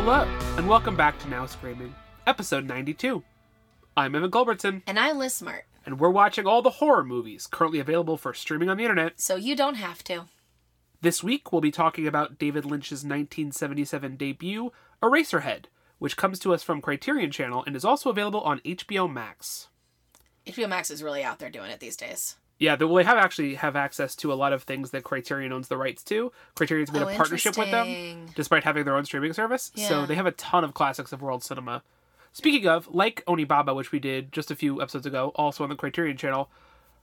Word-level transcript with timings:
Hello, 0.00 0.22
and 0.56 0.68
welcome 0.68 0.94
back 0.94 1.18
to 1.18 1.28
Now 1.28 1.44
Screaming, 1.44 1.92
episode 2.24 2.64
92. 2.64 3.24
I'm 3.96 4.14
Evan 4.14 4.30
Culbertson, 4.30 4.82
And 4.86 4.96
I'm 4.96 5.18
Liz 5.18 5.34
Smart, 5.34 5.64
and 5.84 5.98
we're 5.98 6.08
watching 6.08 6.46
all 6.46 6.62
the 6.62 6.70
horror 6.70 7.02
movies 7.02 7.48
currently 7.48 7.80
available 7.80 8.16
for 8.16 8.32
streaming 8.32 8.70
on 8.70 8.76
the 8.76 8.84
internet. 8.84 9.20
so 9.20 9.34
you 9.34 9.56
don't 9.56 9.74
have 9.74 10.04
to. 10.04 10.26
This 11.00 11.24
week, 11.24 11.50
we'll 11.50 11.60
be 11.60 11.72
talking 11.72 12.06
about 12.06 12.38
David 12.38 12.64
Lynch's 12.64 13.02
1977 13.02 14.14
debut, 14.16 14.70
Eraserhead, 15.02 15.64
which 15.98 16.16
comes 16.16 16.38
to 16.38 16.54
us 16.54 16.62
from 16.62 16.80
Criterion 16.80 17.32
Channel 17.32 17.64
and 17.66 17.74
is 17.74 17.84
also 17.84 18.08
available 18.08 18.42
on 18.42 18.60
HBO 18.60 19.12
Max. 19.12 19.66
HBO 20.46 20.68
Max 20.68 20.92
is 20.92 21.02
really 21.02 21.24
out 21.24 21.40
there 21.40 21.50
doing 21.50 21.72
it 21.72 21.80
these 21.80 21.96
days. 21.96 22.36
Yeah, 22.58 22.74
they, 22.74 22.84
well, 22.84 22.96
they 22.96 23.04
have 23.04 23.18
actually 23.18 23.54
have 23.54 23.76
access 23.76 24.16
to 24.16 24.32
a 24.32 24.34
lot 24.34 24.52
of 24.52 24.64
things 24.64 24.90
that 24.90 25.04
Criterion 25.04 25.52
owns 25.52 25.68
the 25.68 25.76
rights 25.76 26.02
to. 26.04 26.32
Criterion's 26.56 26.90
made 26.92 27.02
Oh, 27.02 27.08
a 27.08 27.14
partnership 27.14 27.56
with 27.56 27.70
them, 27.70 28.26
despite 28.34 28.64
having 28.64 28.84
their 28.84 28.96
own 28.96 29.04
streaming 29.04 29.32
service. 29.32 29.70
So 29.76 30.06
they 30.06 30.16
have 30.16 30.26
a 30.26 30.32
ton 30.32 30.64
of 30.64 30.74
classics 30.74 31.12
of 31.12 31.22
world 31.22 31.44
cinema. 31.44 31.82
Speaking 32.32 32.66
of, 32.68 32.88
like 32.92 33.24
Onibaba, 33.26 33.74
which 33.74 33.92
we 33.92 33.98
did 34.00 34.32
just 34.32 34.50
a 34.50 34.56
few 34.56 34.82
episodes 34.82 35.06
ago, 35.06 35.32
also 35.36 35.62
on 35.64 35.70
the 35.70 35.76
Criterion 35.76 36.16
channel, 36.16 36.50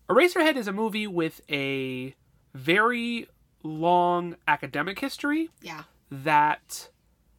Eraserhead 0.09 0.55
is 0.55 0.67
a 0.67 0.73
movie 0.73 1.07
with 1.07 1.41
a 1.49 2.13
very 2.53 3.27
long 3.63 4.35
academic 4.47 4.99
history 4.99 5.49
Yeah. 5.61 5.83
that 6.11 6.89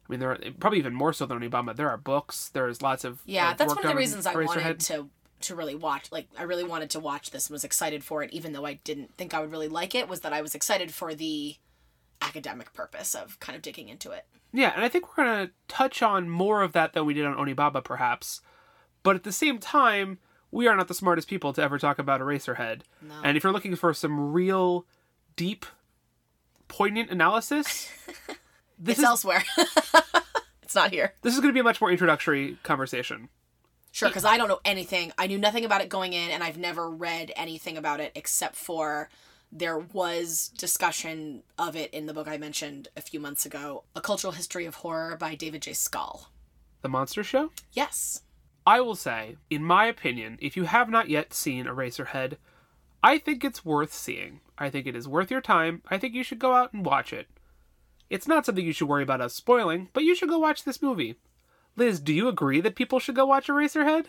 I 0.07 0.11
mean 0.11 0.19
there 0.19 0.31
are 0.31 0.37
probably 0.59 0.79
even 0.79 0.93
more 0.93 1.13
so 1.13 1.25
than 1.25 1.39
Onibaba. 1.39 1.75
There 1.75 1.89
are 1.89 1.97
books, 1.97 2.49
there's 2.49 2.81
lots 2.81 3.03
of 3.03 3.21
Yeah, 3.25 3.51
of 3.51 3.57
that's 3.57 3.69
work 3.69 3.77
one 3.77 3.85
of 3.85 3.91
the 3.91 3.97
reasons 3.97 4.25
I 4.25 4.35
wanted 4.35 4.79
to 4.81 5.09
to 5.41 5.55
really 5.55 5.75
watch. 5.75 6.11
Like, 6.11 6.27
I 6.37 6.43
really 6.43 6.63
wanted 6.63 6.89
to 6.91 6.99
watch 6.99 7.31
this 7.31 7.47
and 7.47 7.53
was 7.53 7.63
excited 7.63 8.03
for 8.03 8.23
it, 8.23 8.31
even 8.33 8.53
though 8.53 8.65
I 8.65 8.73
didn't 8.73 9.15
think 9.17 9.33
I 9.33 9.39
would 9.39 9.51
really 9.51 9.67
like 9.67 9.95
it. 9.95 10.07
Was 10.09 10.21
that 10.21 10.33
I 10.33 10.41
was 10.41 10.55
excited 10.55 10.93
for 10.93 11.13
the 11.13 11.55
academic 12.21 12.73
purpose 12.73 13.15
of 13.15 13.39
kind 13.39 13.55
of 13.55 13.61
digging 13.61 13.89
into 13.89 14.11
it. 14.11 14.25
Yeah, 14.53 14.71
and 14.75 14.83
I 14.83 14.89
think 14.89 15.17
we're 15.17 15.25
going 15.25 15.47
to 15.47 15.53
touch 15.67 16.01
on 16.01 16.29
more 16.29 16.61
of 16.61 16.73
that 16.73 16.93
than 16.93 17.05
we 17.05 17.13
did 17.13 17.25
on 17.25 17.35
Onibaba, 17.35 17.83
perhaps. 17.83 18.41
But 19.03 19.15
at 19.15 19.23
the 19.23 19.31
same 19.31 19.59
time, 19.59 20.19
we 20.51 20.67
are 20.67 20.75
not 20.75 20.87
the 20.87 20.93
smartest 20.93 21.27
people 21.27 21.53
to 21.53 21.61
ever 21.61 21.77
talk 21.77 21.99
about 21.99 22.21
Eraserhead. 22.21 22.81
No. 23.01 23.15
And 23.23 23.37
if 23.37 23.43
you're 23.43 23.53
looking 23.53 23.75
for 23.75 23.93
some 23.93 24.31
real, 24.33 24.85
deep, 25.35 25.65
poignant 26.67 27.11
analysis, 27.11 27.91
this 28.79 28.93
it's 28.93 28.99
is 28.99 29.05
elsewhere. 29.05 29.43
it's 30.63 30.75
not 30.75 30.91
here. 30.91 31.13
this 31.21 31.33
is 31.33 31.39
going 31.39 31.49
to 31.49 31.53
be 31.53 31.59
a 31.59 31.63
much 31.63 31.81
more 31.81 31.91
introductory 31.91 32.57
conversation. 32.63 33.29
Sure, 33.91 34.09
because 34.09 34.25
I 34.25 34.37
don't 34.37 34.47
know 34.47 34.59
anything. 34.63 35.11
I 35.17 35.27
knew 35.27 35.37
nothing 35.37 35.65
about 35.65 35.81
it 35.81 35.89
going 35.89 36.13
in, 36.13 36.29
and 36.29 36.43
I've 36.43 36.57
never 36.57 36.89
read 36.89 37.31
anything 37.35 37.77
about 37.77 37.99
it 37.99 38.11
except 38.15 38.55
for 38.55 39.09
there 39.51 39.79
was 39.79 40.49
discussion 40.57 41.43
of 41.57 41.75
it 41.75 41.93
in 41.93 42.05
the 42.05 42.13
book 42.13 42.27
I 42.27 42.37
mentioned 42.37 42.89
a 42.97 43.01
few 43.01 43.19
months 43.19 43.45
ago, 43.45 43.85
A 43.95 44.01
Cultural 44.01 44.33
History 44.33 44.65
of 44.65 44.75
Horror 44.75 45.15
by 45.17 45.35
David 45.35 45.61
J. 45.61 45.73
Skal. 45.73 46.29
The 46.81 46.89
Monster 46.89 47.23
Show? 47.23 47.51
Yes. 47.73 48.21
I 48.65 48.81
will 48.81 48.95
say, 48.95 49.37
in 49.49 49.63
my 49.63 49.85
opinion, 49.85 50.37
if 50.41 50.57
you 50.57 50.65
have 50.65 50.89
not 50.89 51.09
yet 51.09 51.33
seen 51.33 51.65
Eraserhead, 51.65 52.37
I 53.01 53.17
think 53.17 53.43
it's 53.43 53.63
worth 53.63 53.93
seeing. 53.93 54.41
I 54.57 54.69
think 54.69 54.85
it 54.85 54.95
is 54.95 55.07
worth 55.07 55.31
your 55.31 55.41
time. 55.41 55.81
I 55.87 55.97
think 55.97 56.13
you 56.13 56.23
should 56.23 56.39
go 56.39 56.53
out 56.53 56.73
and 56.73 56.85
watch 56.85 57.13
it. 57.13 57.27
It's 58.09 58.27
not 58.27 58.45
something 58.45 58.65
you 58.65 58.73
should 58.73 58.87
worry 58.87 59.03
about 59.03 59.21
us 59.21 59.33
spoiling, 59.33 59.89
but 59.93 60.03
you 60.03 60.15
should 60.15 60.29
go 60.29 60.39
watch 60.39 60.63
this 60.63 60.81
movie. 60.81 61.15
Liz, 61.77 61.99
do 61.99 62.11
you 62.11 62.27
agree 62.27 62.59
that 62.59 62.75
people 62.75 62.99
should 62.99 63.15
go 63.15 63.27
watch 63.27 63.47
Eraserhead? 63.47 64.07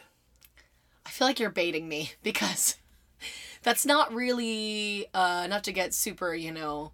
I 1.04 1.10
feel 1.10 1.28
like 1.28 1.38
you're 1.38 1.50
baiting 1.50 1.86
me 1.86 2.12
because 2.22 2.76
that's 3.62 3.86
not 3.86 4.12
really 4.12 5.06
uh 5.14 5.46
not 5.48 5.64
to 5.64 5.72
get 5.72 5.94
super, 5.94 6.34
you 6.34 6.50
know, 6.50 6.92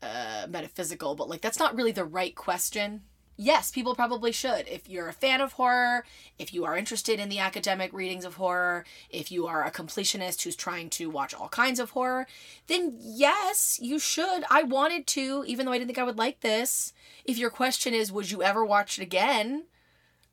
uh 0.00 0.46
metaphysical, 0.48 1.16
but 1.16 1.28
like 1.28 1.40
that's 1.42 1.58
not 1.58 1.76
really 1.76 1.92
the 1.92 2.04
right 2.04 2.34
question. 2.34 3.02
Yes, 3.42 3.70
people 3.70 3.94
probably 3.94 4.32
should. 4.32 4.68
If 4.68 4.86
you're 4.86 5.08
a 5.08 5.14
fan 5.14 5.40
of 5.40 5.54
horror, 5.54 6.04
if 6.38 6.52
you 6.52 6.66
are 6.66 6.76
interested 6.76 7.18
in 7.18 7.30
the 7.30 7.38
academic 7.38 7.90
readings 7.90 8.26
of 8.26 8.34
horror, 8.34 8.84
if 9.08 9.32
you 9.32 9.46
are 9.46 9.64
a 9.64 9.70
completionist 9.70 10.42
who's 10.42 10.54
trying 10.54 10.90
to 10.90 11.08
watch 11.08 11.32
all 11.32 11.48
kinds 11.48 11.80
of 11.80 11.90
horror, 11.90 12.26
then 12.66 12.98
yes, 13.00 13.78
you 13.82 13.98
should. 13.98 14.44
I 14.50 14.62
wanted 14.62 15.06
to, 15.08 15.42
even 15.46 15.64
though 15.64 15.72
I 15.72 15.78
didn't 15.78 15.88
think 15.88 15.98
I 15.98 16.02
would 16.04 16.18
like 16.18 16.40
this. 16.40 16.92
If 17.24 17.38
your 17.38 17.48
question 17.48 17.94
is, 17.94 18.12
would 18.12 18.30
you 18.30 18.42
ever 18.42 18.62
watch 18.62 18.98
it 18.98 19.02
again? 19.02 19.64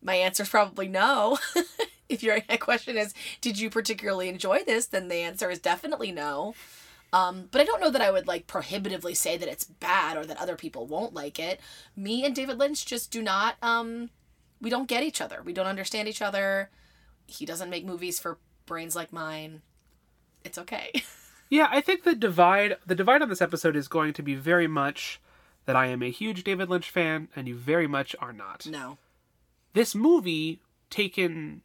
My 0.07 0.15
answer 0.15 0.43
is 0.43 0.49
probably 0.49 0.87
no. 0.87 1.37
if 2.09 2.23
your 2.23 2.39
question 2.61 2.97
is, 2.97 3.13
did 3.41 3.59
you 3.59 3.69
particularly 3.69 4.29
enjoy 4.29 4.63
this? 4.63 4.85
Then 4.85 5.09
the 5.09 5.15
answer 5.15 5.51
is 5.51 5.59
definitely 5.59 6.13
no. 6.13 6.55
Um, 7.11 7.49
but 7.51 7.59
I 7.59 7.65
don't 7.65 7.81
know 7.81 7.89
that 7.89 8.01
I 8.01 8.09
would 8.09 8.25
like 8.25 8.47
prohibitively 8.47 9.13
say 9.13 9.35
that 9.35 9.49
it's 9.49 9.65
bad 9.65 10.15
or 10.15 10.25
that 10.25 10.39
other 10.39 10.55
people 10.55 10.87
won't 10.87 11.13
like 11.13 11.39
it. 11.39 11.59
Me 11.97 12.23
and 12.23 12.33
David 12.33 12.57
Lynch 12.57 12.85
just 12.85 13.11
do 13.11 13.21
not, 13.21 13.55
um, 13.61 14.09
we 14.61 14.69
don't 14.69 14.87
get 14.87 15.03
each 15.03 15.19
other. 15.19 15.41
We 15.43 15.51
don't 15.51 15.67
understand 15.67 16.07
each 16.07 16.21
other. 16.21 16.69
He 17.25 17.45
doesn't 17.45 17.69
make 17.69 17.85
movies 17.85 18.17
for 18.17 18.37
brains 18.65 18.95
like 18.95 19.11
mine. 19.11 19.61
It's 20.45 20.57
okay. 20.57 20.91
Yeah, 21.49 21.69
I 21.71 21.79
think 21.79 22.03
the 22.03 22.13
divide 22.13 22.75
the 22.85 22.93
divide 22.93 23.21
on 23.21 23.29
this 23.29 23.41
episode 23.41 23.77
is 23.77 23.87
going 23.87 24.11
to 24.11 24.21
be 24.21 24.35
very 24.35 24.67
much 24.67 25.21
that 25.63 25.77
I 25.77 25.85
am 25.85 26.03
a 26.03 26.09
huge 26.09 26.43
David 26.43 26.69
Lynch 26.69 26.89
fan 26.89 27.29
and 27.37 27.47
you 27.47 27.55
very 27.55 27.87
much 27.87 28.17
are 28.19 28.33
not. 28.33 28.67
no. 28.69 28.97
This 29.77 29.95
movie 29.95 30.61
taken 30.89 31.61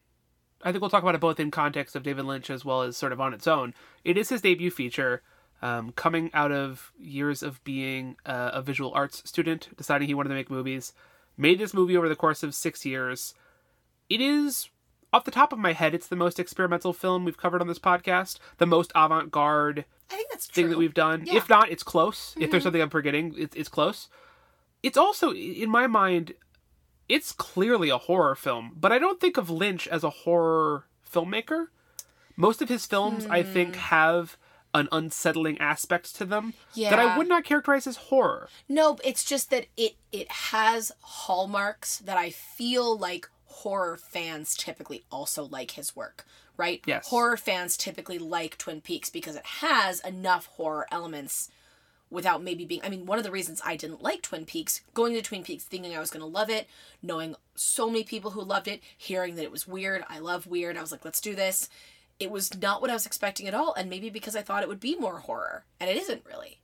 i 0.62 0.70
think 0.70 0.80
we'll 0.80 0.90
talk 0.90 1.02
about 1.02 1.14
it 1.14 1.20
both 1.20 1.40
in 1.40 1.50
context 1.50 1.96
of 1.96 2.02
david 2.02 2.24
lynch 2.24 2.50
as 2.50 2.64
well 2.64 2.82
as 2.82 2.96
sort 2.96 3.12
of 3.12 3.20
on 3.20 3.34
its 3.34 3.46
own 3.46 3.74
it 4.04 4.16
is 4.16 4.28
his 4.28 4.40
debut 4.40 4.70
feature 4.70 5.22
um, 5.62 5.92
coming 5.92 6.28
out 6.34 6.50
of 6.50 6.92
years 6.98 7.40
of 7.40 7.62
being 7.62 8.16
a, 8.26 8.50
a 8.54 8.62
visual 8.62 8.92
arts 8.94 9.22
student 9.24 9.68
deciding 9.76 10.08
he 10.08 10.14
wanted 10.14 10.30
to 10.30 10.34
make 10.34 10.50
movies 10.50 10.92
made 11.36 11.58
this 11.58 11.72
movie 11.72 11.96
over 11.96 12.08
the 12.08 12.16
course 12.16 12.42
of 12.42 12.54
six 12.54 12.84
years 12.84 13.34
it 14.08 14.20
is 14.20 14.68
off 15.12 15.24
the 15.24 15.30
top 15.30 15.52
of 15.52 15.58
my 15.58 15.72
head 15.72 15.94
it's 15.94 16.08
the 16.08 16.16
most 16.16 16.40
experimental 16.40 16.92
film 16.92 17.24
we've 17.24 17.36
covered 17.36 17.60
on 17.60 17.68
this 17.68 17.78
podcast 17.78 18.38
the 18.58 18.66
most 18.66 18.90
avant-garde 18.94 19.84
I 20.12 20.16
think 20.16 20.30
that's 20.30 20.46
true. 20.46 20.64
thing 20.64 20.70
that 20.70 20.78
we've 20.78 20.94
done. 20.94 21.24
Yeah. 21.24 21.36
If 21.36 21.48
not, 21.48 21.70
it's 21.70 21.82
close. 21.82 22.34
If 22.38 22.50
there's 22.50 22.62
something 22.62 22.82
I'm 22.82 22.90
forgetting, 22.90 23.34
it's, 23.38 23.56
it's 23.56 23.68
close. 23.68 24.08
It's 24.82 24.98
also, 24.98 25.32
in 25.32 25.70
my 25.70 25.86
mind, 25.86 26.34
it's 27.08 27.32
clearly 27.32 27.90
a 27.90 27.98
horror 27.98 28.34
film, 28.34 28.72
but 28.78 28.92
I 28.92 28.98
don't 28.98 29.20
think 29.20 29.36
of 29.36 29.50
Lynch 29.50 29.86
as 29.88 30.04
a 30.04 30.10
horror 30.10 30.86
filmmaker. 31.10 31.66
Most 32.36 32.62
of 32.62 32.68
his 32.68 32.86
films, 32.86 33.26
I 33.26 33.42
think, 33.42 33.74
hmm. 33.74 33.80
have 33.80 34.36
an 34.74 34.88
unsettling 34.90 35.58
aspect 35.58 36.16
to 36.16 36.24
them 36.24 36.54
that 36.76 36.98
I 36.98 37.18
would 37.18 37.28
not 37.28 37.44
characterize 37.44 37.86
as 37.86 37.96
horror. 37.96 38.48
No, 38.68 38.98
it's 39.04 39.24
just 39.24 39.50
that 39.50 39.66
it 39.76 39.96
it 40.10 40.30
has 40.30 40.92
hallmarks 41.02 41.98
that 41.98 42.16
I 42.16 42.30
feel 42.30 42.96
like 42.96 43.28
horror 43.44 43.98
fans 43.98 44.56
typically 44.56 45.04
also 45.10 45.44
like 45.44 45.72
his 45.72 45.94
work, 45.94 46.24
right? 46.56 46.80
Yes. 46.86 47.08
Horror 47.08 47.36
fans 47.36 47.76
typically 47.76 48.19
like 48.19 48.56
Twin 48.56 48.80
Peaks 48.80 49.10
because 49.10 49.36
it 49.36 49.44
has 49.44 50.00
enough 50.00 50.46
horror 50.46 50.86
elements 50.90 51.50
without 52.12 52.42
maybe 52.42 52.64
being 52.64 52.82
I 52.84 52.88
mean, 52.88 53.06
one 53.06 53.18
of 53.18 53.24
the 53.24 53.30
reasons 53.30 53.60
I 53.64 53.76
didn't 53.76 54.02
like 54.02 54.22
Twin 54.22 54.44
Peaks, 54.44 54.82
going 54.94 55.14
to 55.14 55.22
Twin 55.22 55.42
Peaks 55.42 55.64
thinking 55.64 55.96
I 55.96 56.00
was 56.00 56.10
going 56.10 56.20
to 56.20 56.26
love 56.26 56.50
it, 56.50 56.68
knowing 57.02 57.34
so 57.54 57.88
many 57.88 58.04
people 58.04 58.32
who 58.32 58.42
loved 58.42 58.68
it, 58.68 58.80
hearing 58.96 59.34
that 59.36 59.44
it 59.44 59.50
was 59.50 59.66
weird, 59.66 60.04
I 60.08 60.18
love 60.18 60.46
weird. 60.46 60.76
I 60.76 60.82
was 60.82 60.92
like, 60.92 61.04
let's 61.04 61.20
do 61.20 61.34
this. 61.34 61.68
It 62.20 62.30
was 62.30 62.56
not 62.60 62.80
what 62.80 62.90
I 62.90 62.94
was 62.94 63.06
expecting 63.06 63.48
at 63.48 63.54
all, 63.54 63.74
and 63.74 63.90
maybe 63.90 64.10
because 64.10 64.36
I 64.36 64.42
thought 64.42 64.62
it 64.62 64.68
would 64.68 64.78
be 64.78 64.94
more 64.94 65.20
horror, 65.20 65.64
and 65.80 65.90
it 65.90 65.96
isn't 65.96 66.24
really. 66.24 66.60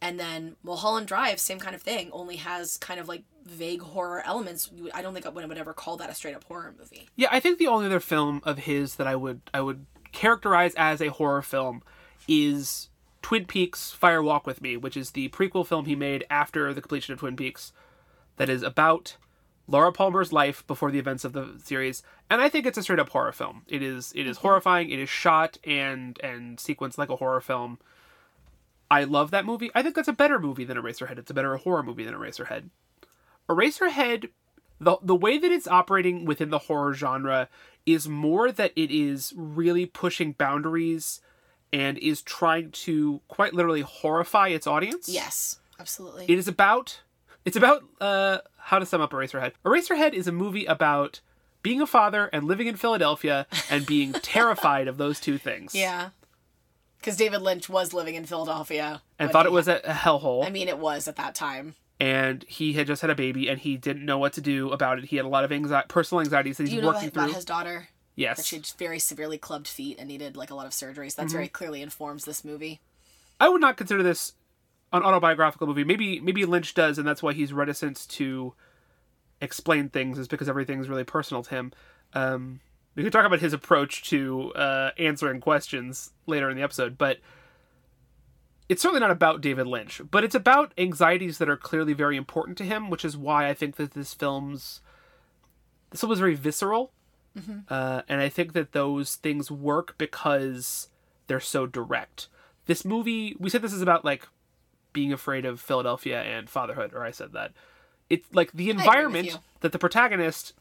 And 0.00 0.20
then 0.20 0.56
Mulholland 0.62 1.06
Drive, 1.06 1.40
same 1.40 1.58
kind 1.58 1.74
of 1.74 1.80
thing, 1.80 2.10
only 2.12 2.36
has 2.36 2.76
kind 2.76 3.00
of 3.00 3.08
like 3.08 3.24
vague 3.46 3.80
horror 3.80 4.22
elements. 4.24 4.70
I 4.92 5.00
don't 5.00 5.14
think 5.14 5.24
I 5.24 5.30
would 5.30 5.58
ever 5.58 5.72
call 5.72 5.96
that 5.96 6.10
a 6.10 6.14
straight 6.14 6.36
up 6.36 6.44
horror 6.44 6.74
movie. 6.78 7.08
Yeah, 7.16 7.28
I 7.30 7.40
think 7.40 7.58
the 7.58 7.68
only 7.68 7.86
other 7.86 8.00
film 8.00 8.42
of 8.44 8.58
his 8.58 8.96
that 8.96 9.06
I 9.06 9.16
would 9.16 9.40
I 9.54 9.62
would 9.62 9.86
characterize 10.12 10.74
as 10.76 11.00
a 11.00 11.08
horror 11.08 11.42
film 11.42 11.82
is 12.28 12.90
Twin 13.24 13.46
Peaks 13.46 13.90
Fire 13.90 14.22
Walk 14.22 14.46
with 14.46 14.60
Me, 14.60 14.76
which 14.76 14.98
is 14.98 15.12
the 15.12 15.30
prequel 15.30 15.66
film 15.66 15.86
he 15.86 15.96
made 15.96 16.26
after 16.28 16.74
the 16.74 16.82
completion 16.82 17.14
of 17.14 17.20
Twin 17.20 17.36
Peaks 17.36 17.72
that 18.36 18.50
is 18.50 18.62
about 18.62 19.16
Laura 19.66 19.92
Palmer's 19.92 20.30
life 20.30 20.62
before 20.66 20.90
the 20.90 20.98
events 20.98 21.24
of 21.24 21.32
the 21.32 21.54
series. 21.64 22.02
And 22.28 22.42
I 22.42 22.50
think 22.50 22.66
it's 22.66 22.76
a 22.76 22.82
straight 22.82 22.98
up 22.98 23.08
horror 23.08 23.32
film. 23.32 23.62
It 23.66 23.82
is 23.82 24.12
it 24.14 24.26
is 24.26 24.36
horrifying, 24.36 24.90
it 24.90 24.98
is 24.98 25.08
shot 25.08 25.56
and 25.64 26.20
and 26.22 26.58
sequenced 26.58 26.98
like 26.98 27.08
a 27.08 27.16
horror 27.16 27.40
film. 27.40 27.78
I 28.90 29.04
love 29.04 29.30
that 29.30 29.46
movie. 29.46 29.70
I 29.74 29.82
think 29.82 29.94
that's 29.94 30.06
a 30.06 30.12
better 30.12 30.38
movie 30.38 30.66
than 30.66 30.76
Eraserhead. 30.76 31.18
It's 31.18 31.30
a 31.30 31.34
better 31.34 31.56
horror 31.56 31.82
movie 31.82 32.04
than 32.04 32.12
Eraserhead. 32.12 32.68
Eraserhead 33.48 34.28
the 34.78 34.98
the 35.00 35.16
way 35.16 35.38
that 35.38 35.50
it's 35.50 35.66
operating 35.66 36.26
within 36.26 36.50
the 36.50 36.58
horror 36.58 36.92
genre 36.92 37.48
is 37.86 38.06
more 38.06 38.52
that 38.52 38.72
it 38.76 38.90
is 38.90 39.32
really 39.34 39.86
pushing 39.86 40.32
boundaries 40.32 41.22
and 41.80 41.98
is 41.98 42.22
trying 42.22 42.70
to 42.70 43.20
quite 43.28 43.52
literally 43.54 43.80
horrify 43.82 44.48
its 44.48 44.66
audience. 44.66 45.08
Yes, 45.08 45.58
absolutely. 45.80 46.24
It 46.28 46.38
is 46.38 46.46
about 46.48 47.00
it's 47.44 47.56
about 47.56 47.82
uh 48.00 48.38
how 48.56 48.78
to 48.78 48.86
sum 48.86 49.00
up 49.00 49.10
Eraserhead. 49.12 49.52
Eraserhead 49.64 50.12
is 50.14 50.26
a 50.28 50.32
movie 50.32 50.64
about 50.64 51.20
being 51.62 51.80
a 51.80 51.86
father 51.86 52.26
and 52.32 52.44
living 52.46 52.66
in 52.66 52.76
Philadelphia 52.76 53.46
and 53.70 53.84
being 53.86 54.12
terrified 54.36 54.86
of 54.88 54.96
those 54.98 55.18
two 55.20 55.38
things. 55.38 55.74
yeah. 55.74 56.10
Because 56.98 57.16
David 57.18 57.42
Lynch 57.42 57.68
was 57.68 57.92
living 57.92 58.14
in 58.14 58.24
Philadelphia. 58.24 59.02
And 59.18 59.30
thought 59.30 59.44
he 59.44 59.50
it 59.50 59.52
was 59.52 59.68
a, 59.68 59.80
hellhole. 59.80 60.46
I 60.46 60.50
mean, 60.50 60.68
it 60.68 60.78
was 60.78 61.06
at 61.06 61.16
that 61.16 61.34
time. 61.34 61.74
and 62.00 62.42
he 62.48 62.72
had 62.72 62.86
just 62.86 63.02
had 63.02 63.10
a 63.10 63.14
baby 63.14 63.48
and 63.48 63.58
he 63.60 63.76
didn't 63.76 64.04
know 64.06 64.16
what 64.18 64.32
to 64.34 64.40
do 64.40 64.70
about 64.72 64.98
it. 64.98 65.04
He 65.06 65.16
had 65.16 65.26
a 65.26 65.28
lot 65.28 65.44
of 65.44 65.52
anxiety, 65.52 65.86
personal 65.88 66.20
anxieties 66.22 66.56
that 66.56 66.64
Do 66.64 66.68
he's 66.70 66.76
you 66.76 66.80
know 66.82 66.88
working 66.88 67.08
about 67.10 67.26
through. 67.26 67.34
his 67.34 67.44
daughter? 67.44 67.88
That 68.16 68.20
Yes, 68.20 68.46
she 68.46 68.56
had 68.56 68.66
very 68.78 68.98
severely 68.98 69.38
clubbed 69.38 69.68
feet 69.68 69.98
and 69.98 70.08
needed 70.08 70.36
like 70.36 70.50
a 70.50 70.54
lot 70.54 70.66
of 70.66 70.72
surgeries. 70.72 71.12
Mm-hmm. 71.12 71.22
That's 71.22 71.32
very 71.32 71.48
clearly 71.48 71.82
informs 71.82 72.24
this 72.24 72.44
movie. 72.44 72.80
I 73.40 73.48
would 73.48 73.60
not 73.60 73.76
consider 73.76 74.02
this 74.02 74.34
an 74.92 75.02
autobiographical 75.02 75.66
movie. 75.66 75.84
Maybe 75.84 76.20
maybe 76.20 76.44
Lynch 76.44 76.74
does, 76.74 76.98
and 76.98 77.06
that's 77.06 77.22
why 77.22 77.32
he's 77.32 77.52
reticent 77.52 78.08
to 78.10 78.54
explain 79.40 79.88
things, 79.88 80.18
is 80.18 80.28
because 80.28 80.48
everything's 80.48 80.88
really 80.88 81.04
personal 81.04 81.42
to 81.42 81.50
him. 81.50 81.72
Um, 82.12 82.60
we 82.94 83.02
could 83.02 83.12
talk 83.12 83.26
about 83.26 83.40
his 83.40 83.52
approach 83.52 84.04
to 84.10 84.52
uh, 84.54 84.90
answering 84.98 85.40
questions 85.40 86.10
later 86.26 86.48
in 86.48 86.56
the 86.56 86.62
episode, 86.62 86.96
but 86.96 87.18
it's 88.68 88.80
certainly 88.80 89.00
not 89.00 89.10
about 89.10 89.40
David 89.40 89.66
Lynch. 89.66 90.00
But 90.10 90.24
it's 90.24 90.34
about 90.34 90.72
anxieties 90.78 91.38
that 91.38 91.48
are 91.48 91.56
clearly 91.56 91.92
very 91.92 92.16
important 92.16 92.56
to 92.58 92.64
him, 92.64 92.88
which 92.88 93.04
is 93.04 93.16
why 93.16 93.48
I 93.48 93.54
think 93.54 93.76
that 93.76 93.92
this 93.92 94.14
film's 94.14 94.80
this 95.90 96.00
film 96.00 96.12
is 96.12 96.18
very 96.20 96.34
visceral, 96.34 96.92
uh, 97.68 98.02
and 98.08 98.20
I 98.20 98.28
think 98.28 98.52
that 98.52 98.72
those 98.72 99.16
things 99.16 99.50
work 99.50 99.96
because 99.98 100.88
they're 101.26 101.40
so 101.40 101.66
direct. 101.66 102.28
This 102.66 102.84
movie, 102.84 103.36
we 103.38 103.50
said 103.50 103.62
this 103.62 103.72
is 103.72 103.82
about 103.82 104.04
like 104.04 104.26
being 104.92 105.12
afraid 105.12 105.44
of 105.44 105.60
Philadelphia 105.60 106.22
and 106.22 106.48
fatherhood, 106.48 106.92
or 106.94 107.04
I 107.04 107.10
said 107.10 107.32
that. 107.32 107.52
It's 108.08 108.26
like 108.32 108.52
the 108.52 108.70
environment 108.70 109.38
that 109.60 109.72
the 109.72 109.78
protagonist 109.78 110.52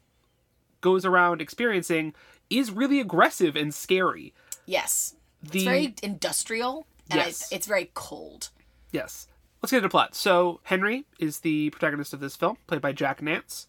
goes 0.81 1.06
around 1.06 1.42
experiencing 1.42 2.14
is 2.50 2.72
really 2.72 3.00
aggressive 3.00 3.56
and 3.56 3.74
scary. 3.74 4.34
Yes, 4.66 5.16
The 5.42 5.60
it's 5.60 5.66
very 5.66 5.96
industrial 6.02 6.88
and 7.10 7.20
Yes. 7.20 7.42
it's, 7.44 7.52
it's 7.52 7.68
very 7.68 7.92
cold. 7.94 8.50
Yes. 8.92 9.28
Let's 9.62 9.72
get 9.72 9.78
into 9.78 9.90
plot. 9.90 10.14
So, 10.16 10.60
Henry 10.64 11.06
is 11.20 11.40
the 11.40 11.70
protagonist 11.70 12.14
of 12.14 12.20
this 12.20 12.36
film, 12.36 12.58
played 12.68 12.81
by 12.81 12.92
Jack 12.92 13.22
Nance, 13.22 13.68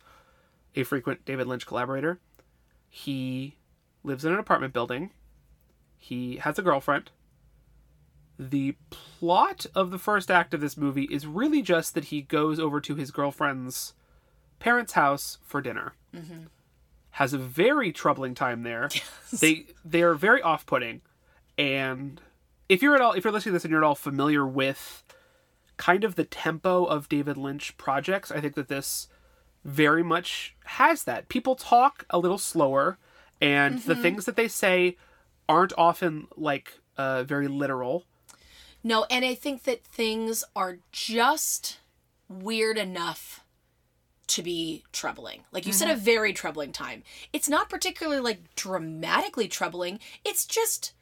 a 0.75 0.83
frequent 0.83 1.25
David 1.25 1.47
Lynch 1.47 1.67
collaborator. 1.67 2.19
He 2.97 3.57
lives 4.05 4.25
in 4.25 4.33
an 4.33 4.39
apartment 4.39 4.73
building. 4.73 5.11
He 5.99 6.37
has 6.37 6.61
a 6.61 6.63
girlfriend. 6.63 7.11
The 8.39 8.77
plot 8.91 9.67
of 9.75 9.91
the 9.91 9.99
first 9.99 10.31
act 10.31 10.55
of 10.55 10.61
this 10.61 10.77
movie 10.77 11.09
is 11.11 11.27
really 11.27 11.61
just 11.61 11.95
that 11.95 12.05
he 12.05 12.23
goes 12.23 12.61
over 12.61 12.81
to 12.83 12.95
his 12.95 13.11
girlfriend's 13.11 13.95
parents' 14.61 14.93
house 14.93 15.39
for 15.43 15.61
dinner. 15.61 15.95
Mm-hmm. 16.15 16.45
Has 17.11 17.33
a 17.33 17.39
very 17.39 17.91
troubling 17.91 18.37
time 18.37 18.63
there. 18.63 18.89
They 19.41 19.67
they 19.85 20.03
are 20.03 20.15
very 20.15 20.41
off-putting, 20.41 21.01
and 21.59 22.21
if 22.69 22.81
you're 22.81 22.95
at 22.95 23.01
all 23.01 23.15
if 23.15 23.25
you're 23.25 23.33
listening 23.33 23.51
to 23.51 23.57
this 23.57 23.65
and 23.65 23.73
you're 23.73 23.83
at 23.83 23.87
all 23.87 23.97
familiar 23.97 24.47
with 24.47 25.03
kind 25.77 26.05
of 26.05 26.15
the 26.15 26.25
tempo 26.25 26.85
of 26.85 27.09
David 27.09 27.37
Lynch 27.37 27.77
projects, 27.77 28.31
I 28.31 28.41
think 28.41 28.55
that 28.55 28.69
this 28.69 29.09
very 29.65 30.03
much 30.03 30.55
has 30.65 31.05
that. 31.05 31.29
People 31.29 31.55
talk 31.55 32.05
a 32.11 32.19
little 32.19 32.39
slower, 32.39 32.99
and 33.41 33.79
the 33.81 33.97
things 33.97 34.25
that 34.27 34.37
they 34.37 34.49
say 34.49 34.97
aren't 35.49 35.73
often 35.77 36.27
like 36.37 36.75
uh, 36.97 37.23
very 37.25 37.49
literal. 37.49 38.05
No, 38.83 39.05
and 39.11 39.25
I 39.25 39.35
think 39.35 39.63
that 39.65 39.83
things 39.85 40.45
are 40.55 40.79
just 40.93 41.79
weird 42.29 42.77
enough 42.79 43.41
to 44.27 44.43
be 44.43 44.85
troubling. 44.93 45.45
Like 45.53 45.67
you 45.67 45.73
said, 45.73 45.89
Mm-hmm. 45.89 45.99
a 46.01 46.03
very 46.03 46.33
troubling 46.33 46.73
time. 46.73 47.03
It's 47.33 47.49
not 47.49 47.69
particularly 47.69 48.21
like 48.21 48.55
dramatically 48.57 49.49
troubling. 49.49 50.01
It's 50.25 50.47
just 50.47 50.93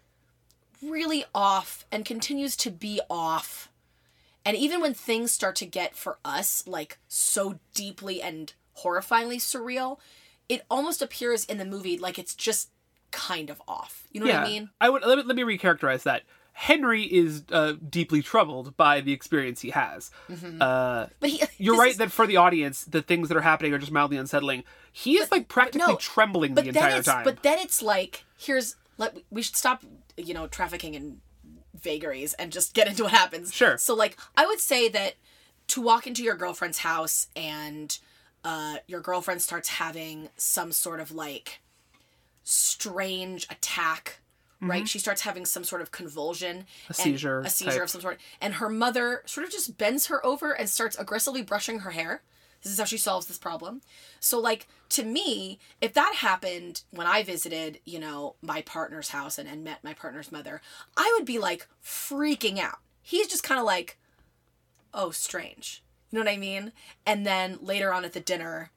really 0.82 1.24
off 1.34 1.84
and 1.92 2.04
continues 2.04 2.56
to 2.58 2.70
be 2.70 3.00
off. 3.08 3.68
And 4.44 4.56
even 4.56 4.80
when 4.80 4.94
things 4.94 5.30
start 5.32 5.56
to 5.56 5.66
get 5.66 5.94
for 5.94 6.18
us 6.24 6.64
like 6.66 6.98
so 7.08 7.58
deeply 7.74 8.20
and 8.20 8.52
horrifyingly 8.82 9.36
surreal, 9.36 9.98
it 10.48 10.64
almost 10.70 11.00
appears 11.02 11.44
in 11.44 11.58
the 11.58 11.64
movie 11.64 11.96
like 11.98 12.18
it's 12.18 12.34
just 12.34 12.70
kind 13.10 13.50
of 13.50 13.60
off. 13.68 14.06
You 14.10 14.20
know 14.20 14.26
what 14.26 14.34
I 14.36 14.44
mean? 14.44 14.70
I 14.80 14.90
would 14.90 15.04
let 15.04 15.18
me, 15.18 15.24
let 15.24 15.36
me 15.36 15.42
recharacterize 15.42 16.02
that. 16.04 16.22
Henry 16.54 17.04
is 17.04 17.44
uh, 17.50 17.74
deeply 17.88 18.20
troubled 18.20 18.76
by 18.76 19.00
the 19.00 19.12
experience 19.12 19.62
he 19.62 19.70
has. 19.70 20.10
Uh, 20.60 21.06
But 21.18 21.30
he, 21.30 21.42
you're 21.56 21.78
right 21.78 21.92
is- 21.92 21.96
that 21.98 22.12
for 22.12 22.26
the 22.26 22.36
audience, 22.36 22.84
the 22.84 23.00
things 23.00 23.28
that 23.28 23.36
are 23.38 23.42
happening 23.42 23.72
are 23.72 23.78
just 23.78 23.92
mildly 23.92 24.18
unsettling. 24.18 24.64
He 24.92 25.14
is 25.18 25.30
like 25.30 25.48
practically 25.48 25.92
no, 25.94 25.96
trembling 25.98 26.54
the 26.54 26.68
entire 26.68 27.02
time. 27.02 27.24
but 27.24 27.42
then 27.42 27.58
it's 27.58 27.80
like 27.80 28.24
here's 28.36 28.76
let 28.98 29.16
we 29.30 29.40
should 29.40 29.56
stop 29.56 29.82
you 30.18 30.34
know 30.34 30.46
trafficking 30.46 30.92
in 30.92 31.20
vagaries 31.82 32.34
and 32.34 32.52
just 32.52 32.74
get 32.74 32.86
into 32.88 33.02
what 33.04 33.12
happens 33.12 33.52
Sure. 33.52 33.76
so 33.78 33.94
like 33.94 34.16
i 34.36 34.46
would 34.46 34.60
say 34.60 34.88
that 34.88 35.14
to 35.68 35.80
walk 35.80 36.06
into 36.06 36.22
your 36.22 36.34
girlfriend's 36.36 36.78
house 36.78 37.28
and 37.36 37.98
uh 38.44 38.76
your 38.86 39.00
girlfriend 39.00 39.42
starts 39.42 39.68
having 39.68 40.28
some 40.36 40.72
sort 40.72 41.00
of 41.00 41.12
like 41.12 41.60
strange 42.42 43.46
attack 43.50 44.18
right 44.60 44.86
she 44.88 44.98
starts 45.00 45.22
having 45.22 45.44
some 45.44 45.64
sort 45.64 45.82
of 45.82 45.90
convulsion 45.90 46.58
Mm-hmm. 46.58 46.90
A 46.90 46.94
seizure 46.94 47.40
a 47.40 47.50
seizure 47.50 47.70
type. 47.72 47.82
of 47.82 47.90
some 47.90 48.00
sort 48.00 48.20
and 48.40 48.54
her 48.54 48.68
mother 48.68 49.22
sort 49.26 49.44
of 49.46 49.52
just 49.52 49.76
bends 49.76 50.06
her 50.06 50.24
over 50.24 50.52
and 50.52 50.68
starts 50.68 50.96
aggressively 50.98 51.42
brushing 51.42 51.80
her 51.80 51.90
hair 51.90 52.22
this 52.62 52.72
is 52.72 52.78
how 52.78 52.84
she 52.84 52.96
solves 52.98 53.26
this 53.26 53.38
problem. 53.38 53.82
So 54.20 54.38
like 54.38 54.66
to 54.90 55.04
me 55.04 55.58
if 55.80 55.94
that 55.94 56.16
happened 56.18 56.82
when 56.90 57.06
i 57.06 57.22
visited 57.22 57.80
you 57.86 57.98
know 57.98 58.34
my 58.42 58.60
partner's 58.60 59.08
house 59.08 59.38
and, 59.38 59.48
and 59.48 59.64
met 59.64 59.82
my 59.82 59.94
partner's 59.94 60.30
mother 60.30 60.60
i 60.98 61.10
would 61.16 61.24
be 61.24 61.38
like 61.38 61.66
freaking 61.82 62.58
out. 62.58 62.78
He's 63.00 63.26
just 63.26 63.42
kind 63.42 63.58
of 63.58 63.66
like 63.66 63.98
oh 64.94 65.10
strange. 65.10 65.82
You 66.10 66.18
know 66.18 66.24
what 66.24 66.32
i 66.32 66.36
mean? 66.36 66.72
And 67.06 67.26
then 67.26 67.58
later 67.62 67.92
on 67.92 68.04
at 68.04 68.12
the 68.12 68.20
dinner 68.20 68.70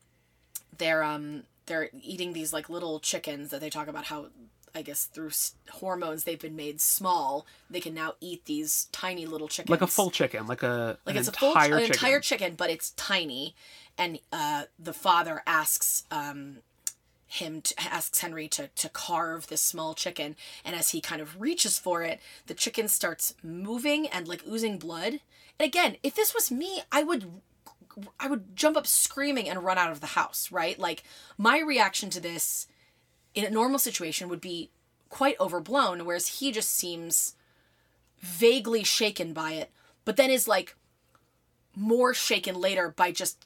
they're 0.77 1.03
um 1.03 1.43
they're 1.65 1.89
eating 2.01 2.33
these 2.33 2.53
like 2.53 2.69
little 2.69 2.99
chickens 2.99 3.49
that 3.49 3.59
they 3.59 3.69
talk 3.69 3.87
about 3.87 4.05
how 4.05 4.27
I 4.75 4.81
guess 4.81 5.05
through 5.05 5.31
hormones 5.71 6.25
they've 6.25 6.39
been 6.39 6.57
made 6.57 6.81
small. 6.81 7.47
They 7.69 7.79
can 7.79 7.93
now 7.93 8.15
eat 8.19 8.43
these 8.45 8.89
tiny 8.91 9.25
little 9.25 9.47
chickens, 9.47 9.69
like 9.69 9.81
a 9.81 9.87
full 9.87 10.11
chicken, 10.11 10.47
like 10.47 10.63
a 10.63 10.97
like 11.05 11.15
an 11.15 11.21
it's 11.21 11.29
a 11.29 11.31
full 11.31 11.49
entire 11.51 11.75
an 11.75 11.79
chicken. 11.79 11.93
entire 11.93 12.19
chicken, 12.19 12.53
but 12.55 12.69
it's 12.69 12.91
tiny. 12.91 13.55
And 13.97 14.19
uh, 14.33 14.63
the 14.77 14.91
father 14.91 15.41
asks 15.47 16.03
um, 16.11 16.57
him 17.27 17.61
to, 17.61 17.73
asks 17.81 18.19
Henry 18.19 18.49
to 18.49 18.67
to 18.67 18.89
carve 18.89 19.47
this 19.47 19.61
small 19.61 19.93
chicken, 19.93 20.35
and 20.65 20.75
as 20.75 20.89
he 20.89 20.99
kind 20.99 21.21
of 21.21 21.39
reaches 21.39 21.79
for 21.79 22.03
it, 22.03 22.19
the 22.47 22.53
chicken 22.53 22.89
starts 22.89 23.33
moving 23.41 24.07
and 24.07 24.27
like 24.27 24.45
oozing 24.45 24.77
blood. 24.77 25.21
And 25.57 25.65
again, 25.65 25.95
if 26.03 26.15
this 26.15 26.33
was 26.33 26.51
me, 26.51 26.81
I 26.91 27.03
would 27.03 27.31
I 28.19 28.27
would 28.27 28.57
jump 28.57 28.75
up 28.75 28.87
screaming 28.87 29.47
and 29.47 29.63
run 29.63 29.77
out 29.77 29.91
of 29.91 30.01
the 30.01 30.07
house, 30.07 30.51
right? 30.51 30.77
Like 30.77 31.03
my 31.37 31.59
reaction 31.59 32.09
to 32.09 32.19
this 32.19 32.67
in 33.35 33.45
a 33.45 33.49
normal 33.49 33.79
situation 33.79 34.29
would 34.29 34.41
be 34.41 34.69
quite 35.09 35.39
overblown, 35.39 36.05
whereas 36.05 36.39
he 36.39 36.51
just 36.51 36.69
seems 36.69 37.35
vaguely 38.19 38.83
shaken 38.83 39.33
by 39.33 39.53
it, 39.53 39.69
but 40.03 40.15
then 40.15 40.31
is 40.31 40.47
like 40.47 40.75
more 41.75 42.13
shaken 42.13 42.59
later 42.59 42.89
by 42.95 43.11
just 43.11 43.45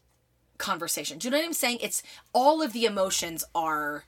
conversation. 0.57 1.17
Do 1.17 1.27
you 1.27 1.31
know 1.31 1.37
what 1.37 1.45
I'm 1.45 1.53
saying? 1.53 1.79
It's 1.81 2.03
all 2.33 2.61
of 2.61 2.73
the 2.73 2.85
emotions 2.85 3.43
are 3.55 4.05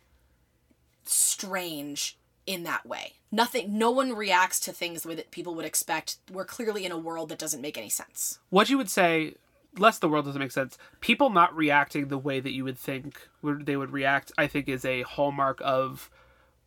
strange 1.03 2.17
in 2.45 2.63
that 2.63 2.85
way. 2.85 3.13
Nothing 3.31 3.77
no 3.77 3.91
one 3.91 4.13
reacts 4.13 4.59
to 4.61 4.71
things 4.71 5.01
the 5.01 5.09
way 5.09 5.15
that 5.15 5.31
people 5.31 5.55
would 5.55 5.65
expect. 5.65 6.17
We're 6.31 6.45
clearly 6.45 6.85
in 6.85 6.91
a 6.91 6.97
world 6.97 7.29
that 7.29 7.39
doesn't 7.39 7.61
make 7.61 7.77
any 7.77 7.89
sense. 7.89 8.39
what 8.49 8.69
you 8.69 8.77
would 8.77 8.89
say 8.89 9.35
less 9.77 9.99
the 9.99 10.09
world 10.09 10.25
doesn't 10.25 10.39
make 10.41 10.51
sense 10.51 10.77
people 10.99 11.29
not 11.29 11.55
reacting 11.55 12.07
the 12.09 12.17
way 12.17 12.39
that 12.39 12.51
you 12.51 12.63
would 12.63 12.77
think 12.77 13.27
would 13.41 13.65
they 13.65 13.77
would 13.77 13.91
react 13.91 14.31
i 14.37 14.45
think 14.47 14.67
is 14.67 14.83
a 14.83 15.01
hallmark 15.03 15.61
of 15.63 16.09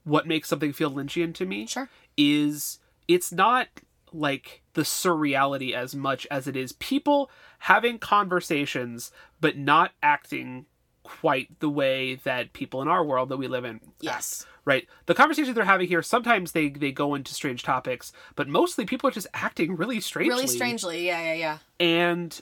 what 0.05 0.27
makes 0.27 0.49
something 0.49 0.73
feel 0.73 0.91
lynchian 0.91 1.35
to 1.35 1.45
me 1.45 1.67
Sure. 1.67 1.89
is 2.17 2.79
it's 3.07 3.31
not 3.33 3.69
like 4.13 4.63
the 4.75 4.83
surreality 4.83 5.73
as 5.73 5.95
much 5.95 6.27
as 6.31 6.47
it 6.47 6.57
is 6.57 6.73
people 6.73 7.31
having 7.61 7.99
conversations 7.99 9.11
but 9.41 9.57
not 9.57 9.91
acting 10.03 10.67
quite 11.03 11.61
the 11.61 11.69
way 11.69 12.15
that 12.15 12.53
people 12.55 12.81
in 12.81 12.89
our 12.89 13.05
world 13.05 13.29
that 13.29 13.37
we 13.37 13.47
live 13.47 13.65
in 13.65 13.77
act, 13.77 13.85
Yes. 14.01 14.47
right 14.65 14.87
the 15.05 15.15
conversations 15.15 15.55
they're 15.55 15.65
having 15.65 15.89
here 15.89 16.01
sometimes 16.03 16.53
they 16.53 16.71
they 16.71 16.93
go 16.93 17.15
into 17.15 17.35
strange 17.35 17.63
topics 17.63 18.13
but 18.37 18.49
mostly 18.49 18.87
people 18.87 19.09
are 19.09 19.13
just 19.13 19.27
acting 19.35 19.77
really 19.77 20.01
strangely 20.01 20.35
Really 20.35 20.47
strangely. 20.47 21.07
Yeah, 21.07 21.21
yeah, 21.21 21.35
yeah. 21.35 21.59
and 21.79 22.41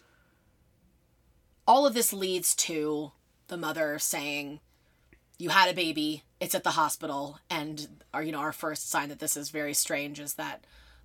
all 1.67 1.87
of 1.87 1.95
this 1.95 2.13
leads 2.13 2.55
to 2.55 3.13
the 3.49 3.57
mother 3.57 3.99
saying 3.99 4.61
you 5.39 5.51
had 5.51 5.69
a 5.69 5.75
baby 5.75 6.23
it's 6.41 6.55
at 6.55 6.65
the 6.65 6.71
hospital 6.71 7.39
and 7.51 7.89
our 8.13 8.23
you 8.23 8.33
know 8.33 8.39
our 8.39 8.53
first 8.53 8.91
sign 8.91 9.09
that 9.09 9.19
this 9.19 9.37
is 9.37 9.51
very 9.51 9.75
strange 9.75 10.19
is 10.19 10.35
that 10.35 10.65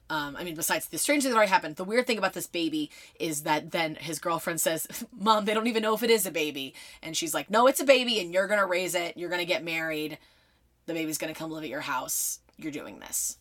um, 0.09 0.37
I 0.37 0.43
mean, 0.43 0.55
besides 0.55 0.87
the 0.87 0.97
strange 0.97 1.23
thing 1.23 1.31
that 1.31 1.37
already 1.37 1.51
happened, 1.51 1.75
the 1.75 1.83
weird 1.83 2.07
thing 2.07 2.17
about 2.17 2.33
this 2.33 2.47
baby 2.47 2.89
is 3.19 3.43
that 3.43 3.71
then 3.71 3.95
his 3.95 4.19
girlfriend 4.19 4.61
says, 4.61 4.87
Mom, 5.11 5.45
they 5.45 5.53
don't 5.53 5.67
even 5.67 5.83
know 5.83 5.95
if 5.95 6.03
it 6.03 6.09
is 6.09 6.25
a 6.25 6.31
baby. 6.31 6.73
And 7.01 7.17
she's 7.17 7.33
like, 7.33 7.49
No, 7.49 7.67
it's 7.67 7.81
a 7.81 7.85
baby, 7.85 8.19
and 8.19 8.33
you're 8.33 8.47
going 8.47 8.59
to 8.59 8.65
raise 8.65 8.95
it. 8.95 9.17
You're 9.17 9.29
going 9.29 9.41
to 9.41 9.45
get 9.45 9.63
married. 9.63 10.17
The 10.85 10.93
baby's 10.93 11.17
going 11.17 11.33
to 11.33 11.37
come 11.37 11.51
live 11.51 11.63
at 11.63 11.69
your 11.69 11.81
house. 11.81 12.39
You're 12.57 12.71
doing 12.71 12.99
this. 12.99 13.37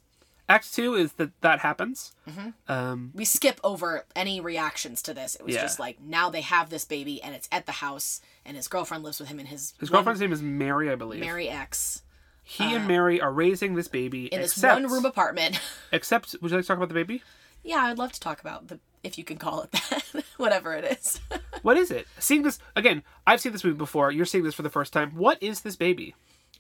Act 0.49 0.73
two 0.73 0.95
is 0.95 1.13
that 1.15 1.39
that 1.41 1.59
happens. 1.61 2.15
Mm-hmm. 2.29 2.51
Um, 2.73 3.11
We 3.15 3.25
skip 3.25 3.59
over 3.65 4.05
any 4.15 4.41
reactions 4.41 5.03
to 5.03 5.15
this. 5.15 5.35
It 5.35 5.45
was 5.45 5.55
Yeah. 5.55 5.63
just 5.63 5.79
like 5.81 6.01
now 6.01 6.31
they 6.31 6.43
have 6.43 6.71
this 6.71 6.85
baby 6.85 7.21
and 7.23 7.35
it's 7.35 7.49
at 7.51 7.67
the 7.67 7.73
house 7.73 8.21
and 8.45 8.57
his 8.57 8.69
girlfriend 8.69 9.03
lives 9.03 9.19
with 9.19 9.29
him 9.29 9.39
and 9.41 9.49
his 9.49 9.75
his 9.81 9.91
one- 9.91 9.99
girlfriend's 9.99 10.21
name 10.21 10.33
is 10.33 10.43
Mary, 10.43 10.91
I 10.91 10.95
believe. 10.95 11.21
Mary 11.21 11.49
X 11.49 12.03
He 12.45 12.75
and 12.75 12.87
Mary 12.87 13.21
are 13.21 13.33
raising 13.33 13.75
this 13.75 13.89
baby. 13.89 14.27
in 14.27 14.41
this 14.41 14.53
except, 14.53 14.81
one 14.83 14.91
room 14.93 15.05
apartment. 15.05 15.61
Except, 15.93 16.37
would 16.41 16.51
you 16.51 16.57
like 16.57 16.65
to 16.65 16.69
talk 16.69 16.77
about 16.77 16.89
the 16.89 16.95
baby? 16.95 17.23
yeah, 17.65 17.79
I'd 17.79 17.99
love 17.99 18.13
to 18.13 18.21
talk 18.21 18.41
about 18.41 18.69
the 18.69 18.79
if 19.03 19.19
you 19.19 19.25
can 19.25 19.37
call 19.39 19.63
it 19.63 19.73
that, 19.73 20.25
whatever 20.37 20.75
it 20.75 20.85
is. 20.85 21.21
What 21.63 21.77
is 21.77 21.91
it? 21.91 22.07
Seeing 22.21 22.43
this 22.43 22.61
again, 22.77 23.03
I've 23.27 23.41
seen 23.41 23.51
this 23.51 23.65
movie 23.65 23.77
before. 23.77 24.13
You're 24.13 24.27
seeing 24.27 24.45
this 24.45 24.55
for 24.55 24.63
the 24.63 24.71
first 24.71 24.93
time. 24.93 25.11
What 25.17 25.43
is 25.43 25.63
this 25.63 25.75
baby? 25.75 26.15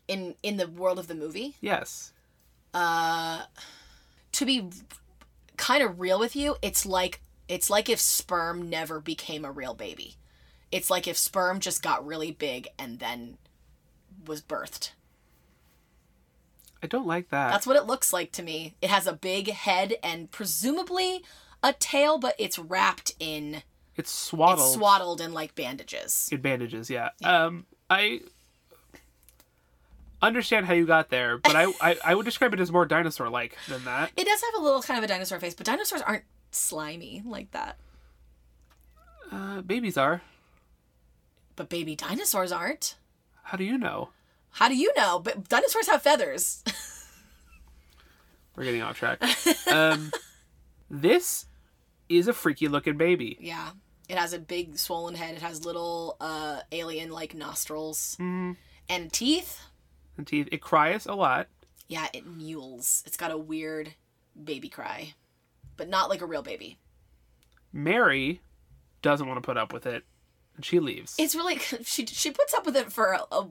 in 0.08 0.34
in 0.42 0.56
the 0.56 0.66
world 0.66 0.98
of 0.98 1.06
the 1.06 1.14
movie. 1.14 1.54
Yes. 1.60 2.12
To 2.74 4.44
be 4.44 4.68
kind 5.56 5.82
of 5.82 6.00
real 6.00 6.18
with 6.18 6.36
you, 6.36 6.56
it's 6.62 6.84
like 6.84 7.20
it's 7.48 7.70
like 7.70 7.88
if 7.88 8.00
sperm 8.00 8.68
never 8.68 9.00
became 9.00 9.44
a 9.44 9.50
real 9.50 9.74
baby. 9.74 10.16
It's 10.72 10.90
like 10.90 11.06
if 11.06 11.16
sperm 11.16 11.60
just 11.60 11.82
got 11.82 12.04
really 12.04 12.32
big 12.32 12.68
and 12.78 12.98
then 12.98 13.38
was 14.26 14.42
birthed. 14.42 14.90
I 16.82 16.86
don't 16.86 17.06
like 17.06 17.30
that. 17.30 17.50
That's 17.50 17.66
what 17.66 17.76
it 17.76 17.86
looks 17.86 18.12
like 18.12 18.32
to 18.32 18.42
me. 18.42 18.74
It 18.82 18.90
has 18.90 19.06
a 19.06 19.12
big 19.12 19.50
head 19.50 19.94
and 20.02 20.30
presumably 20.30 21.24
a 21.62 21.72
tail, 21.72 22.18
but 22.18 22.34
it's 22.38 22.58
wrapped 22.58 23.12
in 23.18 23.62
it's 23.96 24.10
swaddled. 24.10 24.66
it's 24.66 24.74
swaddled 24.74 25.20
in 25.20 25.32
like 25.32 25.54
bandages. 25.54 26.28
in 26.30 26.40
bandages. 26.40 26.90
Yeah. 26.90 27.10
Um, 27.24 27.64
I 27.88 28.20
understand 30.22 30.66
how 30.66 30.74
you 30.74 30.86
got 30.86 31.10
there, 31.10 31.38
but 31.38 31.54
I, 31.56 31.66
I 31.80 31.96
I 32.04 32.14
would 32.14 32.24
describe 32.24 32.52
it 32.54 32.60
as 32.60 32.70
more 32.72 32.86
dinosaur-like 32.86 33.56
than 33.68 33.84
that. 33.84 34.10
It 34.16 34.24
does 34.26 34.40
have 34.42 34.60
a 34.60 34.64
little 34.64 34.82
kind 34.82 34.98
of 34.98 35.04
a 35.04 35.06
dinosaur 35.08 35.38
face, 35.40 35.54
but 35.54 35.66
dinosaurs 35.66 36.02
aren't 36.02 36.24
slimy 36.50 37.22
like 37.24 37.50
that. 37.52 37.76
Uh, 39.30 39.60
babies 39.62 39.96
are. 39.96 40.22
But 41.56 41.68
baby 41.68 41.96
dinosaurs 41.96 42.52
aren't. 42.52 42.96
How 43.42 43.56
do 43.56 43.64
you 43.64 43.78
know? 43.78 44.10
How 44.50 44.68
do 44.68 44.76
you 44.76 44.92
know? 44.96 45.18
But 45.18 45.48
dinosaurs 45.48 45.88
have 45.88 46.02
feathers. 46.02 46.62
We're 48.56 48.64
getting 48.64 48.82
off 48.82 48.96
track. 48.98 49.22
um, 49.70 50.10
this 50.90 51.46
is 52.08 52.28
a 52.28 52.32
freaky 52.32 52.68
looking 52.68 52.96
baby. 52.96 53.36
yeah. 53.40 53.70
It 54.08 54.16
has 54.16 54.32
a 54.32 54.38
big 54.38 54.78
swollen 54.78 55.16
head. 55.16 55.34
It 55.34 55.42
has 55.42 55.64
little 55.64 56.16
uh 56.20 56.60
alien 56.70 57.10
like 57.10 57.34
nostrils 57.34 58.16
Mm, 58.20 58.56
and 58.88 59.12
teeth. 59.12 59.60
And 60.16 60.26
teeth. 60.26 60.48
It 60.52 60.60
cries 60.62 61.06
a 61.06 61.14
lot. 61.14 61.48
Yeah, 61.88 62.06
it 62.12 62.26
mewls. 62.26 63.06
It's 63.06 63.16
got 63.16 63.30
a 63.30 63.38
weird 63.38 63.94
baby 64.42 64.68
cry. 64.68 65.14
But 65.76 65.88
not 65.88 66.08
like 66.08 66.22
a 66.22 66.26
real 66.26 66.42
baby. 66.42 66.78
Mary 67.72 68.40
doesn't 69.02 69.26
want 69.26 69.36
to 69.36 69.46
put 69.46 69.56
up 69.56 69.72
with 69.72 69.86
it, 69.86 70.04
and 70.56 70.64
she 70.64 70.80
leaves. 70.80 71.14
It's 71.18 71.34
really 71.34 71.58
she 71.84 72.06
she 72.06 72.30
puts 72.30 72.54
up 72.54 72.64
with 72.66 72.76
it 72.76 72.92
for 72.92 73.12
a, 73.12 73.22
a 73.30 73.48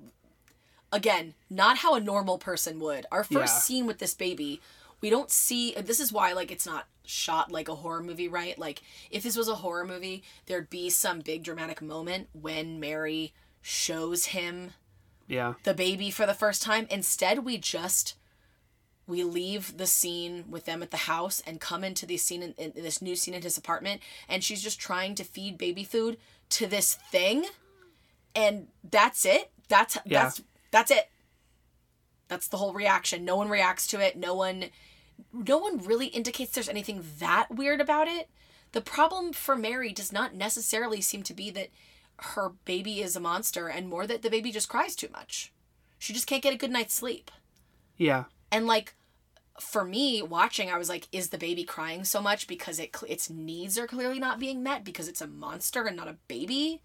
again, 0.91 1.33
not 1.49 1.77
how 1.77 1.95
a 1.95 1.99
normal 1.99 2.37
person 2.37 2.79
would. 2.79 3.05
Our 3.11 3.23
first 3.23 3.55
Yeah. 3.55 3.59
scene 3.59 3.85
with 3.85 3.99
this 3.99 4.13
baby, 4.13 4.61
we 5.01 5.09
don't 5.09 5.29
see 5.31 5.73
this 5.75 5.99
is 5.99 6.11
why 6.11 6.33
like 6.33 6.51
it's 6.51 6.65
not 6.65 6.87
shot 7.05 7.51
like 7.51 7.69
a 7.69 7.75
horror 7.75 8.01
movie, 8.01 8.27
right? 8.27 8.57
Like 8.57 8.81
if 9.11 9.21
this 9.23 9.37
was 9.37 9.47
a 9.47 9.55
horror 9.55 9.85
movie, 9.85 10.23
there'd 10.47 10.69
be 10.69 10.89
some 10.89 11.19
big 11.19 11.43
dramatic 11.43 11.81
moment 11.81 12.29
when 12.33 12.79
Mary 12.79 13.33
shows 13.61 14.25
him 14.27 14.71
yeah. 15.27 15.53
the 15.63 15.73
baby 15.73 16.11
for 16.11 16.25
the 16.25 16.33
first 16.33 16.61
time. 16.61 16.87
Instead, 16.89 17.45
we 17.45 17.57
just 17.57 18.15
we 19.07 19.23
leave 19.23 19.77
the 19.77 19.85
scene 19.85 20.45
with 20.49 20.65
them 20.65 20.81
at 20.81 20.91
the 20.91 20.97
house 20.97 21.41
and 21.45 21.59
come 21.59 21.83
into 21.83 22.05
the 22.05 22.17
scene 22.17 22.41
in, 22.41 22.53
in 22.57 22.71
this 22.75 23.01
new 23.01 23.15
scene 23.15 23.33
in 23.33 23.41
his 23.41 23.57
apartment 23.57 24.01
and 24.27 24.43
she's 24.43 24.61
just 24.63 24.79
trying 24.79 25.15
to 25.15 25.23
feed 25.23 25.57
baby 25.57 25.83
food 25.83 26.17
to 26.49 26.65
this 26.67 26.95
thing 27.11 27.45
and 28.35 28.67
that's 28.89 29.25
it 29.25 29.51
that's 29.69 29.97
Yeah. 30.05 30.23
that's 30.23 30.41
that's 30.71 30.91
it 30.91 31.09
that's 32.27 32.47
the 32.47 32.57
whole 32.57 32.73
reaction 32.73 33.23
no 33.25 33.35
one 33.35 33.49
reacts 33.49 33.87
to 33.87 33.99
it 33.99 34.17
no 34.17 34.33
one 34.33 34.65
no 35.31 35.57
one 35.57 35.77
really 35.79 36.07
indicates 36.07 36.51
there's 36.51 36.69
anything 36.69 37.03
that 37.19 37.53
weird 37.53 37.81
about 37.81 38.07
it 38.07 38.29
the 38.71 38.81
problem 38.81 39.33
for 39.33 39.55
mary 39.55 39.93
does 39.93 40.11
not 40.11 40.33
necessarily 40.33 40.99
seem 41.01 41.23
to 41.23 41.33
be 41.33 41.49
that 41.51 41.69
her 42.19 42.53
baby 42.65 43.01
is 43.01 43.15
a 43.15 43.19
monster 43.19 43.67
and 43.67 43.87
more 43.89 44.07
that 44.07 44.21
the 44.21 44.29
baby 44.29 44.51
just 44.51 44.69
cries 44.69 44.95
too 44.95 45.09
much. 45.11 45.51
She 45.99 46.13
just 46.13 46.27
can't 46.27 46.43
get 46.43 46.53
a 46.53 46.57
good 46.57 46.71
night's 46.71 46.93
sleep. 46.93 47.31
Yeah. 47.97 48.25
and 48.51 48.67
like 48.67 48.95
for 49.57 49.85
me 49.85 50.21
watching 50.21 50.69
i 50.69 50.77
was 50.77 50.89
like 50.89 51.07
is 51.13 51.29
the 51.29 51.37
baby 51.37 51.63
crying 51.63 52.03
so 52.03 52.21
much 52.21 52.45
because 52.45 52.77
it 52.77 52.93
its 53.07 53.29
needs 53.29 53.77
are 53.77 53.87
clearly 53.87 54.19
not 54.19 54.37
being 54.37 54.61
met 54.61 54.83
because 54.83 55.07
it's 55.07 55.21
a 55.21 55.27
monster 55.27 55.85
and 55.85 55.95
not 55.95 56.09
a 56.09 56.17
baby? 56.27 56.81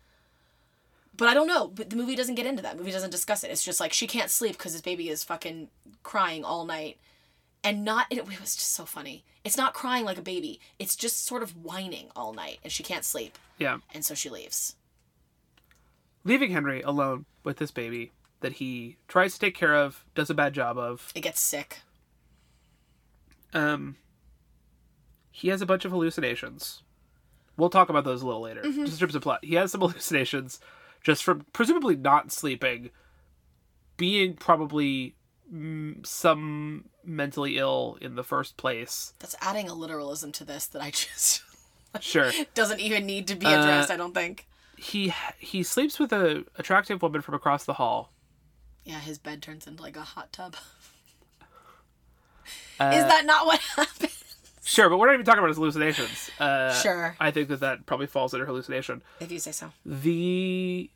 But 1.17 1.29
i 1.29 1.35
don't 1.35 1.49
know. 1.49 1.67
But 1.69 1.91
the 1.91 1.97
movie 1.97 2.15
doesn't 2.15 2.37
get 2.37 2.47
into 2.47 2.63
that. 2.63 2.75
The 2.77 2.83
movie 2.83 2.93
doesn't 2.93 3.11
discuss 3.11 3.43
it. 3.45 3.51
It's 3.51 3.65
just 3.65 3.81
like 3.81 3.93
she 3.93 4.07
can't 4.07 4.31
sleep 4.31 4.53
because 4.57 4.73
this 4.73 4.81
baby 4.83 5.09
is 5.09 5.25
fucking 5.25 5.69
crying 6.05 6.45
all 6.45 6.65
night. 6.65 6.99
And 7.65 7.85
not 7.85 8.07
it 8.11 8.25
was 8.27 8.55
just 8.55 8.73
so 8.73 8.85
funny. 8.85 9.25
It's 9.45 9.57
not 9.57 9.75
crying 9.75 10.05
like 10.05 10.19
a 10.19 10.23
baby. 10.23 10.61
It's 10.79 10.95
just 10.97 11.27
sort 11.27 11.43
of 11.43 11.57
whining 11.65 12.07
all 12.15 12.33
night 12.33 12.59
and 12.63 12.73
she 12.73 12.83
can't 12.85 13.05
sleep. 13.05 13.37
Yeah. 13.59 13.79
and 13.93 14.03
so 14.05 14.15
she 14.15 14.31
leaves 14.31 14.77
Leaving 16.25 16.51
Henry 16.51 16.83
alone 16.83 17.25
with 17.45 17.57
this 17.59 17.71
baby 17.71 18.13
that 18.41 18.55
he 18.55 18.97
tries 19.09 19.35
to 19.35 19.39
take 19.41 19.55
care 19.55 19.75
of, 19.75 20.05
does 20.15 20.31
a 20.31 20.35
bad 20.35 20.53
job 20.55 20.79
of. 20.79 21.13
it 21.15 21.21
gets 21.21 21.41
sick 21.41 21.81
Um, 23.53 23.97
he 25.31 25.49
has 25.49 25.61
a 25.63 25.67
bunch 25.67 25.85
of 25.85 25.93
hallucinations. 25.93 26.83
We'll 27.57 27.71
talk 27.71 27.89
about 27.91 28.05
those 28.05 28.23
a 28.23 28.27
little 28.27 28.41
later. 28.41 28.63
Just 28.63 28.77
in 28.95 28.99
terms 28.99 29.15
of 29.15 29.23
plot, 29.23 29.45
he 29.45 29.55
has 29.57 29.73
some 29.73 29.81
hallucinations 29.83 30.61
just 31.03 31.23
from 31.25 31.45
presumably 31.53 31.97
not 31.97 32.31
sleeping, 32.33 32.91
being 33.97 34.35
probably 34.35 35.15
mm, 35.53 36.05
some 36.07 36.87
mentally 37.05 37.59
ill 37.59 37.99
in 38.01 38.15
the 38.15 38.23
first 38.25 38.57
place. 38.57 39.15
that's 39.19 39.37
adding 39.41 39.69
a 39.69 39.75
literalism 39.75 40.31
to 40.33 40.45
this 40.45 40.67
that 40.67 40.83
i 40.83 40.91
just 40.91 41.43
Sure. 42.01 42.31
doesn't 42.55 42.79
even 42.81 43.05
need 43.07 43.27
to 43.29 43.35
be 43.35 43.47
Uh, 43.47 43.61
addressed 43.61 43.91
i 43.91 43.97
don't 43.97 44.13
think 44.15 44.47
he 44.81 45.13
he 45.39 45.63
sleeps 45.63 45.99
with 45.99 46.13
a 46.13 46.45
attractive 46.57 47.03
woman 47.03 47.21
from 47.21 47.35
across 47.35 47.65
the 47.65 47.75
hall. 47.75 48.13
Yeah, 48.85 48.99
his 48.99 49.19
bed 49.19 49.43
turns 49.43 49.67
into 49.67 49.83
like 49.83 49.97
a 49.97 50.03
hot 50.03 50.33
tub. 50.33 50.57
Uh, 52.79 52.93
Is 52.95 53.05
that 53.05 53.27
not 53.27 53.45
what 53.47 53.61
happened? 53.77 54.11
Sure, 54.65 54.89
but 54.89 54.99
we're 54.99 55.07
not 55.07 55.15
even 55.15 55.27
talking 55.27 55.41
about 55.41 55.49
his 55.49 55.59
hallucinations. 55.59 56.31
Uh, 56.39 56.73
Sure. 56.81 57.17
I 57.21 57.31
think 57.31 57.49
that 57.49 57.61
that 57.61 57.87
probably 57.87 58.07
falls 58.07 58.33
under 58.33 58.47
hallucination. 58.47 59.03
If 59.21 59.31
you 59.31 59.39
say 59.39 59.53
so. 59.53 59.73
The 59.85 60.91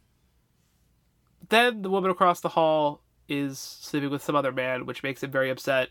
then 1.51 1.83
the 1.83 1.91
woman 1.91 2.11
across 2.11 2.41
the 2.41 2.51
hall 2.51 3.01
is 3.29 3.59
sleeping 3.59 4.11
with 4.11 4.23
some 4.23 4.35
other 4.35 4.53
man, 4.53 4.87
which 4.87 5.03
makes 5.03 5.23
him 5.23 5.31
very 5.31 5.51
upset. 5.51 5.89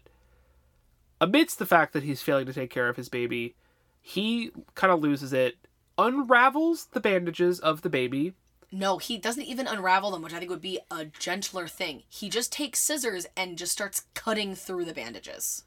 Amidst 1.22 1.60
the 1.60 1.66
fact 1.66 1.94
that 1.94 2.04
he's 2.04 2.22
failing 2.22 2.46
to 2.48 2.54
take 2.54 2.70
care 2.72 2.90
of 2.90 2.96
his 2.98 3.08
baby, 3.10 3.56
he 4.02 4.52
kind 4.76 4.92
of 4.92 5.00
loses 5.00 5.32
it, 5.32 5.56
unravels 5.98 6.86
the 6.92 7.00
bandages 7.00 7.60
of 7.60 7.82
the 7.82 7.90
baby. 7.90 8.34
No, 8.72 8.98
he 8.98 9.18
doesn't 9.20 9.44
even 9.44 9.68
unravel 9.68 10.12
them, 10.12 10.24
which 10.24 10.34
I 10.34 10.40
think 10.40 10.50
would 10.50 10.62
be 10.62 10.80
a 10.90 11.06
gentler 11.06 11.68
thing. 11.68 12.04
He 12.10 12.28
just 12.30 12.52
takes 12.52 12.80
scissors 12.80 13.28
and 13.38 13.58
just 13.58 13.72
starts 13.72 14.06
cutting 14.16 14.56
through 14.56 14.86
the 14.86 14.94
bandages. 14.94 15.64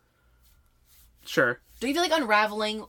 Sure. 1.24 1.60
Do 1.80 1.86
you 1.86 1.94
feel 1.94 2.02
like 2.02 2.12
unraveling 2.12 2.84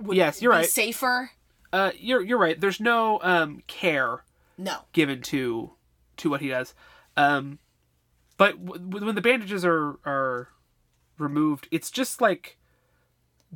would 0.00 0.16
Yes, 0.16 0.42
you're 0.42 0.52
be 0.52 0.58
right. 0.58 0.68
safer? 0.68 1.30
Uh, 1.72 1.92
you're 1.98 2.20
you're 2.22 2.38
right. 2.38 2.60
There's 2.60 2.80
no 2.80 3.20
um 3.22 3.62
care 3.66 4.24
No. 4.58 4.82
given 4.92 5.22
to 5.22 5.72
to 6.18 6.30
what 6.30 6.40
he 6.40 6.48
does. 6.48 6.74
Um, 7.16 7.58
but 8.36 8.64
w- 8.64 8.84
w- 8.84 9.06
when 9.06 9.14
the 9.14 9.20
bandages 9.20 9.64
are 9.64 9.98
are 10.04 10.48
removed, 11.18 11.68
it's 11.70 11.90
just 11.90 12.20
like 12.20 12.58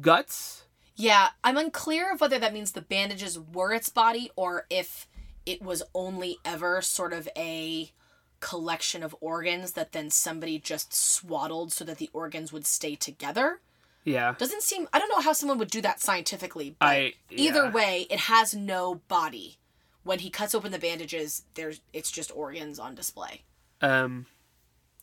guts. 0.01 0.65
Yeah, 0.99 1.29
I'm 1.45 1.57
unclear 1.57 2.13
of 2.13 2.21
whether 2.21 2.41
that 2.41 2.53
means 2.53 2.73
the 2.73 2.81
bandages 2.83 3.39
were 3.39 3.73
its 3.73 3.89
body 3.89 4.31
or 4.35 4.67
if 4.69 5.07
it 5.47 5.63
was 5.63 5.85
only 5.95 6.39
ever 6.45 6.83
sort 6.83 7.13
of 7.13 7.29
a 7.37 7.93
collection 8.41 9.05
of 9.05 9.15
organs 9.21 9.73
that 9.73 9.93
then 9.93 10.11
somebody 10.11 10.59
just 10.59 10.93
swaddled 10.93 11.73
so 11.73 11.85
that 11.85 11.99
the 11.99 12.11
organs 12.13 12.53
would 12.53 12.67
stay 12.67 12.97
together. 12.97 13.61
Yeah. 14.03 14.35
Doesn't 14.39 14.63
seem 14.65 14.89
I 14.93 14.99
don't 14.99 15.09
know 15.09 15.21
how 15.21 15.33
someone 15.33 15.59
would 15.59 15.71
do 15.71 15.81
that 15.83 16.01
scientifically, 16.01 16.75
but 16.79 16.87
I- 16.89 17.15
either 17.31 17.71
way, 17.71 18.07
it 18.11 18.19
has 18.21 18.53
no 18.53 18.97
body. 19.07 19.57
When 20.03 20.19
he 20.19 20.31
cuts 20.31 20.55
open 20.55 20.73
the 20.73 20.79
bandages, 20.81 21.45
there's 21.55 21.81
it's 21.93 22.11
just 22.11 22.35
organs 22.35 22.81
on 22.81 22.97
display. 22.97 23.43
Um, 23.81 24.27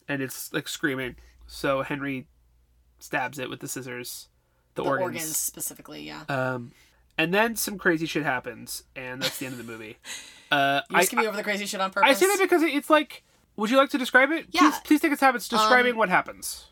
and 0.09 0.21
it's 0.21 0.51
like 0.51 0.67
screaming. 0.67 1.15
So 1.47 1.83
Henry 1.83 2.27
stabs 2.99 3.39
it 3.39 3.49
with 3.49 3.61
the 3.61 3.67
scissors. 3.69 4.27
The, 4.75 4.83
The 4.83 4.89
organs. 4.89 5.03
organs. 5.07 5.37
specifically, 5.37 6.03
yeah. 6.03 6.23
Um, 6.29 6.71
and 7.17 7.33
then 7.33 7.55
some 7.55 7.77
crazy 7.77 8.05
shit 8.05 8.23
happens, 8.23 8.83
and 8.95 9.21
that's 9.21 9.39
the 9.39 9.45
end 9.47 9.59
of 9.59 9.65
the 9.65 9.71
movie. 9.71 9.97
Uh, 10.51 10.81
You 10.91 10.97
I, 10.97 10.99
just 10.99 11.09
give 11.11 11.19
me 11.19 11.27
over 11.27 11.35
the 11.35 11.43
crazy 11.43 11.65
shit 11.65 11.81
on 11.81 11.89
purpose. 11.89 12.07
I 12.09 12.13
say 12.13 12.27
that 12.27 12.37
because 12.39 12.61
it's 12.61 12.89
like. 12.89 13.23
Would 13.57 13.71
you 13.71 13.77
like 13.77 13.89
to 13.89 13.97
describe 13.97 14.31
it? 14.31 14.45
Yeah. 14.51 14.61
Please, 14.61 14.79
please 14.83 15.01
take 15.01 15.11
a 15.11 15.15
time. 15.15 15.35
It's 15.35 15.47
describing 15.49 15.93
Um, 15.93 15.97
what 15.97 16.09
happens. 16.09 16.65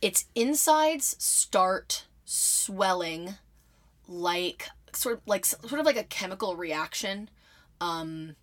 its 0.00 0.26
insides 0.36 1.16
start 1.18 2.06
swelling 2.24 3.34
like 4.06 4.68
sort 4.92 5.16
of 5.16 5.22
like 5.26 5.44
sort 5.44 5.80
of 5.80 5.86
like 5.86 5.96
a 5.96 6.04
chemical 6.04 6.54
reaction. 6.56 7.28
Um 7.80 8.36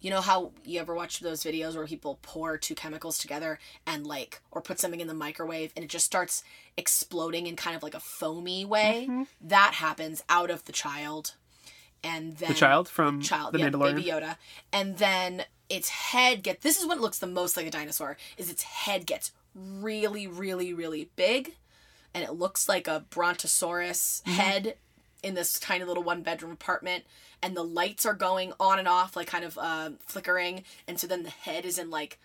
you 0.00 0.10
know 0.10 0.20
how 0.20 0.52
you 0.64 0.78
ever 0.80 0.94
watch 0.94 1.20
those 1.20 1.42
videos 1.42 1.74
where 1.74 1.86
people 1.86 2.18
pour 2.22 2.58
two 2.58 2.74
chemicals 2.74 3.18
together 3.18 3.58
and 3.86 4.06
like 4.06 4.40
or 4.50 4.60
put 4.60 4.78
something 4.78 5.00
in 5.00 5.08
the 5.08 5.14
microwave 5.14 5.72
and 5.74 5.84
it 5.84 5.88
just 5.88 6.04
starts 6.04 6.42
exploding 6.76 7.46
in 7.46 7.56
kind 7.56 7.74
of 7.76 7.82
like 7.82 7.94
a 7.94 8.00
foamy 8.00 8.64
way? 8.64 9.08
That 9.40 9.74
happens 9.74 10.22
out 10.28 10.50
of 10.50 10.64
the 10.66 10.72
child. 10.72 11.34
And 12.04 12.36
then 12.36 12.50
The 12.50 12.54
child 12.54 12.88
from 12.88 13.18
the 13.20 13.24
child, 13.24 13.54
the 13.54 13.58
yeah, 13.58 13.70
Mandalorian. 13.70 13.96
baby 13.96 14.04
Yoda, 14.10 14.36
and 14.72 14.98
then 14.98 15.44
its 15.68 15.88
head 15.88 16.42
get. 16.44 16.60
This 16.60 16.78
is 16.78 16.86
when 16.86 16.98
it 16.98 17.00
looks 17.00 17.18
the 17.18 17.26
most 17.26 17.56
like 17.56 17.66
a 17.66 17.70
dinosaur. 17.70 18.16
Is 18.36 18.48
its 18.50 18.62
head 18.62 19.06
gets 19.06 19.32
really, 19.54 20.26
really, 20.28 20.72
really 20.72 21.10
big, 21.16 21.54
and 22.14 22.22
it 22.22 22.32
looks 22.34 22.68
like 22.68 22.86
a 22.86 23.04
brontosaurus 23.10 24.22
Mm-hmm. 24.26 24.36
head 24.36 24.74
in 25.26 25.34
this 25.34 25.58
tiny 25.58 25.84
little 25.84 26.02
one 26.02 26.22
bedroom 26.22 26.52
apartment. 26.52 27.04
And 27.42 27.56
the 27.56 27.64
lights 27.64 28.06
are 28.06 28.14
going 28.14 28.52
on 28.58 28.78
and 28.78 28.88
off, 28.88 29.16
like 29.16 29.26
kind 29.26 29.44
of 29.44 29.58
uh, 29.58 29.90
flickering, 30.06 30.64
and 30.88 30.98
so 30.98 31.06
then 31.06 31.22
the 31.22 31.30
head 31.30 31.66
is 31.66 31.78
in 31.78 31.90
like 31.90 32.18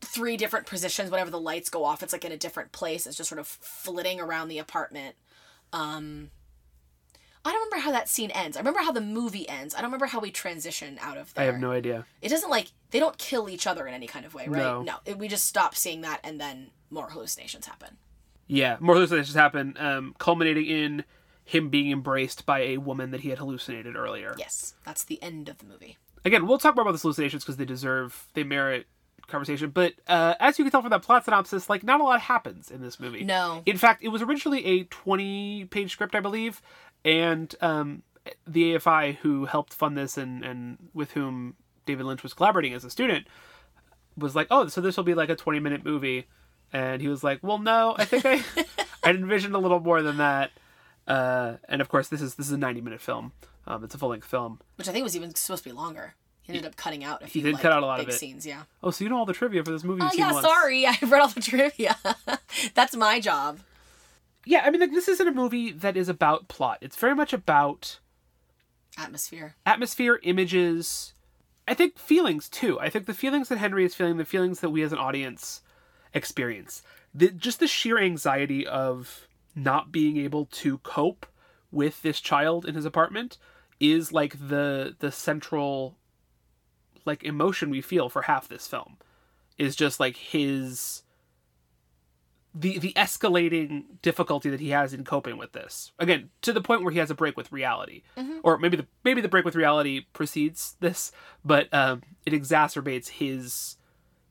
three 0.00 0.38
different 0.38 0.66
positions. 0.66 1.10
Whenever 1.10 1.30
the 1.30 1.40
lights 1.40 1.68
go 1.68 1.84
off, 1.84 2.02
it's 2.02 2.14
like 2.14 2.24
in 2.24 2.32
a 2.32 2.36
different 2.38 2.72
place. 2.72 3.06
It's 3.06 3.16
just 3.16 3.28
sort 3.28 3.38
of 3.38 3.46
flitting 3.46 4.20
around 4.20 4.48
the 4.48 4.58
apartment. 4.58 5.16
Um, 5.72 6.30
I 7.44 7.50
don't 7.50 7.60
remember 7.60 7.84
how 7.84 7.92
that 7.92 8.08
scene 8.08 8.30
ends. 8.30 8.56
I 8.56 8.60
remember 8.60 8.80
how 8.80 8.92
the 8.92 9.00
movie 9.00 9.48
ends. 9.48 9.74
I 9.74 9.78
don't 9.78 9.88
remember 9.88 10.06
how 10.06 10.20
we 10.20 10.30
transition 10.30 10.98
out 11.02 11.18
of 11.18 11.34
that. 11.34 11.42
I 11.42 11.44
have 11.44 11.58
no 11.58 11.72
idea. 11.72 12.06
It 12.22 12.30
doesn't 12.30 12.50
like 12.50 12.68
they 12.90 13.00
don't 13.00 13.18
kill 13.18 13.50
each 13.50 13.66
other 13.66 13.86
in 13.86 13.92
any 13.92 14.06
kind 14.06 14.24
of 14.24 14.32
way, 14.32 14.46
right? 14.46 14.62
No. 14.62 14.82
No, 14.82 14.94
it, 15.04 15.18
we 15.18 15.28
just 15.28 15.44
stop 15.44 15.74
seeing 15.74 16.00
that, 16.02 16.20
and 16.24 16.40
then 16.40 16.70
more 16.90 17.10
hallucinations 17.10 17.66
happen. 17.66 17.98
Yeah, 18.46 18.76
more 18.80 18.94
hallucinations 18.94 19.34
happen, 19.34 19.76
um, 19.78 20.14
culminating 20.18 20.66
in 20.66 21.04
him 21.44 21.68
being 21.68 21.90
embraced 21.90 22.46
by 22.46 22.60
a 22.60 22.76
woman 22.78 23.10
that 23.10 23.20
he 23.20 23.30
had 23.30 23.38
hallucinated 23.38 23.96
earlier. 23.96 24.34
Yes, 24.38 24.74
that's 24.84 25.04
the 25.04 25.22
end 25.22 25.48
of 25.48 25.58
the 25.58 25.66
movie. 25.66 25.98
Again, 26.24 26.46
we'll 26.46 26.58
talk 26.58 26.76
more 26.76 26.82
about 26.82 26.92
these 26.92 27.02
hallucinations 27.02 27.42
because 27.42 27.56
they 27.56 27.64
deserve, 27.64 28.28
they 28.34 28.44
merit 28.44 28.86
conversation. 29.26 29.70
But 29.70 29.94
uh, 30.06 30.34
as 30.38 30.58
you 30.58 30.64
can 30.64 30.70
tell 30.70 30.82
from 30.82 30.90
that 30.90 31.02
plot 31.02 31.24
synopsis, 31.24 31.68
like 31.68 31.82
not 31.82 32.00
a 32.00 32.04
lot 32.04 32.20
happens 32.20 32.70
in 32.70 32.80
this 32.80 33.00
movie. 33.00 33.24
No. 33.24 33.62
In 33.66 33.76
fact, 33.76 34.04
it 34.04 34.08
was 34.08 34.22
originally 34.22 34.64
a 34.64 34.84
twenty-page 34.84 35.92
script, 35.92 36.14
I 36.14 36.20
believe, 36.20 36.62
and 37.04 37.52
um, 37.60 38.02
the 38.46 38.74
AFI 38.74 39.16
who 39.16 39.46
helped 39.46 39.72
fund 39.72 39.96
this 39.96 40.16
and 40.16 40.44
and 40.44 40.78
with 40.94 41.12
whom 41.12 41.54
David 41.86 42.06
Lynch 42.06 42.22
was 42.22 42.34
collaborating 42.34 42.74
as 42.74 42.84
a 42.84 42.90
student 42.90 43.26
was 44.16 44.36
like, 44.36 44.46
"Oh, 44.50 44.68
so 44.68 44.80
this 44.80 44.96
will 44.96 45.04
be 45.04 45.14
like 45.14 45.30
a 45.30 45.36
twenty-minute 45.36 45.84
movie," 45.84 46.26
and 46.72 47.02
he 47.02 47.08
was 47.08 47.24
like, 47.24 47.40
"Well, 47.42 47.58
no, 47.58 47.96
I 47.98 48.04
think 48.04 48.24
I 48.24 48.42
I 49.04 49.10
envisioned 49.10 49.54
a 49.54 49.58
little 49.58 49.80
more 49.80 50.02
than 50.02 50.18
that." 50.18 50.52
Uh, 51.06 51.54
and 51.68 51.80
of 51.80 51.88
course, 51.88 52.08
this 52.08 52.20
is 52.22 52.36
this 52.36 52.46
is 52.46 52.52
a 52.52 52.58
ninety-minute 52.58 53.00
film. 53.00 53.32
Um, 53.66 53.84
it's 53.84 53.94
a 53.94 53.98
full-length 53.98 54.26
film. 54.26 54.60
Which 54.76 54.88
I 54.88 54.92
think 54.92 55.04
was 55.04 55.16
even 55.16 55.34
supposed 55.34 55.62
to 55.64 55.70
be 55.70 55.74
longer. 55.74 56.14
He 56.42 56.52
ended 56.52 56.66
up 56.66 56.74
cutting 56.76 57.04
out 57.04 57.22
a 57.22 57.28
few 57.28 57.40
did 57.42 57.54
like, 57.54 57.62
cut 57.62 57.70
out 57.72 57.84
a 57.84 57.86
lot 57.86 58.00
of 58.00 58.06
big 58.06 58.14
it. 58.14 58.18
scenes. 58.18 58.44
Yeah. 58.44 58.62
Oh, 58.82 58.90
so 58.90 59.04
you 59.04 59.10
know 59.10 59.16
all 59.16 59.26
the 59.26 59.32
trivia 59.32 59.64
for 59.64 59.70
this 59.70 59.84
movie? 59.84 60.02
Oh 60.02 60.10
yeah. 60.14 60.32
once. 60.32 60.44
Sorry, 60.44 60.86
I 60.88 60.96
read 61.02 61.20
all 61.20 61.28
the 61.28 61.40
trivia. 61.40 61.96
that's 62.74 62.96
my 62.96 63.20
job. 63.20 63.60
Yeah, 64.44 64.62
I 64.64 64.70
mean, 64.70 64.80
like 64.80 64.90
this 64.90 65.06
isn't 65.08 65.26
a 65.28 65.32
movie 65.32 65.70
that 65.70 65.96
is 65.96 66.08
about 66.08 66.48
plot. 66.48 66.78
It's 66.80 66.96
very 66.96 67.14
much 67.14 67.32
about 67.32 68.00
Atmosphere. 68.98 69.54
atmosphere, 69.64 70.18
images, 70.24 71.14
I 71.66 71.74
think 71.74 71.96
feelings 71.98 72.48
too. 72.48 72.78
I 72.80 72.90
think 72.90 73.06
the 73.06 73.14
feelings 73.14 73.48
that 73.48 73.58
Henry 73.58 73.84
is 73.84 73.94
feeling, 73.94 74.16
the 74.16 74.24
feelings 74.24 74.60
that 74.60 74.70
we 74.70 74.82
as 74.82 74.92
an 74.92 74.98
audience 74.98 75.62
experience, 76.12 76.82
the, 77.14 77.30
just 77.30 77.60
the 77.60 77.68
sheer 77.68 77.98
anxiety 77.98 78.66
of 78.66 79.28
not 79.54 79.92
being 79.92 80.16
able 80.16 80.46
to 80.46 80.78
cope 80.78 81.26
with 81.70 82.02
this 82.02 82.20
child 82.20 82.64
in 82.64 82.74
his 82.74 82.84
apartment 82.84 83.38
is 83.80 84.12
like 84.12 84.48
the 84.48 84.94
the 85.00 85.10
central 85.10 85.96
like 87.04 87.24
emotion 87.24 87.70
we 87.70 87.80
feel 87.80 88.08
for 88.08 88.22
half 88.22 88.48
this 88.48 88.66
film 88.66 88.96
is 89.58 89.74
just 89.74 89.98
like 89.98 90.16
his 90.16 91.02
the 92.54 92.78
the 92.78 92.92
escalating 92.94 93.84
difficulty 94.02 94.50
that 94.50 94.60
he 94.60 94.70
has 94.70 94.92
in 94.92 95.04
coping 95.04 95.38
with 95.38 95.52
this. 95.52 95.92
Again 95.98 96.30
to 96.42 96.52
the 96.52 96.60
point 96.60 96.82
where 96.82 96.92
he 96.92 96.98
has 96.98 97.10
a 97.10 97.14
break 97.14 97.36
with 97.36 97.50
reality. 97.50 98.02
Or 98.42 98.58
maybe 98.58 98.76
the 98.76 98.86
maybe 99.04 99.20
the 99.20 99.28
break 99.28 99.44
with 99.44 99.56
reality 99.56 100.06
precedes 100.12 100.76
this 100.80 101.12
but 101.44 101.72
um, 101.72 102.02
it 102.26 102.32
exacerbates 102.32 103.08
his 103.08 103.76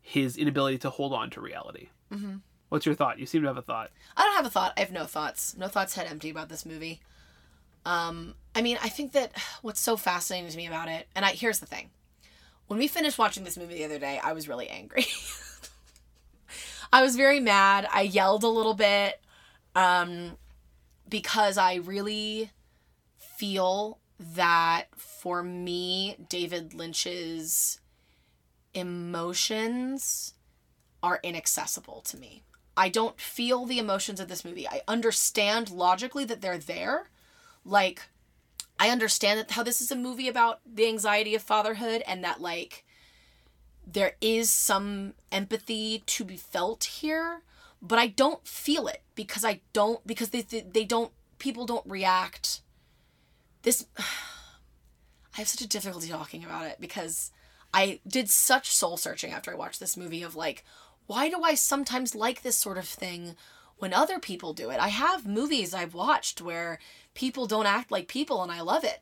his 0.02 0.38
inability 0.38 0.78
to 0.80 0.90
hold 0.90 1.14
on 1.14 1.30
to 1.32 1.42
reality. 1.42 1.90
Mm-hmm. 2.14 2.38
What's 2.72 2.86
your 2.86 2.96
thought 2.96 3.20
you 3.20 3.26
seem 3.26 3.42
to 3.42 3.50
have 3.50 3.58
a 3.58 3.62
thought 3.62 3.92
I 4.16 4.24
don't 4.24 4.38
have 4.38 4.46
a 4.46 4.50
thought. 4.50 4.74
I 4.78 4.80
have 4.80 4.94
no 4.94 5.04
thoughts. 5.04 5.58
No 5.58 5.68
thoughts 5.68 5.94
head 5.94 6.08
empty 6.08 6.30
about 6.30 6.48
this 6.48 6.66
movie. 6.66 7.02
Um, 7.86 8.36
I 8.56 8.62
mean, 8.62 8.78
I 8.82 8.88
think 8.88 9.12
that 9.12 9.34
what's 9.62 9.80
so 9.80 9.98
fascinating 9.98 10.50
to 10.50 10.58
me 10.58 10.68
about 10.68 10.88
it, 10.88 11.08
and 11.16 11.26
I 11.26 11.32
here's 11.32 11.60
the 11.60 11.66
thing. 11.66 11.90
When 12.68 12.80
we 12.80 12.88
finished 12.88 13.18
watching 13.18 13.44
this 13.44 13.58
movie 13.58 13.76
the 13.76 13.84
other 13.84 14.00
day, 14.00 14.20
I 14.24 14.32
was 14.32 14.48
really 14.48 14.70
angry. 14.70 15.06
I 16.94 17.02
was 17.02 17.18
very 17.18 17.42
mad. 17.42 17.88
I 17.92 18.02
yelled 18.04 18.44
a 18.44 18.48
little 18.48 18.74
bit 18.74 19.20
um, 19.76 20.38
because 21.10 21.58
I 21.58 21.76
really 21.76 22.52
feel 23.18 24.00
that 24.36 24.86
for 24.96 25.44
me, 25.44 26.16
David 26.30 26.74
Lynch's 26.74 27.82
emotions 28.74 30.36
are 31.04 31.20
inaccessible 31.24 32.02
to 32.06 32.18
me. 32.18 32.44
I 32.76 32.90
don't 32.90 33.20
feel 33.20 33.66
the 33.66 33.80
emotions 33.80 34.20
of 34.20 34.28
this 34.28 34.46
movie. 34.46 34.68
I 34.68 34.82
understand 34.88 35.72
logically 35.72 36.26
that 36.26 36.42
they're 36.42 36.58
there. 36.58 37.10
Like, 37.66 38.04
I 38.80 38.90
understand 38.90 39.40
that 39.40 39.52
how 39.52 39.64
this 39.64 39.82
is 39.82 39.92
a 39.92 39.96
movie 39.96 40.28
about 40.28 40.62
the 40.66 40.88
anxiety 40.88 41.36
of 41.36 41.42
fatherhood 41.42 42.02
and 42.08 42.24
that 42.24 42.42
like 42.42 42.86
there 43.86 44.14
is 44.22 44.50
some 44.50 45.14
empathy 45.32 46.04
to 46.06 46.24
be 46.24 46.38
felt 46.38 46.86
here, 46.86 47.42
but 47.82 48.00
I 48.00 48.08
don't 48.08 48.48
feel 48.48 48.88
it 48.88 49.02
because 49.16 49.44
I 49.44 49.62
don't 49.74 50.06
because 50.08 50.30
they 50.30 50.42
they, 50.42 50.62
they 50.62 50.86
don't 50.86 51.12
people 51.40 51.66
don't 51.66 51.86
react. 51.86 52.62
This 53.64 53.86
I 54.00 55.38
have 55.38 55.48
such 55.48 55.62
a 55.62 55.68
difficulty 55.68 56.10
talking 56.10 56.44
about 56.44 56.66
it 56.66 56.78
because 56.80 57.32
I 57.74 58.00
did 58.06 58.30
such 58.30 58.72
soul 58.72 58.98
searching 58.98 59.32
after 59.32 59.52
I 59.52 59.56
watched 59.56 59.80
this 59.80 59.96
movie 59.96 60.24
of 60.24 60.36
like, 60.36 60.66
why 61.12 61.30
do 61.30 61.44
I 61.44 61.56
sometimes 61.56 62.16
like 62.16 62.42
this 62.42 62.56
sort 62.56 62.78
of 62.78 62.88
thing 62.88 63.36
when 63.80 63.94
other 63.94 64.18
people 64.18 64.54
do 64.54 64.70
it? 64.70 64.80
I 64.80 64.88
have 64.88 65.28
movies 65.28 65.74
I've 65.74 65.94
watched 65.94 66.42
where 66.42 66.80
people 67.16 67.48
don't 67.48 67.66
act 67.66 67.92
like 67.92 68.08
people 68.08 68.42
and 68.42 68.50
I 68.50 68.62
love 68.62 68.86
it. 68.86 69.02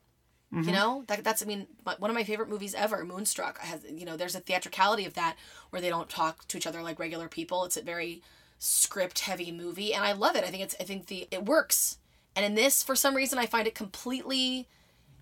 You 0.52 0.62
mm-hmm. 0.62 0.72
know, 0.72 1.04
that, 1.06 1.24
that's, 1.24 1.44
I 1.44 1.46
mean, 1.46 1.68
my, 1.86 1.94
one 2.00 2.10
of 2.10 2.16
my 2.16 2.24
favorite 2.24 2.50
movies 2.50 2.74
ever, 2.74 3.06
Moonstruck. 3.06 3.60
Has, 3.60 3.86
you 3.88 4.06
know, 4.06 4.18
there's 4.18 4.34
a 4.34 4.40
theatricality 4.40 5.06
of 5.06 5.14
that 5.14 5.36
where 5.70 5.84
they 5.84 5.90
don't 5.90 6.10
talk 6.10 6.48
to 6.48 6.58
each 6.58 6.66
other 6.66 6.82
like 6.82 6.98
regular 6.98 7.28
people. 7.28 7.64
It's 7.64 7.78
a 7.78 7.84
very 7.84 8.24
script 8.58 9.20
heavy 9.20 9.52
movie 9.52 9.94
and 9.94 10.04
I 10.04 10.14
love 10.14 10.36
it. 10.36 10.44
I 10.44 10.48
think 10.48 10.64
it's, 10.64 10.76
I 10.80 10.86
think 10.86 11.06
the, 11.06 11.28
it 11.30 11.46
works. 11.46 12.00
And 12.36 12.44
in 12.44 12.56
this, 12.56 12.82
for 12.82 12.96
some 12.96 13.14
reason, 13.14 13.38
I 13.38 13.46
find 13.46 13.68
it 13.68 13.76
completely 13.76 14.68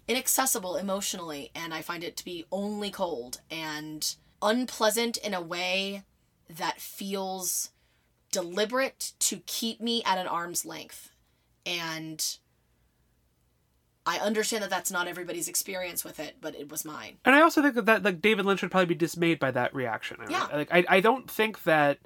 inaccessible 0.07 0.77
emotionally 0.77 1.51
and 1.53 1.73
I 1.73 1.81
find 1.81 2.05
it 2.05 2.15
to 2.15 2.23
be 2.23 2.45
only 2.49 2.91
cold 2.91 3.41
and 3.51 4.15
unpleasant 4.41 5.17
in 5.17 5.33
a 5.33 5.41
way 5.41 6.03
that 6.49 6.79
feels 6.79 7.71
deliberate 8.31 9.13
to 9.19 9.37
keep 9.45 9.79
me 9.81 10.03
at 10.05 10.17
an 10.17 10.27
arm's 10.27 10.65
length. 10.65 11.11
And 11.65 12.23
I 14.05 14.19
understand 14.19 14.63
that 14.63 14.69
that's 14.69 14.91
not 14.91 15.07
everybody's 15.07 15.47
experience 15.49 16.03
with 16.05 16.19
it, 16.19 16.37
but 16.39 16.55
it 16.55 16.69
was 16.71 16.85
mine. 16.85 17.17
and 17.25 17.35
i 17.35 17.41
also 17.41 17.61
think 17.61 17.75
that, 17.85 18.03
like 18.03 18.21
david 18.21 18.45
lynch 18.45 18.61
would 18.61 18.71
probably 18.71 18.85
be 18.85 18.95
dismayed 18.95 19.37
by 19.39 19.51
that 19.51 19.73
reaction 19.75 20.17
Yeah. 20.29 20.47
like 20.53 20.69
I, 20.71 20.85
I 20.87 20.99
don't 21.01 21.29
think 21.29 21.63
that 21.63 21.99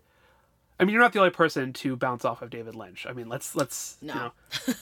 I 0.79 0.83
mean, 0.83 0.93
you're 0.93 1.01
not 1.03 1.13
the 1.13 1.19
only 1.19 1.29
person 1.29 1.73
to 1.73 1.95
bounce 1.95 2.25
off 2.25 2.41
of 2.41 2.49
David 2.49 2.73
Lynch. 2.73 3.05
I 3.07 3.13
mean, 3.13 3.29
let's 3.29 3.55
let's 3.55 3.97
No. 4.01 4.13
you 4.15 4.19
know, 4.19 4.31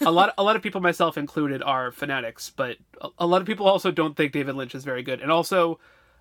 a 0.08 0.12
lot 0.12 0.34
a 0.38 0.44
lot 0.44 0.56
of 0.56 0.62
people, 0.62 0.80
myself 0.80 1.18
included, 1.18 1.62
are 1.62 1.92
fanatics, 1.92 2.54
but 2.56 2.78
a, 3.02 3.10
a 3.18 3.28
lot 3.28 3.42
of 3.42 3.48
people 3.48 3.68
also 3.68 3.92
don't 3.92 4.16
think 4.16 4.32
David 4.32 4.56
Lynch 4.56 4.74
is 4.74 4.86
very 4.86 5.04
good. 5.04 5.20
And 5.20 5.30
also, 5.30 5.78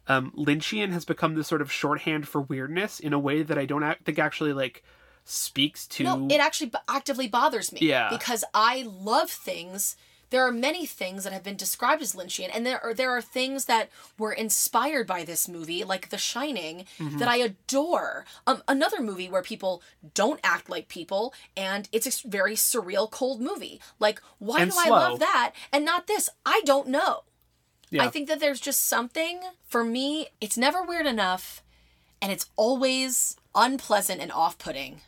um, 0.08 0.32
Lynchian 0.36 0.90
has 0.92 1.04
become 1.04 1.34
this 1.34 1.46
sort 1.48 1.60
of 1.60 1.70
shorthand 1.70 2.26
for 2.26 2.40
weirdness 2.40 2.98
in 3.00 3.12
a 3.12 3.18
way 3.18 3.42
that 3.42 3.58
I 3.58 3.66
don't 3.66 3.82
act, 3.82 4.04
think 4.04 4.18
actually 4.18 4.52
like 4.52 4.82
speaks 5.24 5.86
to. 5.88 6.04
No, 6.04 6.26
it 6.30 6.40
actually 6.40 6.70
b- 6.70 6.78
actively 6.88 7.28
bothers 7.28 7.72
me. 7.72 7.80
Yeah. 7.82 8.08
Because 8.10 8.44
I 8.54 8.86
love 8.88 9.30
things. 9.30 9.96
There 10.30 10.46
are 10.46 10.52
many 10.52 10.84
things 10.84 11.24
that 11.24 11.32
have 11.32 11.42
been 11.42 11.56
described 11.56 12.02
as 12.02 12.14
Lynchian, 12.14 12.50
and 12.52 12.66
there 12.66 12.82
are 12.84 12.92
there 12.92 13.10
are 13.16 13.22
things 13.22 13.64
that 13.64 13.88
were 14.18 14.32
inspired 14.32 15.06
by 15.06 15.24
this 15.24 15.48
movie, 15.48 15.84
like 15.84 16.10
The 16.10 16.18
Shining, 16.18 16.84
Mm-hmm. 16.98 17.16
that 17.18 17.28
I 17.28 17.36
adore. 17.36 18.26
Um, 18.46 18.62
another 18.68 19.00
movie 19.00 19.28
where 19.30 19.40
people 19.42 19.82
don't 20.12 20.38
act 20.44 20.68
like 20.68 20.88
people, 20.88 21.32
and 21.56 21.88
it's 21.92 22.24
a 22.24 22.28
very 22.28 22.56
surreal, 22.56 23.10
cold 23.10 23.40
movie. 23.40 23.80
Like, 23.98 24.20
why 24.38 24.60
And 24.60 24.70
do 24.70 24.76
I 24.78 24.90
love 24.90 25.18
that 25.20 25.52
and 25.72 25.82
not 25.84 26.06
this? 26.08 26.28
I 26.44 26.60
don't 26.66 26.88
know. 26.88 27.22
Yeah. 27.90 28.04
I 28.04 28.08
think 28.08 28.28
that 28.28 28.40
there's 28.40 28.60
just 28.60 28.86
something 28.86 29.40
for 29.66 29.84
me. 29.84 30.28
It's 30.40 30.58
never 30.58 30.82
weird 30.82 31.06
enough, 31.06 31.62
and 32.20 32.30
it's 32.30 32.46
always 32.56 33.36
unpleasant 33.54 34.20
and 34.20 34.30
off-putting 34.30 35.00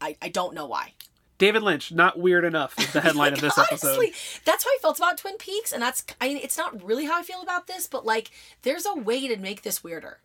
I, 0.00 0.16
I 0.22 0.28
don't 0.28 0.54
know 0.54 0.66
why. 0.66 0.94
David 1.38 1.62
Lynch, 1.62 1.92
not 1.92 2.18
weird 2.18 2.44
enough 2.44 2.78
is 2.78 2.92
the 2.92 3.00
headline 3.02 3.32
of 3.32 3.40
this 3.40 3.56
episode. 3.56 3.88
Honestly, 3.88 4.12
that's 4.44 4.64
how 4.64 4.70
I 4.70 4.78
felt 4.82 4.98
about 4.98 5.18
Twin 5.18 5.36
Peaks, 5.38 5.72
and 5.72 5.82
that's 5.82 6.04
I 6.20 6.28
mean, 6.28 6.38
it's 6.38 6.58
not 6.58 6.82
really 6.82 7.06
how 7.06 7.18
I 7.18 7.22
feel 7.22 7.42
about 7.42 7.66
this, 7.68 7.86
but 7.86 8.04
like, 8.04 8.30
there's 8.62 8.86
a 8.86 8.94
way 8.94 9.28
to 9.28 9.36
make 9.36 9.62
this 9.62 9.84
weirder, 9.84 10.18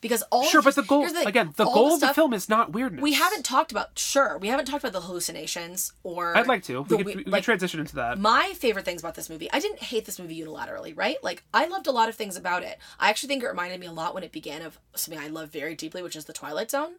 because 0.00 0.22
all 0.30 0.44
Sure, 0.44 0.60
of- 0.60 0.64
but 0.64 0.74
the 0.76 0.82
goal 0.82 1.06
thing, 1.08 1.26
again, 1.26 1.52
the 1.56 1.64
goal 1.64 1.94
of 1.94 2.00
the 2.00 2.14
film 2.14 2.32
is 2.32 2.48
not 2.48 2.72
weirdness. 2.72 3.02
We 3.02 3.14
haven't 3.14 3.44
talked 3.44 3.72
about 3.72 3.98
sure, 3.98 4.38
we 4.38 4.48
haven't 4.48 4.66
talked 4.66 4.84
about 4.84 4.92
the 4.92 5.06
hallucinations 5.06 5.92
or. 6.02 6.36
I'd 6.36 6.46
like 6.46 6.62
to. 6.64 6.84
the 6.88 6.96
We 6.98 7.04
could, 7.04 7.16
we- 7.16 7.24
like, 7.24 7.42
transition 7.44 7.80
into 7.80 7.96
that. 7.96 8.18
my 8.18 8.52
favorite 8.56 8.84
things 8.84 9.00
about 9.02 9.14
this 9.14 9.28
movie, 9.28 9.50
I 9.52 9.58
didn't 9.60 9.80
hate 9.80 10.04
this 10.04 10.18
movie 10.18 10.40
unilaterally, 10.40 10.96
right? 10.96 11.16
Like 11.22 11.42
I 11.52 11.66
loved 11.66 11.86
a 11.86 11.92
lot 11.92 12.08
of 12.08 12.14
things 12.14 12.36
about 12.36 12.62
it. 12.62 12.78
I 13.00 13.10
actually 13.10 13.28
think 13.28 13.42
it 13.42 13.48
reminded 13.48 13.80
me 13.80 13.86
a 13.86 13.92
lot 13.92 14.14
when 14.14 14.22
it 14.22 14.32
began 14.32 14.62
of 14.62 14.78
something 14.94 15.22
I 15.22 15.28
love 15.28 15.50
very 15.50 15.74
deeply, 15.74 16.02
which 16.02 16.16
is 16.16 16.26
the 16.26 16.32
Twilight 16.32 16.70
Zone. 16.70 16.94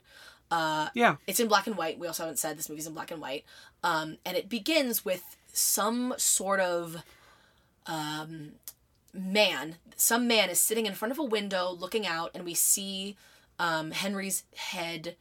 yeah. 0.51 1.15
It's 1.27 1.39
in 1.39 1.47
black 1.47 1.67
and 1.67 1.77
white. 1.77 1.99
We 1.99 2.07
also 2.07 2.23
haven't 2.23 2.37
said 2.39 2.57
this 2.57 2.69
movie's 2.69 2.87
in 2.87 2.93
black 2.93 3.11
and 3.11 3.21
white. 3.21 3.45
Um, 3.83 4.17
and 4.25 4.35
it 4.35 4.49
begins 4.49 5.05
with 5.05 5.37
some 5.53 6.13
sort 6.17 6.59
of 6.59 7.03
um, 7.85 8.51
man. 9.13 9.75
Some 9.95 10.27
man 10.27 10.49
is 10.49 10.59
sitting 10.59 10.85
in 10.85 10.93
front 10.93 11.11
of 11.11 11.19
a 11.19 11.23
window 11.23 11.69
looking 11.71 12.05
out, 12.07 12.31
and 12.33 12.45
we 12.45 12.53
see 12.53 13.15
um, 13.57 13.91
Henry's 13.91 14.43
head 14.55 15.15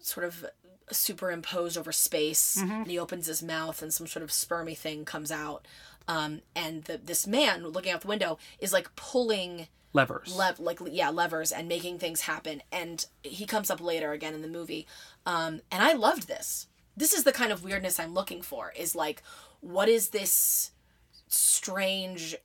sort 0.00 0.26
of 0.26 0.46
superimposed 0.90 1.76
over 1.76 1.92
space. 1.92 2.56
And 2.56 2.86
he 2.86 2.98
opens 2.98 3.26
his 3.26 3.42
mouth, 3.42 3.82
and 3.82 3.92
some 3.92 4.06
sort 4.06 4.22
of 4.22 4.30
spermy 4.30 4.76
thing 4.76 5.04
comes 5.04 5.30
out. 5.30 5.66
Um, 6.08 6.40
and 6.56 6.84
the, 6.84 6.96
this 6.96 7.26
man 7.26 7.66
looking 7.66 7.92
out 7.92 8.00
the 8.00 8.08
window 8.08 8.38
is 8.58 8.72
like 8.72 8.94
pulling 8.96 9.68
Levers. 9.92 10.34
lev- 10.36 10.58
like 10.60 10.78
yeah 10.90 11.10
levers 11.10 11.50
and 11.52 11.66
making 11.68 11.98
things 11.98 12.22
happen 12.22 12.62
and 12.70 13.06
he 13.22 13.46
comes 13.46 13.70
up 13.70 13.80
later 13.80 14.12
again 14.12 14.34
in 14.34 14.42
the 14.42 14.48
movie 14.48 14.86
um 15.24 15.60
and 15.72 15.82
i 15.82 15.94
loved 15.94 16.28
this 16.28 16.66
this 16.94 17.14
is 17.14 17.24
the 17.24 17.32
kind 17.32 17.50
of 17.50 17.64
weirdness 17.64 17.98
i'm 17.98 18.12
looking 18.12 18.42
for 18.42 18.70
is 18.76 18.94
like 18.94 19.22
what 19.60 19.88
is 19.88 20.10
this 20.10 20.72
strange 21.26 22.36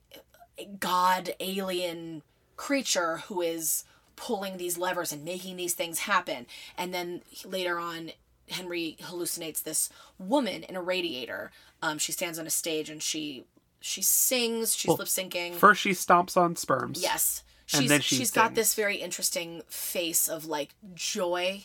god 0.80 1.34
alien 1.40 2.22
creature 2.56 3.18
who 3.28 3.40
is 3.40 3.84
pulling 4.16 4.56
these 4.56 4.78
levers 4.78 5.12
and 5.12 5.24
making 5.24 5.56
these 5.56 5.74
things 5.74 6.00
happen 6.00 6.46
and 6.78 6.94
then 6.94 7.22
later 7.44 7.78
on 7.78 8.10
henry 8.48 8.96
hallucinates 9.02 9.62
this 9.62 9.88
woman 10.18 10.62
in 10.62 10.76
a 10.76 10.82
radiator 10.82 11.50
um 11.82 11.98
she 11.98 12.12
stands 12.12 12.38
on 12.38 12.46
a 12.46 12.50
stage 12.50 12.88
and 12.88 13.02
she 13.02 13.44
she 13.80 14.00
sings 14.00 14.74
she's 14.74 14.88
Well, 14.88 14.96
lip 14.98 15.08
syncing 15.08 15.52
First, 15.54 15.82
she 15.82 15.90
stomps 15.90 16.38
on 16.38 16.56
sperms. 16.56 17.02
Yes. 17.02 17.42
And 17.74 17.88
then 17.88 18.00
she 18.00 18.16
she's 18.16 18.30
got 18.30 18.54
this 18.54 18.74
very 18.74 18.96
interesting 18.96 19.60
face 19.68 20.26
of 20.26 20.46
like 20.46 20.74
joy 20.94 21.64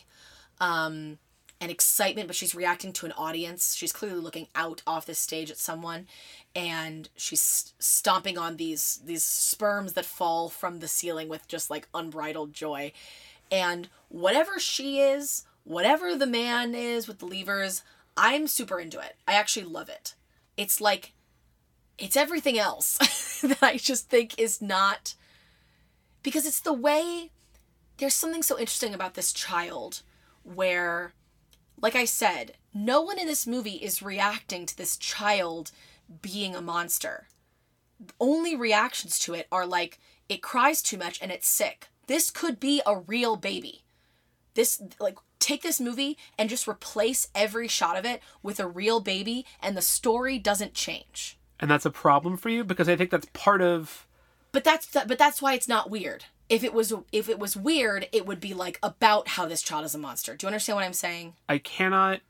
um 0.60 1.18
and 1.62 1.70
excitement, 1.70 2.26
but 2.26 2.36
she's 2.36 2.54
reacting 2.54 2.92
to 2.94 3.06
an 3.06 3.12
audience. 3.12 3.74
She's 3.74 3.92
clearly 3.92 4.20
looking 4.20 4.48
out 4.54 4.82
off 4.86 5.04
the 5.04 5.14
stage 5.14 5.50
at 5.50 5.58
someone 5.58 6.06
and 6.54 7.08
she's 7.16 7.74
stomping 7.78 8.36
on 8.36 8.56
these 8.56 9.00
these 9.04 9.24
sperms 9.24 9.92
that 9.92 10.04
fall 10.04 10.48
from 10.48 10.80
the 10.80 10.88
ceiling 10.88 11.28
with 11.28 11.46
just 11.48 11.70
like 11.70 11.88
unbridled 11.94 12.52
joy. 12.52 12.92
And 13.50 13.88
whatever 14.08 14.58
she 14.58 15.00
is, 15.00 15.44
whatever 15.64 16.14
the 16.16 16.26
man 16.26 16.74
is 16.74 17.06
with 17.06 17.18
the 17.18 17.26
levers, 17.26 17.82
I'm 18.16 18.46
super 18.46 18.80
into 18.80 18.98
it. 18.98 19.16
I 19.26 19.34
actually 19.34 19.66
love 19.66 19.88
it. 19.88 20.14
It's 20.56 20.80
like 20.80 21.12
it's 21.98 22.16
everything 22.16 22.58
else 22.58 23.40
that 23.42 23.62
I 23.62 23.76
just 23.76 24.08
think 24.08 24.38
is 24.38 24.60
not 24.60 25.14
because 26.22 26.46
it's 26.46 26.60
the 26.60 26.72
way 26.72 27.30
there's 27.98 28.14
something 28.14 28.42
so 28.42 28.58
interesting 28.58 28.94
about 28.94 29.14
this 29.14 29.32
child 29.32 30.02
where 30.42 31.12
like 31.80 31.96
I 31.96 32.04
said, 32.04 32.52
no 32.74 33.00
one 33.00 33.18
in 33.18 33.26
this 33.26 33.46
movie 33.46 33.76
is 33.76 34.02
reacting 34.02 34.66
to 34.66 34.76
this 34.76 34.96
child 34.96 35.70
being 36.22 36.54
a 36.54 36.60
monster. 36.60 37.28
Only 38.18 38.56
reactions 38.56 39.18
to 39.20 39.34
it 39.34 39.46
are 39.52 39.66
like 39.66 39.98
it 40.28 40.42
cries 40.42 40.82
too 40.82 40.96
much 40.96 41.20
and 41.20 41.30
it's 41.30 41.48
sick. 41.48 41.88
This 42.06 42.30
could 42.30 42.58
be 42.58 42.82
a 42.86 42.98
real 42.98 43.36
baby. 43.36 43.82
This 44.54 44.82
like 44.98 45.18
take 45.38 45.62
this 45.62 45.80
movie 45.80 46.16
and 46.38 46.48
just 46.48 46.68
replace 46.68 47.28
every 47.34 47.68
shot 47.68 47.96
of 47.96 48.04
it 48.04 48.22
with 48.42 48.60
a 48.60 48.66
real 48.66 49.00
baby 49.00 49.44
and 49.60 49.76
the 49.76 49.82
story 49.82 50.38
doesn't 50.38 50.74
change. 50.74 51.38
And 51.58 51.70
that's 51.70 51.86
a 51.86 51.90
problem 51.90 52.36
for 52.36 52.48
you 52.48 52.64
because 52.64 52.88
I 52.88 52.96
think 52.96 53.10
that's 53.10 53.26
part 53.32 53.60
of. 53.60 54.06
But 54.52 54.64
that's 54.64 54.86
but 54.86 55.18
that's 55.18 55.42
why 55.42 55.54
it's 55.54 55.68
not 55.68 55.90
weird. 55.90 56.24
If 56.48 56.64
it 56.64 56.72
was 56.72 56.92
if 57.12 57.28
it 57.28 57.38
was 57.38 57.56
weird, 57.56 58.08
it 58.12 58.26
would 58.26 58.40
be 58.40 58.54
like 58.54 58.78
about 58.82 59.28
how 59.28 59.46
this 59.46 59.62
child 59.62 59.84
is 59.84 59.94
a 59.94 59.98
monster. 59.98 60.36
Do 60.36 60.46
you 60.46 60.48
understand 60.48 60.76
what 60.76 60.84
I'm 60.84 60.92
saying? 60.92 61.34
I 61.48 61.58
cannot. 61.58 62.20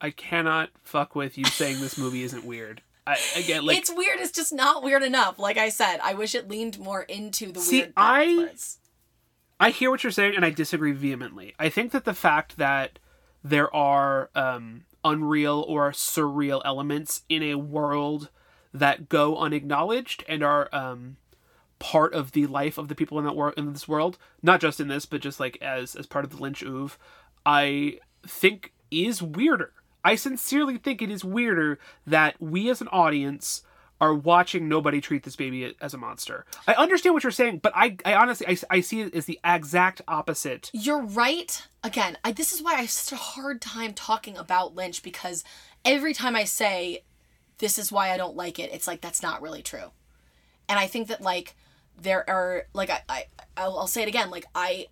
I 0.00 0.10
cannot 0.10 0.70
fuck 0.82 1.14
with 1.14 1.38
you 1.38 1.44
saying 1.44 1.80
this 1.80 1.96
movie 1.98 2.22
isn't 2.22 2.44
weird. 2.44 2.82
I 3.06 3.18
again 3.36 3.66
like 3.66 3.78
it's 3.78 3.92
weird. 3.94 4.18
It's 4.20 4.32
just 4.32 4.52
not 4.52 4.82
weird 4.82 5.02
enough. 5.02 5.38
Like 5.38 5.58
I 5.58 5.68
said, 5.68 5.98
I 6.02 6.14
wish 6.14 6.34
it 6.34 6.48
leaned 6.48 6.78
more 6.78 7.02
into 7.02 7.52
the 7.52 7.60
See, 7.60 7.80
weird 7.80 7.92
I- 7.96 8.36
parts. 8.48 8.78
I 9.60 9.70
hear 9.70 9.90
what 9.90 10.02
you're 10.02 10.10
saying, 10.10 10.34
and 10.34 10.44
I 10.44 10.50
disagree 10.50 10.92
vehemently. 10.92 11.54
I 11.58 11.68
think 11.68 11.92
that 11.92 12.04
the 12.04 12.12
fact 12.14 12.56
that 12.56 12.98
there 13.42 13.74
are 13.74 14.28
um, 14.34 14.84
unreal 15.04 15.64
or 15.68 15.92
surreal 15.92 16.60
elements 16.64 17.22
in 17.28 17.42
a 17.42 17.54
world 17.54 18.30
that 18.72 19.08
go 19.08 19.36
unacknowledged 19.38 20.24
and 20.26 20.42
are 20.42 20.68
um, 20.74 21.18
part 21.78 22.14
of 22.14 22.32
the 22.32 22.46
life 22.46 22.78
of 22.78 22.88
the 22.88 22.94
people 22.96 23.18
in 23.18 23.24
that 23.26 23.36
world 23.36 23.54
in 23.56 23.72
this 23.72 23.86
world, 23.86 24.18
not 24.42 24.60
just 24.60 24.80
in 24.80 24.88
this, 24.88 25.06
but 25.06 25.20
just 25.20 25.38
like 25.38 25.56
as 25.62 25.94
as 25.94 26.06
part 26.06 26.24
of 26.24 26.32
the 26.32 26.42
Lynch 26.42 26.62
oeuvre, 26.62 26.98
I 27.46 28.00
think 28.26 28.72
is 28.90 29.22
weirder. 29.22 29.72
I 30.04 30.16
sincerely 30.16 30.76
think 30.76 31.00
it 31.00 31.10
is 31.10 31.24
weirder 31.24 31.78
that 32.06 32.40
we 32.40 32.70
as 32.70 32.80
an 32.80 32.88
audience 32.88 33.62
are 34.00 34.14
watching 34.14 34.68
nobody 34.68 35.00
treat 35.00 35.22
this 35.22 35.36
baby 35.36 35.74
as 35.80 35.94
a 35.94 35.98
monster. 35.98 36.44
I 36.66 36.74
understand 36.74 37.14
what 37.14 37.22
you're 37.22 37.30
saying, 37.30 37.58
but 37.58 37.72
I, 37.74 37.96
I 38.04 38.14
honestly, 38.14 38.46
I, 38.46 38.56
I 38.68 38.80
see 38.80 39.02
it 39.02 39.14
as 39.14 39.24
the 39.24 39.40
exact 39.44 40.02
opposite. 40.06 40.70
You're 40.74 41.02
right. 41.02 41.66
Again, 41.82 42.18
I, 42.24 42.32
this 42.32 42.52
is 42.52 42.62
why 42.62 42.74
I 42.74 42.82
have 42.82 42.90
such 42.90 43.18
a 43.18 43.22
hard 43.22 43.62
time 43.62 43.94
talking 43.94 44.36
about 44.36 44.74
Lynch 44.74 45.02
because 45.02 45.44
every 45.84 46.12
time 46.12 46.36
I 46.36 46.44
say 46.44 47.04
this 47.58 47.78
is 47.78 47.92
why 47.92 48.10
I 48.10 48.16
don't 48.16 48.36
like 48.36 48.58
it, 48.58 48.72
it's 48.72 48.86
like 48.86 49.00
that's 49.00 49.22
not 49.22 49.40
really 49.40 49.62
true. 49.62 49.92
And 50.68 50.78
I 50.78 50.86
think 50.86 51.08
that 51.08 51.20
like 51.22 51.54
there 52.00 52.28
are 52.28 52.66
like 52.72 52.90
I, 52.90 53.02
I 53.08 53.24
I'll, 53.56 53.78
I'll 53.78 53.86
say 53.86 54.02
it 54.02 54.08
again 54.08 54.30
like 54.30 54.46
I 54.54 54.88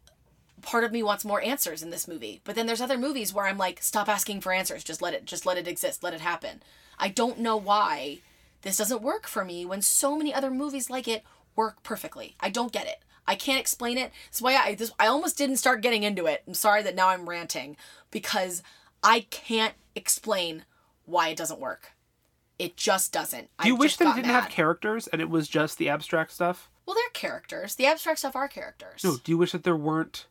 part 0.63 0.85
of 0.85 0.93
me 0.93 1.03
wants 1.03 1.25
more 1.25 1.43
answers 1.43 1.83
in 1.83 1.91
this 1.91 2.09
movie. 2.09 2.41
But 2.45 2.55
then 2.55 2.67
there's 2.67 2.81
other 2.81 2.99
movies 2.99 3.33
where 3.35 3.47
i'm 3.47 3.59
like 3.59 3.83
stop 3.83 4.09
asking 4.09 4.41
for 4.41 4.53
answers. 4.53 4.85
Just 4.85 5.03
let 5.03 5.15
it 5.15 5.25
just 5.25 5.45
let 5.47 5.59
it 5.59 5.69
exist. 5.69 6.03
Let 6.03 6.15
it 6.15 6.21
happen. 6.21 6.63
I 6.99 7.09
don't 7.09 7.39
know 7.39 7.57
why 7.57 8.19
this 8.63 8.77
doesn't 8.77 9.03
work 9.03 9.27
for 9.27 9.45
me 9.45 9.65
when 9.67 9.83
so 9.83 10.17
many 10.17 10.33
other 10.33 10.51
movies 10.51 10.89
like 10.89 11.09
it 11.09 11.25
work 11.57 11.83
perfectly. 11.83 12.37
I 12.41 12.49
don't 12.51 12.73
get 12.73 12.87
it. 12.87 12.99
I 13.27 13.35
can't 13.35 13.61
explain 13.61 13.99
it. 13.99 14.11
That's 14.27 14.43
why 14.43 14.55
i 14.57 14.75
this, 14.75 14.93
i 14.99 15.07
almost 15.07 15.37
didn't 15.39 15.57
start 15.57 15.83
getting 15.83 16.03
into 16.03 16.27
it. 16.27 16.43
I'm 16.47 16.55
sorry 16.55 16.83
that 16.83 16.95
now 16.95 17.09
i'm 17.09 17.29
ranting 17.29 17.77
because 18.11 18.63
i 19.03 19.27
can't 19.31 19.75
explain 19.95 20.65
why 21.05 21.29
it 21.29 21.37
doesn't 21.37 21.61
work. 21.61 21.93
It 22.59 22.77
just 22.77 23.13
doesn't. 23.13 23.49
Do 23.61 23.69
you 23.69 23.75
I 23.75 23.79
wish 23.79 23.97
that 23.97 24.09
it 24.09 24.15
didn't 24.15 24.29
mad. 24.29 24.43
have 24.43 24.51
characters 24.51 25.09
and 25.09 25.21
it 25.21 25.29
was 25.29 25.49
just 25.49 25.79
the 25.79 25.89
abstract 25.89 26.31
stuff? 26.33 26.69
well 26.87 26.95
they're 26.97 27.11
characters. 27.13 27.75
The 27.77 27.87
abstract 27.87 28.19
stuff 28.21 28.37
are 28.37 28.49
characters. 28.49 29.03
No. 29.05 29.17
Do 29.23 29.33
you 29.33 29.39
wish 29.39 29.53
that 29.53 29.65
there 29.65 29.77
weren't? 29.77 30.27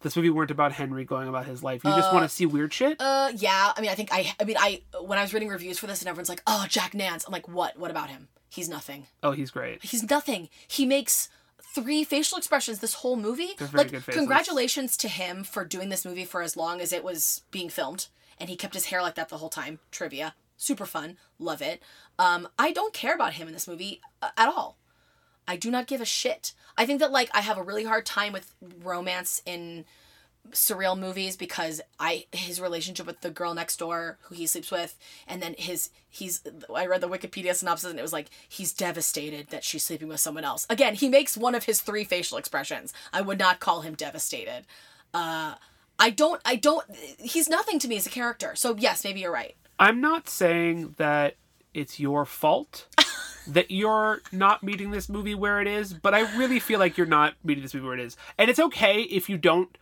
This 0.00 0.14
movie 0.14 0.30
weren't 0.30 0.50
about 0.50 0.72
Henry 0.72 1.04
going 1.04 1.26
about 1.28 1.46
his 1.46 1.62
life. 1.62 1.82
You 1.84 1.90
just 1.90 2.12
want 2.12 2.22
to 2.22 2.28
see 2.28 2.46
weird 2.46 2.72
shit. 2.72 2.96
Uh, 3.00 3.32
yeah. 3.34 3.72
I 3.76 3.80
mean, 3.80 3.90
I 3.90 3.94
think 3.94 4.10
I. 4.12 4.32
I 4.38 4.44
mean, 4.44 4.56
I 4.58 4.82
when 5.02 5.18
I 5.18 5.22
was 5.22 5.34
reading 5.34 5.48
reviews 5.48 5.78
for 5.78 5.86
this, 5.88 6.00
and 6.02 6.08
everyone's 6.08 6.28
like, 6.28 6.42
"Oh, 6.46 6.66
Jack 6.68 6.94
Nance." 6.94 7.24
I'm 7.26 7.32
like, 7.32 7.48
"What? 7.48 7.76
What 7.78 7.90
about 7.90 8.08
him? 8.10 8.28
He's 8.48 8.68
nothing. 8.68 9.06
oh, 9.22 9.32
he's 9.32 9.50
great. 9.50 9.82
He's 9.84 10.08
nothing. 10.08 10.48
He 10.66 10.86
makes 10.86 11.28
three 11.74 12.02
facial 12.04 12.38
expressions 12.38 12.78
this 12.78 12.94
whole 12.94 13.16
movie. 13.16 13.50
They're 13.58 13.68
very 13.68 13.88
like, 13.88 14.04
congratulations 14.04 14.96
to 14.98 15.08
him 15.08 15.44
for 15.44 15.64
doing 15.64 15.88
this 15.90 16.04
movie 16.04 16.24
for 16.24 16.42
as 16.42 16.56
long 16.56 16.80
as 16.80 16.92
it 16.92 17.04
was 17.04 17.42
being 17.50 17.68
filmed, 17.68 18.06
and 18.38 18.48
he 18.48 18.56
kept 18.56 18.74
his 18.74 18.86
hair 18.86 19.02
like 19.02 19.16
that 19.16 19.28
the 19.28 19.38
whole 19.38 19.50
time. 19.50 19.80
Trivia, 19.90 20.34
super 20.56 20.86
fun, 20.86 21.18
love 21.38 21.60
it. 21.60 21.82
Um, 22.18 22.48
I 22.58 22.72
don't 22.72 22.94
care 22.94 23.14
about 23.14 23.34
him 23.34 23.48
in 23.48 23.54
this 23.54 23.68
movie 23.68 24.00
uh, 24.22 24.30
at 24.36 24.48
all. 24.48 24.78
I 25.48 25.56
do 25.56 25.70
not 25.70 25.86
give 25.86 26.00
a 26.00 26.04
shit. 26.04 26.52
I 26.76 26.86
think 26.86 27.00
that 27.00 27.10
like 27.10 27.30
I 27.32 27.40
have 27.40 27.58
a 27.58 27.62
really 27.62 27.84
hard 27.84 28.06
time 28.06 28.32
with 28.32 28.54
romance 28.84 29.42
in 29.44 29.86
surreal 30.52 30.98
movies 30.98 31.36
because 31.36 31.80
I 31.98 32.26
his 32.32 32.60
relationship 32.60 33.06
with 33.06 33.20
the 33.20 33.30
girl 33.30 33.54
next 33.54 33.78
door 33.78 34.18
who 34.22 34.34
he 34.34 34.46
sleeps 34.46 34.70
with 34.70 34.96
and 35.26 35.42
then 35.42 35.54
his 35.58 35.90
he's 36.08 36.42
I 36.74 36.86
read 36.86 37.00
the 37.00 37.08
Wikipedia 37.08 37.54
synopsis 37.54 37.90
and 37.90 37.98
it 37.98 38.02
was 38.02 38.12
like 38.12 38.30
he's 38.48 38.72
devastated 38.72 39.48
that 39.48 39.64
she's 39.64 39.84
sleeping 39.84 40.08
with 40.08 40.20
someone 40.20 40.44
else. 40.44 40.66
Again, 40.70 40.94
he 40.94 41.08
makes 41.08 41.36
one 41.36 41.54
of 41.54 41.64
his 41.64 41.80
three 41.80 42.04
facial 42.04 42.38
expressions. 42.38 42.92
I 43.12 43.22
would 43.22 43.38
not 43.38 43.60
call 43.60 43.80
him 43.80 43.94
devastated. 43.94 44.64
Uh 45.12 45.54
I 45.98 46.10
don't 46.10 46.40
I 46.44 46.56
don't 46.56 46.84
he's 47.18 47.48
nothing 47.48 47.78
to 47.80 47.88
me 47.88 47.96
as 47.96 48.06
a 48.06 48.10
character. 48.10 48.54
So 48.54 48.76
yes, 48.78 49.04
maybe 49.04 49.20
you're 49.20 49.32
right. 49.32 49.56
I'm 49.78 50.00
not 50.00 50.28
saying 50.28 50.94
that 50.98 51.36
it's 51.74 52.00
your 52.00 52.24
fault 52.24 52.86
that 53.48 53.70
you're 53.70 54.20
not 54.32 54.62
meeting 54.62 54.90
this 54.90 55.08
movie 55.08 55.34
where 55.34 55.60
it 55.60 55.66
is, 55.66 55.92
but 55.92 56.14
I 56.14 56.20
really 56.36 56.60
feel 56.60 56.78
like 56.78 56.96
you're 56.96 57.06
not 57.06 57.34
meeting 57.42 57.62
this 57.62 57.74
movie 57.74 57.86
where 57.86 57.94
it 57.98 58.00
is. 58.00 58.16
And 58.38 58.48
it's 58.50 58.58
okay 58.60 59.02
if 59.02 59.28
you 59.28 59.36
don't 59.38 59.76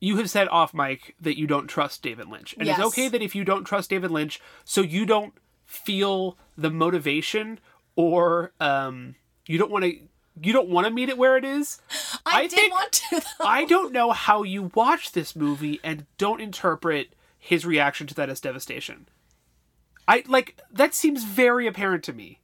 you 0.00 0.16
have 0.18 0.28
said 0.28 0.48
off 0.48 0.74
mic 0.74 1.14
that 1.20 1.38
you 1.38 1.46
don't 1.46 1.66
trust 1.66 2.02
David 2.02 2.28
Lynch. 2.28 2.54
And 2.58 2.66
Yes. 2.66 2.78
it's 2.78 2.86
okay 2.88 3.08
that 3.08 3.22
if 3.22 3.34
you 3.34 3.42
don't 3.44 3.64
trust 3.64 3.88
David 3.90 4.10
Lynch, 4.10 4.38
so 4.64 4.82
you 4.82 5.06
don't 5.06 5.32
feel 5.64 6.36
the 6.58 6.70
motivation 6.70 7.58
or 7.96 8.52
um 8.60 9.14
you 9.46 9.56
don't 9.58 9.70
want 9.70 9.84
to 9.84 9.96
you 10.42 10.52
don't 10.52 10.68
want 10.68 10.86
to 10.86 10.92
meet 10.92 11.08
it 11.08 11.16
where 11.16 11.36
it 11.36 11.44
is. 11.44 11.80
I, 12.26 12.40
I 12.40 12.42
did 12.42 12.50
think- 12.52 12.72
want 12.72 12.92
to. 12.92 13.20
Though. 13.38 13.46
I 13.46 13.64
don't 13.64 13.92
know 13.92 14.10
how 14.10 14.42
you 14.42 14.70
watch 14.74 15.12
this 15.12 15.34
movie 15.36 15.80
and 15.84 16.06
don't 16.18 16.40
interpret 16.40 17.14
his 17.38 17.64
reaction 17.64 18.06
to 18.08 18.14
that 18.14 18.28
as 18.28 18.40
devastation. 18.40 19.06
I 20.06 20.24
like 20.26 20.60
that 20.70 20.94
seems 20.94 21.24
very 21.24 21.66
apparent 21.66 22.04
to 22.04 22.12
me. 22.12 22.40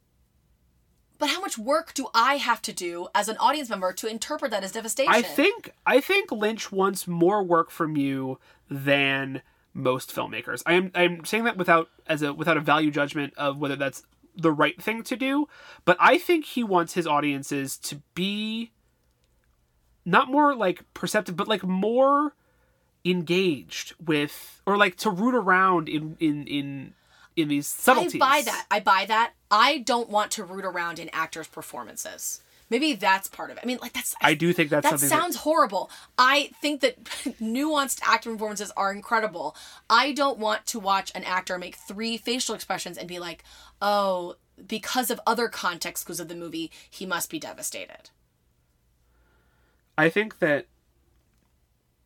But 1.18 1.28
how 1.28 1.40
much 1.42 1.58
work 1.58 1.92
do 1.92 2.08
I 2.14 2.36
have 2.36 2.62
to 2.62 2.72
do 2.72 3.08
as 3.14 3.28
an 3.28 3.36
audience 3.36 3.68
member 3.68 3.92
to 3.92 4.06
interpret 4.08 4.50
that 4.52 4.64
as 4.64 4.72
devastation? 4.72 5.12
I 5.12 5.20
think 5.20 5.72
I 5.86 6.00
think 6.00 6.32
Lynch 6.32 6.72
wants 6.72 7.06
more 7.06 7.42
work 7.42 7.70
from 7.70 7.96
you 7.96 8.38
than 8.70 9.42
most 9.74 10.14
filmmakers. 10.14 10.62
I 10.64 10.74
am 10.74 10.90
I'm 10.94 11.24
saying 11.24 11.44
that 11.44 11.58
without 11.58 11.90
as 12.06 12.22
a 12.22 12.32
without 12.32 12.56
a 12.56 12.60
value 12.60 12.90
judgment 12.90 13.34
of 13.36 13.58
whether 13.58 13.76
that's 13.76 14.02
the 14.34 14.52
right 14.52 14.80
thing 14.80 15.02
to 15.02 15.16
do, 15.16 15.46
but 15.84 15.96
I 16.00 16.16
think 16.16 16.46
he 16.46 16.64
wants 16.64 16.94
his 16.94 17.06
audiences 17.06 17.76
to 17.78 18.00
be 18.14 18.72
not 20.04 20.28
more 20.28 20.54
like 20.54 20.84
perceptive, 20.94 21.36
but 21.36 21.48
like 21.48 21.62
more 21.62 22.34
engaged 23.04 23.94
with 24.02 24.62
or 24.66 24.76
like 24.76 24.96
to 24.96 25.10
root 25.10 25.34
around 25.34 25.88
in 25.88 26.16
in 26.18 26.46
in 26.46 26.94
in 27.36 27.48
these 27.48 27.66
subtleties. 27.66 28.16
I 28.16 28.18
buy 28.18 28.42
that. 28.44 28.66
I 28.70 28.80
buy 28.80 29.04
that. 29.06 29.32
I 29.50 29.78
don't 29.78 30.08
want 30.10 30.30
to 30.32 30.44
root 30.44 30.64
around 30.64 30.98
in 30.98 31.08
actors' 31.12 31.48
performances. 31.48 32.42
Maybe 32.68 32.92
that's 32.92 33.26
part 33.26 33.50
of 33.50 33.56
it. 33.56 33.62
I 33.64 33.66
mean, 33.66 33.78
like 33.82 33.92
that's. 33.92 34.14
I 34.20 34.34
do 34.34 34.52
think 34.52 34.70
that's 34.70 34.84
that 34.84 34.90
something 34.90 35.08
that- 35.08 35.20
sounds 35.20 35.36
horrible. 35.36 35.90
I 36.16 36.50
think 36.62 36.80
that 36.82 37.02
nuanced 37.40 38.00
acting 38.06 38.32
performances 38.32 38.70
are 38.76 38.92
incredible. 38.92 39.56
I 39.88 40.12
don't 40.12 40.38
want 40.38 40.66
to 40.66 40.78
watch 40.78 41.10
an 41.14 41.24
actor 41.24 41.58
make 41.58 41.74
three 41.76 42.16
facial 42.16 42.54
expressions 42.54 42.96
and 42.96 43.08
be 43.08 43.18
like, 43.18 43.42
"Oh, 43.82 44.36
because 44.68 45.10
of 45.10 45.20
other 45.26 45.48
context 45.48 46.06
clues 46.06 46.20
of 46.20 46.28
the 46.28 46.36
movie, 46.36 46.70
he 46.88 47.06
must 47.06 47.28
be 47.28 47.40
devastated." 47.40 48.10
I 49.98 50.08
think 50.08 50.38
that 50.38 50.66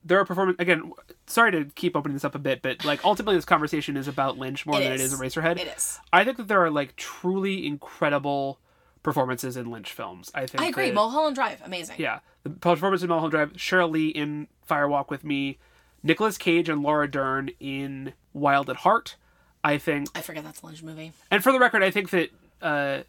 there 0.04 0.18
are 0.20 0.24
performance 0.24 0.56
again. 0.58 0.92
Sorry 1.26 1.50
to 1.52 1.64
keep 1.74 1.96
opening 1.96 2.14
this 2.14 2.24
up 2.24 2.34
a 2.34 2.38
bit, 2.38 2.60
but 2.62 2.84
like 2.84 3.04
ultimately, 3.04 3.36
this 3.36 3.44
conversation 3.44 3.96
is 3.96 4.06
about 4.08 4.36
Lynch 4.38 4.66
more 4.66 4.78
It 4.80 4.84
than 4.84 4.92
it 4.92 5.00
is. 5.00 5.12
is 5.12 5.18
Eraserhead. 5.20 5.58
It 5.58 5.68
is. 5.76 5.98
I 6.12 6.24
think 6.24 6.36
that 6.36 6.48
there 6.48 6.62
are 6.62 6.70
like 6.70 6.94
truly 6.96 7.66
incredible 7.66 8.58
performances 9.02 9.56
in 9.56 9.70
Lynch 9.70 9.92
films. 9.92 10.30
I 10.34 10.46
think 10.46 10.62
I 10.62 10.66
agree. 10.66 10.86
that- 10.88 10.94
Mulholland 10.94 11.34
Drive, 11.36 11.60
amazing. 11.64 11.96
yeah, 11.98 12.20
the 12.42 12.50
performance 12.50 13.02
in 13.02 13.08
Mulholland 13.08 13.32
Drive, 13.32 13.52
Sheryl 13.54 13.90
Lee 13.90 14.08
in 14.08 14.48
Fire 14.64 14.88
Walk 14.88 15.10
with 15.10 15.24
Me, 15.24 15.58
Nicolas 16.02 16.38
Cage 16.38 16.68
and 16.68 16.82
Laura 16.82 17.10
Dern 17.10 17.50
in 17.60 18.12
Wild 18.32 18.68
at 18.70 18.76
Heart. 18.76 19.16
I 19.62 19.78
think, 19.78 20.08
I 20.14 20.20
forget 20.20 20.44
that's 20.44 20.60
a 20.62 20.66
Lynch 20.66 20.82
movie. 20.82 21.12
and 21.30 21.42
for 21.42 21.50
the 21.52 21.58
record, 21.58 21.82
I 21.82 21.90
think 21.90 22.10
that 22.10 22.30
uh, 22.60 23.02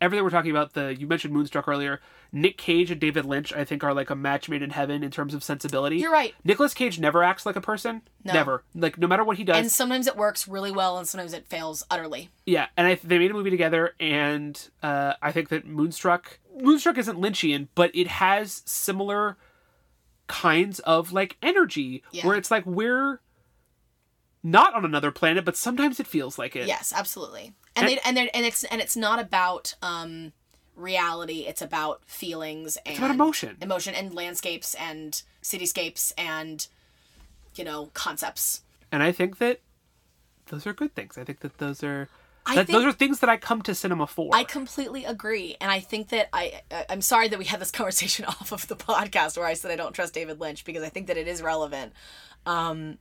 everything 0.00 0.24
we're 0.24 0.30
talking 0.30 0.50
about, 0.50 0.72
the 0.74 0.94
you 0.98 1.06
mentioned 1.06 1.32
Moonstruck 1.34 1.68
earlier. 1.68 2.00
Nick 2.32 2.58
Cage 2.58 2.90
and 2.90 3.00
David 3.00 3.24
Lynch, 3.24 3.52
I 3.52 3.64
think, 3.64 3.84
are 3.84 3.94
like 3.94 4.10
a 4.10 4.16
match 4.16 4.48
made 4.48 4.60
in 4.60 4.70
heaven 4.70 5.02
in 5.04 5.10
terms 5.10 5.32
of 5.32 5.44
sensibility. 5.44 5.98
You're 5.98 6.12
right. 6.12 6.34
Nicolas 6.44 6.74
Cage 6.74 6.98
never 6.98 7.22
acts 7.22 7.46
like 7.46 7.56
a 7.56 7.60
person. 7.60 8.02
No. 8.24 8.32
Never. 8.32 8.64
Like 8.74 8.98
no 8.98 9.06
matter 9.06 9.22
what 9.24 9.36
he 9.38 9.44
does. 9.44 9.56
And 9.56 9.70
sometimes 9.70 10.06
it 10.06 10.16
works 10.16 10.46
really 10.48 10.72
well, 10.72 10.98
and 10.98 11.06
sometimes 11.08 11.32
it 11.32 11.46
fails 11.46 11.84
utterly. 11.90 12.30
yeah, 12.44 12.66
and 12.76 12.86
I, 12.86 12.94
they 13.02 13.18
made 13.18 13.30
a 13.30 13.34
movie 13.34 13.50
together, 13.50 13.94
and 14.00 14.60
uh, 14.82 15.14
I 15.22 15.32
think 15.32 15.48
that 15.50 15.66
Moonstruck. 15.66 16.40
Moonstruck 16.60 16.98
isn't 16.98 17.18
Lynchian, 17.20 17.68
but 17.74 17.90
it 17.94 18.08
has 18.08 18.62
similar 18.66 19.36
kinds 20.26 20.80
of 20.80 21.12
like 21.12 21.36
energy 21.42 22.02
Yeah. 22.10 22.26
where 22.26 22.36
it's 22.36 22.50
like 22.50 22.66
we're 22.66 23.20
not 24.46 24.74
on 24.74 24.84
another 24.84 25.10
planet, 25.10 25.44
but 25.44 25.56
sometimes 25.56 25.98
it 25.98 26.06
feels 26.06 26.38
like 26.38 26.54
it. 26.54 26.66
Yes, 26.68 26.92
absolutely. 26.96 27.52
And 27.74 27.86
And- 27.86 27.88
they, 27.88 28.00
and 28.04 28.16
they 28.16 28.30
and 28.30 28.46
it's 28.46 28.62
and 28.64 28.80
it's 28.80 28.96
not 28.96 29.18
about 29.18 29.74
um 29.82 30.32
reality. 30.76 31.40
It's 31.46 31.62
about 31.62 32.02
feelings 32.06 32.76
and 32.86 32.98
about 32.98 33.10
emotion. 33.10 33.56
emotion 33.60 33.94
and 33.94 34.14
landscapes 34.14 34.74
and 34.74 35.20
cityscapes 35.42 36.12
and 36.16 36.66
you 37.54 37.64
know 37.64 37.90
concepts. 37.94 38.62
And 38.92 39.02
I 39.02 39.12
think 39.12 39.38
that 39.38 39.60
those 40.46 40.66
are 40.66 40.72
good 40.72 40.94
things. 40.94 41.18
I 41.18 41.24
think 41.24 41.40
that 41.40 41.58
those 41.58 41.82
are 41.82 42.08
that, 42.46 42.54
think- 42.66 42.68
those 42.68 42.84
are 42.84 42.92
things 42.92 43.18
that 43.20 43.28
I 43.28 43.36
come 43.38 43.62
to 43.62 43.74
cinema 43.74 44.06
for. 44.06 44.30
I 44.32 44.44
completely 44.44 45.04
agree, 45.04 45.56
and 45.60 45.68
I 45.70 45.80
think 45.80 46.10
that 46.10 46.28
I 46.32 46.60
I- 46.70 46.86
I'm 46.90 47.00
sorry 47.02 47.26
that 47.28 47.38
we 47.38 47.46
had 47.46 47.60
this 47.60 47.70
conversation 47.80 48.24
off 48.26 48.52
of 48.52 48.68
the 48.68 48.76
podcast 48.76 49.36
where 49.36 49.46
I 49.46 49.54
said 49.54 49.72
I 49.72 49.76
don't 49.76 49.92
trust 49.92 50.14
David 50.14 50.40
Lynch 50.40 50.64
because 50.64 50.84
I 50.84 50.88
think 50.88 51.08
that 51.08 51.16
it 51.16 51.26
is 51.26 51.42
relevant. 51.42 51.92
Um, 52.46 52.98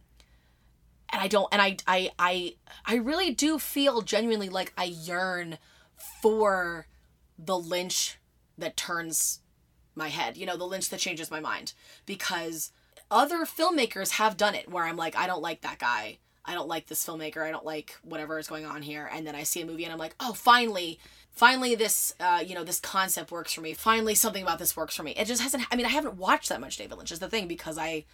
and 1.09 1.21
I 1.21 1.27
don't, 1.27 1.47
and 1.51 1.61
I 1.61 1.77
I 1.87 2.11
I 2.17 2.55
I 2.85 2.95
really 2.95 3.31
do 3.31 3.59
feel 3.59 4.01
genuinely 4.01 4.49
like 4.49 4.73
I 4.77 4.85
yearn 4.85 5.57
for 6.21 6.87
the 7.37 7.57
Lynch 7.57 8.17
that 8.57 8.77
turns 8.77 9.39
my 9.95 10.09
head. 10.09 10.37
You 10.37 10.45
know, 10.45 10.57
the 10.57 10.65
Lynch 10.65 10.89
that 10.89 10.99
changes 10.99 11.31
my 11.31 11.39
mind 11.39 11.73
because 12.05 12.71
other 13.11 13.45
filmmakers 13.45 14.11
have 14.11 14.37
done 14.37 14.55
it 14.55 14.69
where 14.69 14.85
I'm 14.85 14.97
like, 14.97 15.15
I 15.15 15.27
don't 15.27 15.41
like 15.41 15.61
that 15.61 15.79
guy. 15.79 16.17
I 16.43 16.53
don't 16.53 16.67
like 16.67 16.87
this 16.87 17.03
filmmaker. 17.03 17.43
I 17.43 17.51
don't 17.51 17.65
like 17.65 17.97
whatever 18.03 18.37
is 18.37 18.47
going 18.47 18.65
on 18.65 18.81
here. 18.81 19.09
And 19.11 19.25
then 19.25 19.35
I 19.35 19.43
see 19.43 19.61
a 19.61 19.65
movie 19.65 19.83
and 19.83 19.91
I'm 19.91 19.99
like, 19.99 20.15
oh, 20.19 20.33
finally, 20.33 20.99
finally 21.31 21.75
this, 21.75 22.13
uh, 22.19 22.43
you 22.45 22.53
know, 22.53 22.63
this 22.63 22.79
concept 22.79 23.31
works 23.31 23.53
for 23.53 23.61
me. 23.61 23.73
Finally, 23.73 24.15
something 24.15 24.43
about 24.43 24.59
this 24.59 24.77
works 24.77 24.95
for 24.95 25.03
me. 25.03 25.11
It 25.11 25.25
just 25.25 25.41
hasn't. 25.41 25.63
I 25.71 25.75
mean, 25.75 25.85
I 25.85 25.89
haven't 25.89 26.17
watched 26.17 26.49
that 26.49 26.61
much 26.61 26.77
David 26.77 26.97
Lynch 26.97 27.11
is 27.11 27.19
the 27.19 27.29
thing 27.29 27.47
because 27.47 27.77
I. 27.77 28.05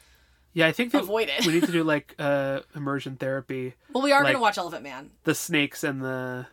yeah, 0.54 0.68
I 0.68 0.72
think 0.72 0.92
that 0.92 1.02
Avoid 1.04 1.30
it. 1.30 1.46
we 1.46 1.54
need 1.54 1.64
to 1.64 1.72
do 1.72 1.84
like 1.84 2.16
uh, 2.20 2.62
immersion 2.76 3.16
therapy. 3.16 3.74
Well, 3.94 4.04
we 4.04 4.12
are 4.12 4.24
Like- 4.24 4.34
gonna 4.34 4.42
watch 4.42 4.58
Elephant 4.58 4.84
Man. 4.84 5.12
The 5.24 5.36
snakes 5.36 5.84
and 5.84 6.02
the 6.02 6.48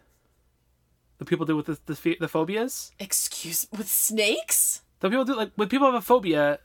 the 1.18 1.24
people 1.24 1.46
do 1.46 1.56
with 1.56 1.66
the 1.66 1.78
the, 1.86 2.16
the 2.20 2.28
phobias. 2.28 2.92
Excuse 2.98 3.66
with 3.76 3.88
snakes. 3.88 4.82
The 5.00 5.08
people 5.10 5.24
do 5.24 5.34
like 5.36 5.52
when 5.56 5.68
people 5.68 5.86
have 5.86 5.94
a 5.94 6.00
phobia, 6.00 6.58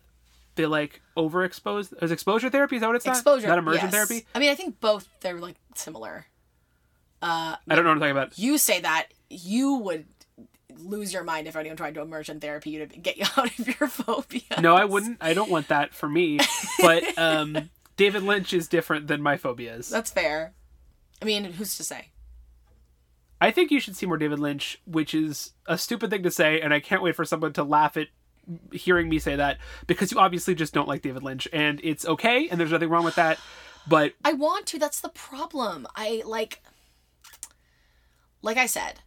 they 0.56 0.66
like 0.66 1.02
overexpose. 1.18 1.94
Is 2.04 2.12
exposure 2.12 2.50
therapy? 2.50 2.76
Is 2.76 2.82
that 2.82 2.88
what 2.88 2.96
it's 2.96 3.06
Exposure. 3.08 3.48
not? 3.48 3.54
Not 3.56 3.60
immersion 3.60 3.86
yes. 3.86 3.94
therapy. 3.94 4.26
I 4.36 4.40
mean, 4.40 4.50
I 4.50 4.56
think 4.56 4.80
both 4.80 5.08
they're 5.22 5.40
like 5.40 5.56
similar. 5.76 6.28
Uh, 7.22 7.56
I 7.70 7.76
don't 7.76 7.86
know 7.86 7.92
what 7.92 7.96
I'm 7.96 8.00
talking 8.02 8.12
about. 8.12 8.38
you 8.38 8.58
say 8.58 8.82
that 8.82 9.08
you 9.30 9.76
would 9.76 10.06
lose 10.78 11.14
your 11.14 11.24
mind 11.24 11.48
if 11.48 11.56
anyone 11.56 11.78
tried 11.78 11.96
to 11.96 12.02
immersion 12.02 12.40
therapy 12.40 12.72
you 12.72 12.86
to 12.86 13.00
get 13.00 13.18
you 13.18 13.26
out 13.38 13.60
of 13.60 13.80
your 13.80 13.90
phobia. 13.90 14.62
No, 14.62 14.76
I 14.76 14.86
wouldn't. 14.86 15.18
I 15.22 15.34
don't 15.34 15.50
want 15.50 15.68
that 15.70 15.94
for 15.94 16.08
me. 16.08 16.40
But 16.80 17.18
um, 17.18 17.70
David 17.98 18.24
Lynch 18.24 18.54
is 18.54 18.68
different 18.68 19.08
than 19.08 19.22
my 19.22 19.38
phobias. 19.38 19.90
That's 19.90 20.12
fair. 20.12 20.54
I 21.22 21.26
mean, 21.26 21.46
who's 21.46 21.78
to 21.78 21.84
say? 21.84 22.10
I 23.40 23.52
think 23.52 23.72
you 23.72 23.80
should 23.80 23.96
see 23.96 24.06
more 24.06 24.18
David 24.18 24.40
Lynch, 24.40 24.80
which 24.86 25.14
is 25.14 25.52
a 25.66 25.78
stupid 25.78 26.10
thing 26.10 26.24
to 26.24 26.32
say, 26.32 26.62
and 26.62 26.74
I 26.74 26.80
can't 26.80 27.02
wait 27.02 27.16
for 27.16 27.26
someone 27.26 27.54
to 27.54 27.64
laugh 27.64 27.98
at 27.98 28.08
hearing 28.72 29.10
me 29.10 29.20
say 29.20 29.36
that 29.36 29.58
because 29.88 30.12
you 30.12 30.20
obviously 30.20 30.56
just 30.56 30.74
don't 30.74 30.88
like 30.88 31.02
David 31.02 31.24
Lynch, 31.24 31.48
and 31.52 31.80
it's 31.84 32.06
okay, 32.06 32.48
and 32.50 32.60
there's 32.60 32.72
nothing 32.72 32.90
wrong 32.90 33.04
with 33.04 33.16
that. 33.16 33.38
But 33.88 34.14
I 34.24 34.34
want 34.34 34.66
to. 34.68 34.80
That's 34.80 35.02
the 35.02 35.10
problem. 35.10 35.88
I 35.96 36.24
like, 36.26 36.64
like 38.42 38.58
I 38.58 38.66
said, 38.66 39.02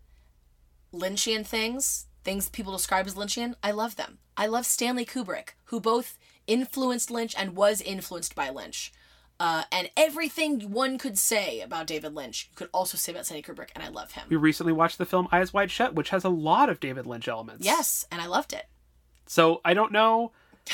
Lynchian 0.99 1.45
things, 1.47 2.07
things 2.25 2.49
people 2.49 2.73
describe 2.73 3.07
as 3.07 3.15
Lynchian. 3.15 3.55
I 3.63 3.71
love 3.71 3.97
them. 3.97 4.19
I 4.37 4.47
love 4.47 4.67
Stanley 4.67 5.05
Kubrick, 5.07 5.51
who 5.67 5.81
both 5.81 6.19
influenced 6.47 7.11
Lynch 7.11 7.35
and 7.37 7.57
was 7.57 7.81
influenced 7.81 8.35
by 8.35 8.51
Lynch. 8.51 8.93
Uh, 9.39 9.65
and 9.71 9.91
everything 9.97 10.73
one 10.73 10.97
could 10.97 11.19
say 11.19 11.61
about 11.61 11.87
David 11.87 12.15
Lynch, 12.15 12.49
you 12.51 12.57
could 12.57 12.71
also 12.73 12.97
say 12.97 13.13
about 13.13 13.27
Stanley 13.27 13.43
Kubrick, 13.43 13.69
and 13.75 13.85
I 13.85 13.89
love 13.89 14.13
him. 14.13 14.25
we 14.31 14.37
recently 14.37 14.73
watched 14.73 14.97
the 14.97 15.05
film 15.05 15.29
Eyes 15.31 15.53
Wide 15.53 15.71
Shut, 15.71 15.95
which 15.95 16.09
has 16.11 16.25
a 16.25 16.31
lot 16.31 16.71
of 16.71 16.81
David 16.81 17.07
Lynch 17.07 17.29
elements. 17.29 17.65
Yes, 17.65 18.07
and 18.11 18.21
I 18.23 18.27
loved 18.27 18.53
it. 18.55 18.65
So 19.27 19.61
I 19.65 19.75
don't 19.75 19.93
know. 19.93 20.33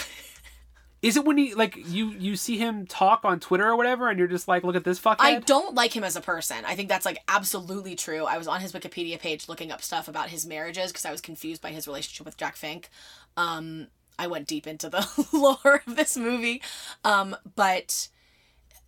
Is 1.02 1.16
it 1.16 1.24
when 1.24 1.36
he 1.36 1.54
like 1.54 1.76
you 1.76 2.10
you 2.12 2.36
see 2.36 2.58
him 2.58 2.86
talk 2.86 3.24
on 3.24 3.40
Twitter 3.40 3.68
or 3.68 3.76
whatever, 3.76 4.08
and 4.08 4.18
you're 4.20 4.28
just 4.28 4.46
like, 4.46 4.62
look 4.62 4.76
at 4.76 4.84
this 4.84 5.00
fuckhead? 5.00 5.16
I 5.18 5.40
don't 5.40 5.74
like 5.74 5.94
him 5.96 6.04
as 6.04 6.14
a 6.14 6.20
person. 6.20 6.58
I 6.64 6.76
think 6.76 6.88
that's 6.88 7.04
like 7.04 7.18
absolutely 7.26 7.96
true. 7.96 8.24
I 8.24 8.38
was 8.38 8.46
on 8.46 8.60
his 8.60 8.72
Wikipedia 8.72 9.18
page 9.18 9.48
looking 9.48 9.72
up 9.72 9.82
stuff 9.82 10.06
about 10.06 10.28
his 10.28 10.46
marriages 10.46 10.92
because 10.92 11.04
I 11.04 11.10
was 11.10 11.20
confused 11.20 11.60
by 11.60 11.70
his 11.70 11.88
relationship 11.88 12.24
with 12.24 12.36
Jack 12.36 12.54
Fisk. 12.54 12.88
Um, 13.36 13.88
I 14.16 14.28
went 14.28 14.46
deep 14.46 14.68
into 14.68 14.88
the 14.88 15.26
lore 15.32 15.82
of 15.84 15.96
this 15.96 16.16
movie, 16.16 16.62
um, 17.04 17.36
but 17.56 18.08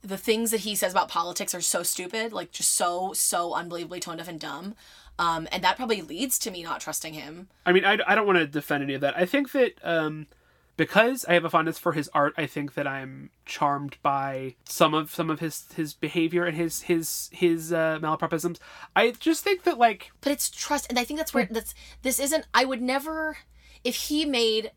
the 0.01 0.19
things 0.19 0.53
that 0.53 0.61
he 0.61 0.77
says 0.77 0.93
about 0.93 1.09
politics 1.09 1.53
are 1.53 1.61
so 1.61 1.83
stupid, 1.83 2.33
like 2.33 2.53
just 2.53 2.71
so 2.73 3.13
so 3.13 3.55
unbelievably 3.55 3.99
tone 3.99 4.19
deaf 4.19 4.29
and 4.29 4.39
dumb. 4.39 4.77
Um, 5.19 5.49
and 5.51 5.65
that 5.65 5.77
probably 5.77 6.03
leads 6.03 6.39
to 6.41 6.51
me 6.51 6.63
not 6.63 6.81
trusting 6.81 7.15
him. 7.15 7.49
I 7.67 7.73
mean, 7.73 7.85
I, 7.85 7.99
I 8.07 8.15
don't 8.15 8.27
want 8.27 8.39
to 8.39 8.47
defend 8.47 8.85
any 8.85 8.95
of 8.95 9.01
that. 9.01 9.17
I 9.17 9.27
think 9.27 9.53
that 9.53 9.75
um, 9.83 10.27
because 10.77 11.25
I 11.27 11.35
have 11.35 11.45
a 11.45 11.51
fondness 11.51 11.79
for 11.79 11.93
his 11.93 12.09
art, 12.15 12.35
I 12.37 12.47
think 12.47 12.75
that 12.75 12.87
I'm 12.87 13.31
charmed 13.47 13.97
by 14.03 14.57
some 14.65 14.95
of 14.95 15.15
some 15.15 15.31
of 15.31 15.41
his 15.41 15.67
his 15.75 15.95
behavior 15.95 16.45
and 16.45 16.57
his 16.57 16.83
his 16.83 17.31
his 17.33 17.73
uh, 17.73 17.99
malapropisms. 18.01 18.59
I 18.95 19.13
just 19.13 19.45
think 19.45 19.63
that 19.65 19.79
like 19.79 20.13
but 20.21 20.33
it's 20.33 20.51
trust 20.51 20.87
and 20.89 20.99
i 20.99 21.05
think 21.05 21.19
that's 21.19 21.35
where 21.35 21.49
that's 21.51 21.75
this 22.03 22.19
isn't 22.19 22.47
i 22.55 22.65
would 22.65 22.83
never 22.83 23.39
if 23.83 23.97
he 23.97 24.25
made 24.25 24.71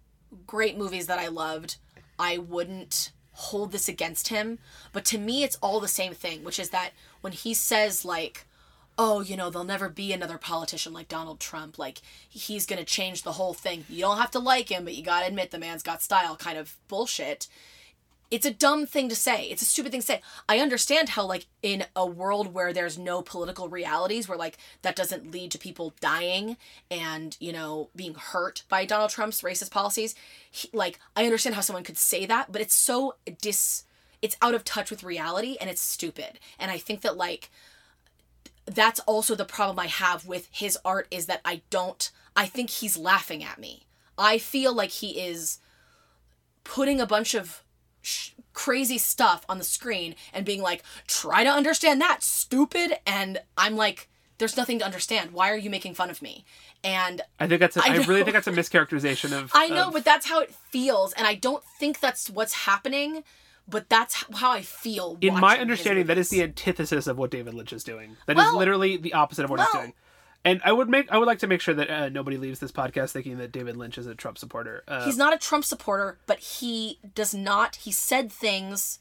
great 0.46 0.78
movies 0.78 1.08
that 1.08 1.20
i 1.20 1.28
loved 1.28 1.78
i 2.20 2.38
wouldn't 2.38 3.12
hold 3.38 3.72
this 3.72 3.88
against 3.88 4.30
him, 4.30 4.58
but 4.92 5.06
to 5.06 5.18
me 5.20 5.44
it's 5.44 5.58
all 5.62 5.80
the 5.80 5.88
same 5.88 6.14
thing, 6.14 6.44
which 6.44 6.60
is 6.60 6.72
that 6.72 6.92
when 7.22 7.34
he 7.34 7.54
says 7.54 8.04
like 8.04 8.47
oh, 8.98 9.22
you 9.22 9.38
know, 9.38 9.50
there'll 9.50 9.66
never 9.66 9.90
be 9.90 10.12
another 10.12 10.38
politician 10.38 10.94
like 10.94 11.08
Donald 11.08 11.40
Trump. 11.40 11.78
Like, 11.78 12.02
he's 12.28 12.66
going 12.66 12.80
to 12.80 12.86
change 12.86 13.22
the 13.22 13.34
whole 13.34 13.54
thing. 13.54 13.86
You 13.90 14.02
don't 14.02 14.18
have 14.18 14.32
to 14.32 14.40
like 14.40 14.70
him, 14.70 14.84
but 14.84 14.96
you 14.96 15.04
got 15.04 15.22
to 15.22 15.28
admit 15.28 15.52
the 15.52 15.60
man's 15.60 15.84
got 15.84 16.02
style 16.02 16.36
kind 16.36 16.58
of 16.58 16.76
bullshit. 16.88 17.48
It's 18.30 18.46
a 18.46 18.54
dumb 18.54 18.86
thing 18.86 19.08
to 19.08 19.16
say. 19.16 19.46
It's 19.46 19.62
a 19.62 19.66
stupid 19.66 19.92
thing 19.92 20.02
to 20.02 20.08
say. 20.08 20.22
I 20.50 20.60
understand 20.60 21.10
how, 21.10 21.26
like, 21.26 21.46
in 21.62 21.86
a 21.96 22.06
world 22.06 22.54
where 22.54 22.74
there's 22.74 22.98
no 22.98 23.22
political 23.22 23.70
realities, 23.70 24.28
where, 24.28 24.38
like, 24.38 24.58
that 24.82 24.98
doesn't 24.98 25.32
lead 25.32 25.52
to 25.52 25.58
people 25.58 25.94
dying 26.02 26.58
and, 26.92 27.38
you 27.40 27.54
know, 27.54 27.90
being 27.96 28.16
hurt 28.16 28.64
by 28.68 28.84
Donald 28.84 29.12
Trump's 29.12 29.44
racist 29.44 29.72
policies, 29.72 30.14
he, 30.52 30.70
like, 30.74 31.00
I 31.16 31.24
understand 31.24 31.56
how 31.56 31.62
someone 31.62 31.86
could 31.86 31.98
say 31.98 32.26
that, 32.26 32.52
but 32.52 32.62
it's 32.62 32.76
so 32.76 33.16
dis. 33.42 33.86
It's 34.22 34.36
out 34.42 34.56
of 34.56 34.66
touch 34.66 34.90
with 34.90 35.04
reality 35.04 35.56
and 35.62 35.70
it's 35.70 35.80
stupid. 35.80 36.40
And 36.60 36.70
I 36.70 36.80
think 36.80 37.02
that, 37.02 37.16
like, 37.16 37.50
that's 38.68 39.00
also 39.02 39.34
the 39.34 39.46
problem 39.46 39.80
I 39.80 39.88
have 39.88 40.26
with 40.26 40.48
his 40.52 40.78
art 40.84 41.08
is 41.10 41.26
that 41.26 41.42
I 41.46 41.62
don't 41.70 42.12
I 42.36 42.46
think 42.46 42.70
he's 42.70 42.98
laughing 42.98 43.44
at 43.44 43.58
me. 43.58 43.88
I 44.18 44.38
feel 44.38 44.74
like 44.74 44.92
he 44.92 45.20
is 45.20 45.60
putting 46.64 47.00
a 47.00 47.08
bunch 47.08 47.34
of 47.34 47.64
sh- 48.02 48.32
crazy 48.54 48.98
stuff 48.98 49.46
on 49.50 49.58
the 49.58 49.64
screen 49.64 50.16
and 50.34 50.46
being 50.46 50.62
like 50.62 50.84
try 51.08 51.44
to 51.44 51.50
understand 51.50 52.02
that 52.02 52.22
stupid 52.22 53.00
and 53.06 53.40
I'm 53.58 53.76
like 53.76 54.10
there's 54.38 54.58
nothing 54.58 54.78
to 54.80 54.86
understand. 54.86 55.32
Why 55.32 55.50
are 55.50 55.58
you 55.58 55.72
making 55.72 55.96
fun 55.96 56.12
of 56.12 56.22
me? 56.22 56.46
And 56.84 57.22
I 57.40 57.48
think 57.48 57.60
that's 57.60 57.76
a, 57.76 57.82
I, 57.84 57.96
I 57.96 57.98
really 58.04 58.24
think 58.24 58.34
that's 58.34 58.46
a 58.46 58.52
mischaracterization 58.52 59.32
of 59.38 59.52
I 59.56 59.70
know, 59.70 59.88
of... 59.88 59.94
but 59.94 60.06
that's 60.06 60.28
how 60.28 60.42
it 60.42 60.54
feels 60.54 61.14
and 61.14 61.26
I 61.26 61.36
don't 61.36 61.64
think 61.80 62.00
that's 62.00 62.30
what's 62.30 62.54
happening 62.54 63.24
but 63.68 63.90
that's 63.90 64.26
how 64.36 64.52
I 64.52 64.62
feel. 64.62 65.18
In 65.22 65.40
my 65.40 65.60
understanding, 65.60 66.08
that 66.08 66.18
is 66.18 66.30
the 66.30 66.42
antithesis 66.42 67.08
of 67.08 67.18
what 67.18 67.32
David 67.32 67.54
Lynch 67.54 67.74
is 67.74 67.84
doing. 67.84 68.16
That 68.26 68.38
well, 68.38 68.50
is 68.50 68.56
literally 68.56 68.98
the 68.98 69.14
opposite 69.14 69.44
of 69.44 69.50
what 69.50 69.60
well, 69.60 69.68
he's 69.72 69.82
doing. 69.82 69.94
And 70.46 70.62
I 70.64 70.72
would 70.72 70.88
make 70.90 71.12
I 71.12 71.18
would 71.18 71.28
like 71.28 71.40
to 71.40 71.48
make 71.48 71.60
sure 71.60 71.74
that 71.74 71.90
uh, 71.90 72.10
nobody 72.10 72.38
leaves 72.38 72.60
this 72.60 72.72
podcast 72.72 73.12
thinking 73.12 73.38
that 73.40 73.52
David 73.52 73.76
Lynch 73.76 73.98
is 73.98 74.08
a 74.08 74.16
Trump 74.16 74.38
supporter. 74.38 74.84
Uh, 74.88 75.06
he's 75.06 75.18
not 75.18 75.34
a 75.34 75.38
Trump 75.38 75.66
supporter, 75.66 76.20
but 76.26 76.40
he 76.40 77.00
does 77.16 77.34
not. 77.34 77.78
He 77.78 77.92
said 77.92 78.32
things, 78.32 79.00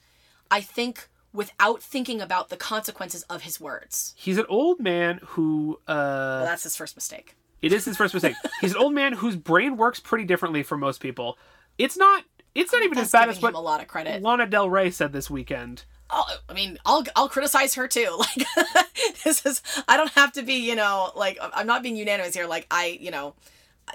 I 0.50 0.60
think, 0.60 1.08
without 1.32 1.80
thinking 1.82 2.20
about 2.20 2.48
the 2.48 2.56
consequences 2.56 3.22
of 3.24 3.42
his 3.42 3.60
words. 3.60 4.14
He's 4.16 4.38
an 4.38 4.46
old 4.48 4.80
man 4.80 5.20
who. 5.22 5.78
Uh, 5.86 5.94
well, 6.40 6.44
that's 6.46 6.64
his 6.64 6.74
first 6.74 6.96
mistake. 6.96 7.36
It 7.62 7.72
is 7.72 7.84
his 7.84 7.96
first 7.96 8.12
mistake. 8.12 8.34
he's 8.60 8.72
an 8.72 8.78
old 8.78 8.94
man 8.94 9.12
whose 9.12 9.36
brain 9.36 9.76
works 9.76 10.00
pretty 10.00 10.24
differently 10.24 10.62
from 10.62 10.80
most 10.80 11.00
people. 11.00 11.38
It's 11.78 11.96
not 11.96 12.24
it's 12.56 12.72
not 12.72 12.82
even 12.82 12.98
as 12.98 13.10
bad 13.10 13.28
as 13.28 13.40
what 13.40 13.54
a 13.54 13.58
lot 13.58 13.80
of 13.80 13.88
credit. 13.88 14.22
Lana 14.22 14.46
Del 14.46 14.68
Rey 14.70 14.90
said 14.90 15.12
this 15.12 15.30
weekend. 15.30 15.84
Oh, 16.10 16.24
I 16.48 16.52
mean, 16.52 16.78
I'll 16.84 17.04
I'll 17.14 17.28
criticize 17.28 17.74
her 17.74 17.88
too. 17.88 18.18
Like 18.18 18.46
this 19.24 19.44
is 19.44 19.62
I 19.88 19.96
don't 19.96 20.12
have 20.12 20.32
to 20.32 20.42
be, 20.42 20.54
you 20.54 20.76
know, 20.76 21.10
like 21.16 21.38
I'm 21.40 21.66
not 21.66 21.82
being 21.82 21.96
unanimous 21.96 22.34
here. 22.34 22.46
Like 22.46 22.66
I, 22.70 22.98
you 23.00 23.10
know, 23.10 23.34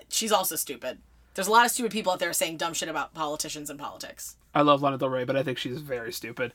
she's 0.10 0.32
also 0.32 0.56
stupid. 0.56 1.00
There's 1.34 1.47
a 1.47 1.52
lot 1.52 1.65
of 1.65 1.71
stupid 1.71 1.91
people 1.91 2.12
out 2.12 2.19
there 2.19 2.34
saying 2.34 2.58
dumb 2.58 2.74
shit 2.74 2.89
about 2.89 3.13
politicians 3.13 3.69
and 3.69 3.80
politics. 3.80 4.36
I 4.54 4.62
love 4.62 4.82
Lana 4.82 4.97
Del 4.97 5.10
Rey, 5.10 5.24
but 5.24 5.38
I 5.38 5.43
think 5.43 5.58
she's 5.58 5.80
very 5.80 6.12
stupid. 6.12 6.54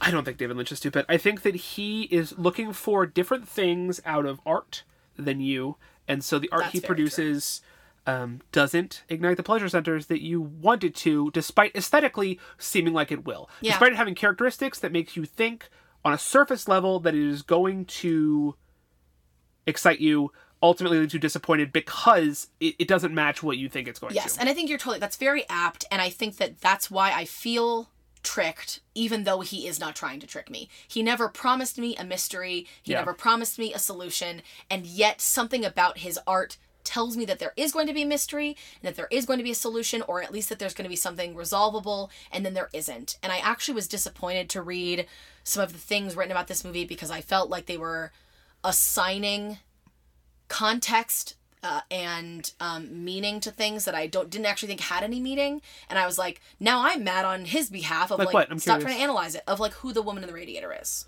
I 0.00 0.12
don't 0.12 0.24
think 0.24 0.38
David 0.38 0.56
Lynch 0.56 0.70
is 0.70 0.78
stupid. 0.78 1.04
I 1.08 1.16
think 1.16 1.42
that 1.42 1.56
he 1.56 2.02
is 2.04 2.38
looking 2.38 2.72
for 2.72 3.04
different 3.04 3.48
things 3.48 4.00
out 4.06 4.24
of 4.26 4.40
art 4.46 4.84
than 5.16 5.40
you, 5.40 5.76
and 6.06 6.22
so 6.22 6.38
the 6.38 6.48
art 6.50 6.62
That's 6.64 6.74
he 6.74 6.80
produces. 6.80 7.60
Um, 8.08 8.40
doesn't 8.52 9.04
ignite 9.10 9.36
the 9.36 9.42
pleasure 9.42 9.68
centers 9.68 10.06
that 10.06 10.22
you 10.22 10.40
want 10.40 10.82
it 10.82 10.94
to, 10.96 11.30
despite 11.32 11.76
aesthetically 11.76 12.40
seeming 12.56 12.94
like 12.94 13.12
it 13.12 13.26
will. 13.26 13.50
Yeah. 13.60 13.72
Despite 13.72 13.92
it 13.92 13.96
having 13.96 14.14
characteristics 14.14 14.78
that 14.78 14.92
makes 14.92 15.14
you 15.14 15.26
think 15.26 15.68
on 16.06 16.14
a 16.14 16.18
surface 16.18 16.66
level 16.66 17.00
that 17.00 17.14
it 17.14 17.22
is 17.22 17.42
going 17.42 17.84
to 17.84 18.54
excite 19.66 20.00
you, 20.00 20.32
ultimately 20.62 20.98
leaves 20.98 21.12
you 21.12 21.20
disappointed 21.20 21.70
because 21.70 22.48
it, 22.60 22.76
it 22.78 22.88
doesn't 22.88 23.12
match 23.12 23.42
what 23.42 23.58
you 23.58 23.68
think 23.68 23.86
it's 23.86 23.98
going 23.98 24.14
yes, 24.14 24.24
to. 24.24 24.30
Yes, 24.30 24.38
and 24.38 24.48
I 24.48 24.54
think 24.54 24.70
you're 24.70 24.78
totally, 24.78 25.00
that's 25.00 25.16
very 25.18 25.44
apt, 25.50 25.84
and 25.90 26.00
I 26.00 26.08
think 26.08 26.38
that 26.38 26.62
that's 26.62 26.90
why 26.90 27.12
I 27.12 27.26
feel 27.26 27.90
tricked 28.22 28.80
even 28.94 29.24
though 29.24 29.40
he 29.40 29.66
is 29.68 29.78
not 29.78 29.94
trying 29.94 30.18
to 30.20 30.26
trick 30.26 30.50
me. 30.50 30.68
He 30.88 31.02
never 31.02 31.28
promised 31.28 31.78
me 31.78 31.94
a 31.96 32.04
mystery, 32.04 32.66
he 32.82 32.92
yeah. 32.92 33.00
never 33.00 33.12
promised 33.12 33.58
me 33.58 33.74
a 33.74 33.78
solution, 33.78 34.40
and 34.70 34.86
yet 34.86 35.20
something 35.20 35.62
about 35.64 35.98
his 35.98 36.18
art 36.26 36.56
tells 36.88 37.18
me 37.18 37.26
that 37.26 37.38
there 37.38 37.52
is 37.54 37.72
going 37.72 37.86
to 37.86 37.92
be 37.92 38.02
mystery 38.02 38.56
and 38.80 38.88
that 38.88 38.96
there 38.96 39.08
is 39.10 39.26
going 39.26 39.38
to 39.38 39.44
be 39.44 39.50
a 39.50 39.54
solution 39.54 40.00
or 40.08 40.22
at 40.22 40.32
least 40.32 40.48
that 40.48 40.58
there's 40.58 40.72
going 40.72 40.86
to 40.86 40.90
be 40.90 40.96
something 40.96 41.34
resolvable 41.34 42.10
and 42.32 42.46
then 42.46 42.54
there 42.54 42.70
isn't. 42.72 43.18
And 43.22 43.30
I 43.30 43.38
actually 43.38 43.74
was 43.74 43.86
disappointed 43.86 44.48
to 44.50 44.62
read 44.62 45.06
some 45.44 45.62
of 45.62 45.74
the 45.74 45.78
things 45.78 46.16
written 46.16 46.32
about 46.32 46.48
this 46.48 46.64
movie 46.64 46.86
because 46.86 47.10
I 47.10 47.20
felt 47.20 47.50
like 47.50 47.66
they 47.66 47.76
were 47.76 48.10
assigning 48.64 49.58
context 50.48 51.34
uh, 51.62 51.82
and 51.90 52.52
um, 52.58 53.04
meaning 53.04 53.40
to 53.40 53.50
things 53.50 53.84
that 53.84 53.94
I 53.94 54.06
don't 54.06 54.30
didn't 54.30 54.46
actually 54.46 54.68
think 54.68 54.80
had 54.80 55.02
any 55.02 55.20
meaning, 55.20 55.60
and 55.90 55.98
I 55.98 56.06
was 56.06 56.16
like, 56.16 56.40
now 56.60 56.82
I'm 56.86 57.02
mad 57.02 57.24
on 57.24 57.44
his 57.44 57.68
behalf 57.68 58.12
of 58.12 58.20
like, 58.20 58.32
like 58.32 58.46
stop 58.60 58.78
curious. 58.78 58.84
trying 58.84 58.96
to 58.96 59.02
analyze 59.02 59.34
it 59.34 59.42
of 59.48 59.58
like 59.58 59.72
who 59.74 59.92
the 59.92 60.00
woman 60.00 60.22
in 60.22 60.28
the 60.28 60.34
radiator 60.34 60.72
is. 60.80 61.06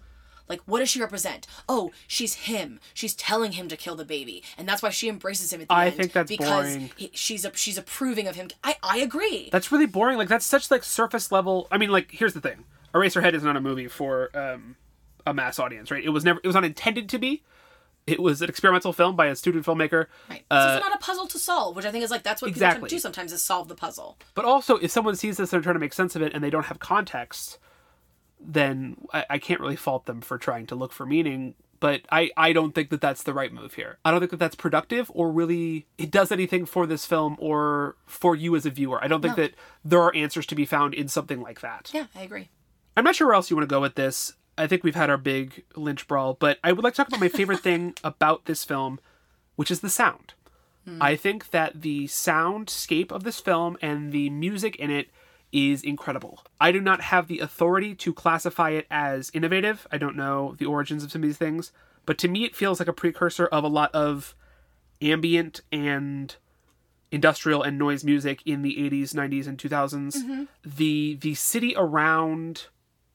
Like, 0.51 0.61
what 0.67 0.81
does 0.81 0.91
she 0.91 1.01
represent? 1.01 1.47
Oh, 1.69 1.93
she's 2.09 2.35
him. 2.35 2.81
She's 2.93 3.15
telling 3.15 3.53
him 3.53 3.69
to 3.69 3.77
kill 3.77 3.95
the 3.95 4.05
baby, 4.05 4.43
and 4.59 4.69
that's 4.69 4.83
why 4.83 4.91
she 4.91 5.09
embraces 5.09 5.53
him 5.53 5.61
at 5.61 5.69
the 5.69 5.75
I 5.75 5.87
end. 5.87 5.95
think 5.95 6.13
that's 6.13 6.29
because 6.29 6.75
boring. 6.75 6.91
He, 6.97 7.11
she's 7.15 7.45
a, 7.45 7.57
she's 7.57 7.79
approving 7.79 8.27
of 8.27 8.35
him. 8.35 8.49
I 8.65 8.77
I 8.83 8.99
agree. 8.99 9.49
That's 9.53 9.71
really 9.71 9.87
boring. 9.87 10.19
Like 10.19 10.29
that's 10.29 10.45
such 10.45 10.69
like 10.69 10.83
surface 10.83 11.31
level. 11.31 11.69
I 11.71 11.79
mean, 11.79 11.91
like 11.91 12.11
here's 12.11 12.35
the 12.35 12.41
thing: 12.41 12.65
Eraserhead 12.93 13.35
is 13.35 13.45
not 13.45 13.57
a 13.57 13.61
movie 13.61 13.87
for 13.87 14.37
um, 14.37 14.75
a 15.25 15.33
mass 15.33 15.61
audience, 15.61 15.93
right? 15.93 16.05
It 16.05 16.11
was 16.11 16.25
never. 16.25 16.41
It 16.43 16.47
was 16.47 16.55
not 16.55 16.65
intended 16.65 17.09
to 17.11 17.19
be. 17.19 17.45
It 18.09 18.19
was 18.21 18.43
an 18.43 18.49
experimental 18.49 18.93
film 18.93 19.15
by 19.15 19.27
a 19.27 19.37
student 19.37 19.65
filmmaker. 19.65 20.07
Right. 20.29 20.43
Uh, 20.51 20.79
it's 20.79 20.85
not 20.85 20.97
a 20.97 20.99
puzzle 20.99 21.29
to 21.29 21.39
solve, 21.39 21.77
which 21.77 21.85
I 21.85 21.93
think 21.93 22.03
is 22.03 22.11
like 22.11 22.25
that's 22.25 22.43
what 22.43 22.49
exactly. 22.49 22.89
people 22.89 22.89
do 22.89 22.99
sometimes 22.99 23.33
is 23.33 23.41
solve 23.41 23.69
the 23.69 23.77
puzzle. 23.77 24.19
But 24.35 24.47
also, 24.47 24.79
if 24.79 24.91
someone 24.91 25.15
sees 25.15 25.37
this, 25.37 25.53
and 25.53 25.59
they're 25.59 25.63
trying 25.63 25.77
to 25.77 25.81
make 25.81 25.93
sense 25.93 26.17
of 26.17 26.23
it, 26.23 26.35
and 26.35 26.43
they 26.43 26.51
don't 26.51 26.67
have 26.67 26.81
context 26.81 27.59
then 28.40 28.96
I, 29.12 29.26
I 29.31 29.38
can't 29.38 29.61
really 29.61 29.76
fault 29.76 30.07
them 30.07 30.20
for 30.20 30.38
trying 30.38 30.66
to 30.68 30.74
look 30.74 30.92
for 30.92 31.07
meaning 31.07 31.55
but 31.81 32.03
I, 32.12 32.31
I 32.37 32.53
don't 32.53 32.74
think 32.74 32.90
that 32.90 33.00
that's 33.00 33.22
the 33.22 33.33
right 33.33 33.53
move 33.53 33.74
here. 33.74 33.98
I 34.05 34.11
don't 34.11 34.20
think 34.20 34.31
that 34.31 34.37
that's 34.37 34.55
productive 34.55 35.11
or 35.14 35.33
really 35.33 35.87
it 35.96 36.11
does 36.11 36.31
anything 36.31 36.66
for 36.66 36.87
this 36.87 37.07
film 37.07 37.37
or 37.40 37.96
for 38.07 38.37
you 38.37 38.55
as 38.55 38.66
a 38.66 38.70
viewer. 38.70 39.03
I 39.03 39.09
don't 39.09 39.22
think 39.22 39.38
no. 39.38 39.44
that 39.44 39.55
there 39.83 40.03
are 40.03 40.14
answers 40.14 40.46
to 40.46 40.55
be 40.55 40.66
found 40.66 40.92
in 40.92 41.09
something 41.09 41.40
like 41.40 41.62
that. 41.62 41.90
Yeah, 41.92 42.07
I 42.14 42.22
agree. 42.22 42.50
I'm 42.96 43.05
not 43.05 43.16
sure 43.16 43.26
where 43.26 43.35
else 43.35 43.50
you 43.50 43.57
want 43.57 43.68
to 43.68 43.74
go 43.74 43.81
with 43.81 43.94
this. 43.94 44.35
I 44.59 44.66
think 44.66 44.85
we've 44.85 44.94
had 44.94 45.09
our 45.09 45.16
big 45.16 45.64
Lynch 45.74 46.07
brawl, 46.07 46.35
but 46.35 46.59
I 46.62 46.72
would 46.72 46.85
like 46.85 46.92
to 46.94 46.98
talk 46.98 47.09
about 47.09 47.20
my 47.20 47.29
favorite 47.29 47.61
thing 47.61 47.94
about 48.05 48.44
this 48.44 48.62
film, 48.62 49.00
which 49.57 49.70
is 49.70 49.81
the 49.81 49.88
sound. 49.88 50.35
Hmm. 50.85 51.00
I 51.00 51.16
think 51.16 51.50
that 51.50 51.81
the 51.81 52.05
soundscape 52.05 53.11
of 53.11 53.24
this 53.24 53.40
film 53.40 53.79
and 53.81 54.12
the 54.12 54.29
music 54.29 54.76
in 54.76 54.90
it 54.90 55.09
is 55.53 55.83
incredible. 55.83 56.45
I 56.61 56.73
do 56.73 56.81
not 56.81 57.01
have 57.01 57.27
the 57.27 57.41
authority 57.41 57.95
to 57.97 58.15
classify 58.15 58.71
it 58.71 58.87
as 58.91 59.31
innovative. 59.35 59.87
I 59.91 59.99
don't 59.99 60.17
know 60.17 60.55
the 60.59 60.67
origins 60.67 61.03
of 61.03 61.11
some 61.11 61.23
of 61.23 61.29
these 61.29 61.37
things, 61.37 61.73
but 62.07 62.19
to 62.19 62.29
me 62.29 62.45
it 62.45 62.57
feels 62.57 62.79
like 62.79 62.89
a 62.89 62.93
precursor 62.93 63.47
of 63.47 63.65
a 63.65 63.69
lot 63.69 63.95
of 63.95 64.35
ambient 65.03 65.61
and 65.73 66.37
industrial 67.11 67.63
and 67.63 67.79
noise 67.79 68.05
music 68.05 68.43
in 68.47 68.63
the 68.63 68.77
80s, 68.77 69.13
90s 69.15 69.47
and 69.47 69.59
2000s. 69.59 70.17
Mm-hmm. 70.17 70.45
The 70.65 71.17
the 71.21 71.35
city 71.35 71.75
around 71.77 72.67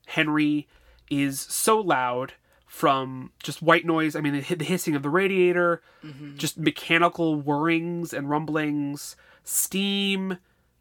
Henry 0.07 0.67
is 1.09 1.39
so 1.39 1.79
loud 1.79 2.33
from 2.67 3.31
just 3.41 3.61
white 3.61 3.85
noise, 3.85 4.15
I 4.17 4.21
mean 4.21 4.33
the, 4.33 4.55
the 4.55 4.65
hissing 4.65 4.95
of 4.95 5.03
the 5.03 5.09
radiator, 5.09 5.81
mm-hmm. 6.03 6.35
just 6.35 6.57
mechanical 6.57 7.39
whirrings 7.39 8.13
and 8.13 8.29
rumblings, 8.29 9.15
steam, 9.45 10.37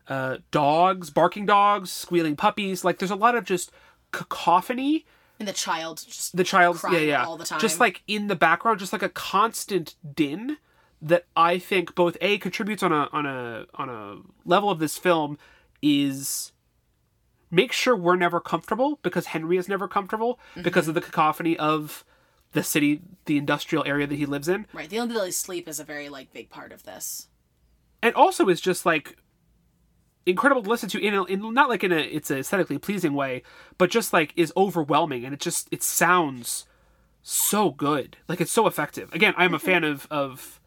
uh, 0.09 0.39
dogs, 0.51 1.11
barking 1.11 1.47
dogs, 1.47 1.91
squealing 1.91 2.37
puppies. 2.37 2.85
Like 2.85 2.99
there's 2.99 3.11
a 3.11 3.17
lot 3.17 3.35
of 3.35 3.45
just 3.45 3.71
cacophony. 4.13 5.07
And 5.39 5.49
the 5.49 5.53
child 5.53 6.05
just 6.07 6.37
the 6.37 6.45
child 6.45 6.79
yeah 6.91 6.99
yeah 6.99 7.25
all 7.25 7.37
the 7.37 7.45
time. 7.45 7.61
Just 7.61 7.81
like 7.81 8.03
in 8.07 8.29
the 8.29 8.37
background, 8.37 8.79
just 8.79 8.93
like 8.93 9.03
a 9.03 9.09
constant 9.09 9.95
din 10.15 10.59
that 11.03 11.27
I 11.37 11.59
think 11.59 11.95
both 11.95 12.17
a 12.21 12.39
contributes 12.39 12.83
on 12.83 12.93
a 12.93 13.09
on 13.13 13.27
a 13.27 13.67
on 13.75 13.89
a 13.89 14.21
level 14.49 14.71
of 14.71 14.79
this 14.79 14.97
film 14.97 15.39
is 15.83 16.53
make 17.51 17.73
sure 17.73 17.95
we're 17.95 18.17
never 18.17 18.41
comfortable 18.41 18.99
because 19.03 19.27
Henry 19.27 19.57
is 19.57 19.69
never 19.69 19.87
comfortable 19.87 20.39
mm-hmm. 20.53 20.63
because 20.63 20.89
of 20.89 20.95
the 20.95 21.01
cacophony 21.01 21.57
of 21.57 22.05
the 22.53 22.63
city, 22.63 23.03
the 23.27 23.37
industrial 23.37 23.85
area 23.87 24.07
that 24.07 24.17
he 24.17 24.27
lives 24.27 24.49
in. 24.49 24.67
Right. 24.73 24.89
The 24.89 24.97
inability 24.97 25.31
to 25.31 25.37
sleep 25.37 25.69
is 25.69 25.79
a 25.79 25.85
very 25.85 26.09
like 26.09 26.33
big 26.33 26.51
part 26.51 26.73
of 26.73 26.85
this. 26.85 27.29
And 28.03 28.15
also 28.15 28.49
is 28.49 28.61
just 28.61 28.87
like 28.87 29.19
incredible 30.27 30.63
to 30.63 30.69
listen 30.69 30.89
to 30.91 31.01
in, 31.01 31.15
a, 31.15 31.25
in 31.25 31.55
not 31.55 31.69
like 31.69 31.85
in 31.85 31.93
a 31.93 31.99
it's 31.99 32.31
a 32.31 32.39
aesthetically 32.39 32.79
pleasing 32.79 33.15
way, 33.15 33.43
but 33.79 33.91
just 33.91 34.13
like 34.13 34.33
is 34.37 34.53
overwhelming 34.57 35.25
and 35.25 35.35
it 35.35 35.41
just 35.41 35.69
it 35.71 35.83
sounds 35.83 36.67
so 37.23 37.71
good. 37.71 38.17
Like 38.29 38.41
it's 38.41 38.53
so 38.53 38.67
effective. 38.67 39.13
Again, 39.13 39.35
I'm 39.37 39.55
a 39.55 39.59
fan 39.59 39.85
of 39.85 40.07
of 40.11 40.61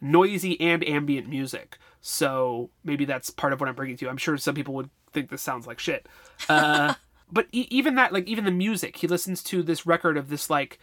noisy 0.00 0.60
and 0.60 0.86
ambient 0.86 1.28
music. 1.28 1.78
So 2.00 2.70
maybe 2.84 3.04
that's 3.04 3.30
part 3.30 3.52
of 3.52 3.60
what 3.60 3.68
I'm 3.68 3.74
bringing 3.74 3.96
to 3.98 4.04
you. 4.06 4.10
I'm 4.10 4.16
sure 4.16 4.36
some 4.38 4.54
people 4.54 4.74
would 4.74 4.90
think 5.12 5.28
this 5.28 5.42
sounds 5.42 5.66
like 5.66 5.78
shit. 5.78 6.06
Uh, 6.48 6.94
but 7.32 7.46
e- 7.52 7.68
even 7.70 7.94
that, 7.96 8.12
like 8.12 8.26
even 8.26 8.44
the 8.44 8.50
music, 8.50 8.96
he 8.96 9.06
listens 9.06 9.42
to 9.44 9.62
this 9.62 9.86
record 9.86 10.16
of 10.16 10.30
this 10.30 10.48
like 10.48 10.78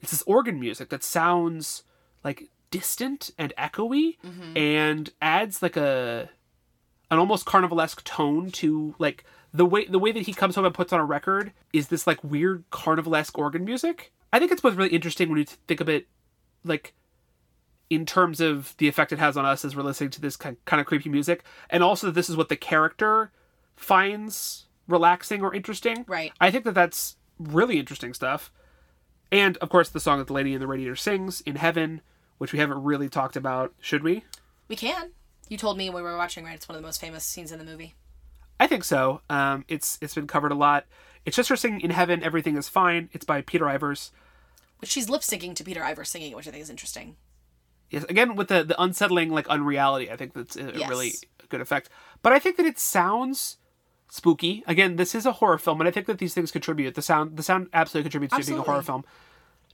it's 0.00 0.10
this 0.10 0.22
organ 0.26 0.60
music 0.60 0.88
that 0.90 1.02
sounds 1.02 1.82
like 2.24 2.48
distant 2.70 3.30
and 3.38 3.52
echoey 3.58 4.16
and 4.56 5.10
adds 5.20 5.62
like 5.62 5.76
a 5.76 6.30
an 7.10 7.18
almost 7.18 7.46
carnivalesque 7.46 8.02
tone 8.04 8.50
to 8.52 8.94
like 8.98 9.24
the 9.52 9.66
way 9.66 9.84
the 9.86 9.98
way 9.98 10.12
that 10.12 10.22
he 10.22 10.32
comes 10.32 10.54
home 10.54 10.64
and 10.64 10.74
puts 10.74 10.92
on 10.92 11.00
a 11.00 11.04
record 11.04 11.52
is 11.72 11.88
this 11.88 12.06
like 12.06 12.22
weird 12.22 12.68
carnivalesque 12.70 13.38
organ 13.38 13.64
music. 13.64 14.12
I 14.32 14.38
think 14.38 14.52
it's 14.52 14.60
both 14.60 14.76
really 14.76 14.90
interesting 14.90 15.28
when 15.28 15.38
you 15.38 15.44
think 15.44 15.80
of 15.80 15.88
it 15.88 16.06
like 16.64 16.94
in 17.88 18.06
terms 18.06 18.40
of 18.40 18.76
the 18.78 18.86
effect 18.86 19.12
it 19.12 19.18
has 19.18 19.36
on 19.36 19.44
us 19.44 19.64
as 19.64 19.74
we're 19.74 19.82
listening 19.82 20.10
to 20.10 20.20
this 20.20 20.36
kind 20.36 20.56
kind 20.64 20.80
of 20.80 20.86
creepy 20.86 21.08
music, 21.08 21.44
and 21.68 21.82
also 21.82 22.06
that 22.06 22.14
this 22.14 22.30
is 22.30 22.36
what 22.36 22.48
the 22.48 22.56
character 22.56 23.32
finds 23.76 24.66
relaxing 24.86 25.42
or 25.42 25.54
interesting. 25.54 26.04
Right. 26.06 26.32
I 26.40 26.50
think 26.50 26.64
that 26.64 26.74
that's 26.74 27.16
really 27.38 27.78
interesting 27.78 28.14
stuff. 28.14 28.52
And 29.32 29.56
of 29.58 29.68
course, 29.68 29.88
the 29.88 30.00
song 30.00 30.18
that 30.18 30.28
the 30.28 30.32
lady 30.32 30.54
in 30.54 30.60
the 30.60 30.66
radiator 30.66 30.96
sings 30.96 31.40
in 31.42 31.56
heaven, 31.56 32.00
which 32.38 32.52
we 32.52 32.58
haven't 32.58 32.82
really 32.82 33.08
talked 33.08 33.36
about. 33.36 33.74
Should 33.80 34.02
we? 34.02 34.24
We 34.68 34.76
can. 34.76 35.10
You 35.50 35.58
told 35.58 35.76
me 35.76 35.90
when 35.90 36.04
we 36.04 36.08
were 36.10 36.16
watching, 36.16 36.44
right? 36.44 36.54
It's 36.54 36.68
one 36.68 36.76
of 36.76 36.82
the 36.82 36.86
most 36.86 37.00
famous 37.00 37.24
scenes 37.24 37.50
in 37.50 37.58
the 37.58 37.64
movie. 37.64 37.94
I 38.60 38.66
think 38.68 38.84
so. 38.84 39.20
Um, 39.28 39.64
it's 39.68 39.98
it's 40.00 40.14
been 40.14 40.28
covered 40.28 40.52
a 40.52 40.54
lot. 40.54 40.86
It's 41.26 41.36
just 41.36 41.48
her 41.48 41.56
singing 41.56 41.80
in 41.80 41.90
heaven. 41.90 42.22
Everything 42.22 42.56
is 42.56 42.68
fine. 42.68 43.10
It's 43.12 43.24
by 43.24 43.42
Peter 43.42 43.64
Ivers. 43.64 44.12
Which 44.78 44.90
she's 44.90 45.10
lip 45.10 45.22
syncing 45.22 45.54
to 45.56 45.64
Peter 45.64 45.80
Ivers 45.80 46.06
singing, 46.06 46.34
which 46.36 46.46
I 46.46 46.52
think 46.52 46.62
is 46.62 46.70
interesting. 46.70 47.16
Yes, 47.90 48.04
again 48.04 48.36
with 48.36 48.46
the 48.48 48.62
the 48.62 48.80
unsettling 48.80 49.30
like 49.30 49.48
unreality. 49.48 50.08
I 50.10 50.16
think 50.16 50.34
that's 50.34 50.56
a 50.56 50.72
Yes. 50.78 50.88
really 50.88 51.12
good 51.48 51.60
effect. 51.60 51.88
But 52.22 52.32
I 52.32 52.38
think 52.38 52.56
that 52.56 52.64
it 52.66 52.78
sounds 52.78 53.56
spooky. 54.08 54.62
Again, 54.68 54.94
this 54.96 55.16
is 55.16 55.26
a 55.26 55.32
horror 55.32 55.58
film, 55.58 55.80
and 55.80 55.88
I 55.88 55.90
think 55.90 56.06
that 56.06 56.18
these 56.18 56.32
things 56.32 56.52
contribute. 56.52 56.94
The 56.94 57.02
sound 57.02 57.36
the 57.36 57.42
sound 57.42 57.68
absolutely 57.72 58.04
contributes 58.08 58.34
to 58.36 58.40
it 58.40 58.46
being 58.46 58.58
a 58.60 58.62
horror 58.62 58.82
film. 58.82 59.04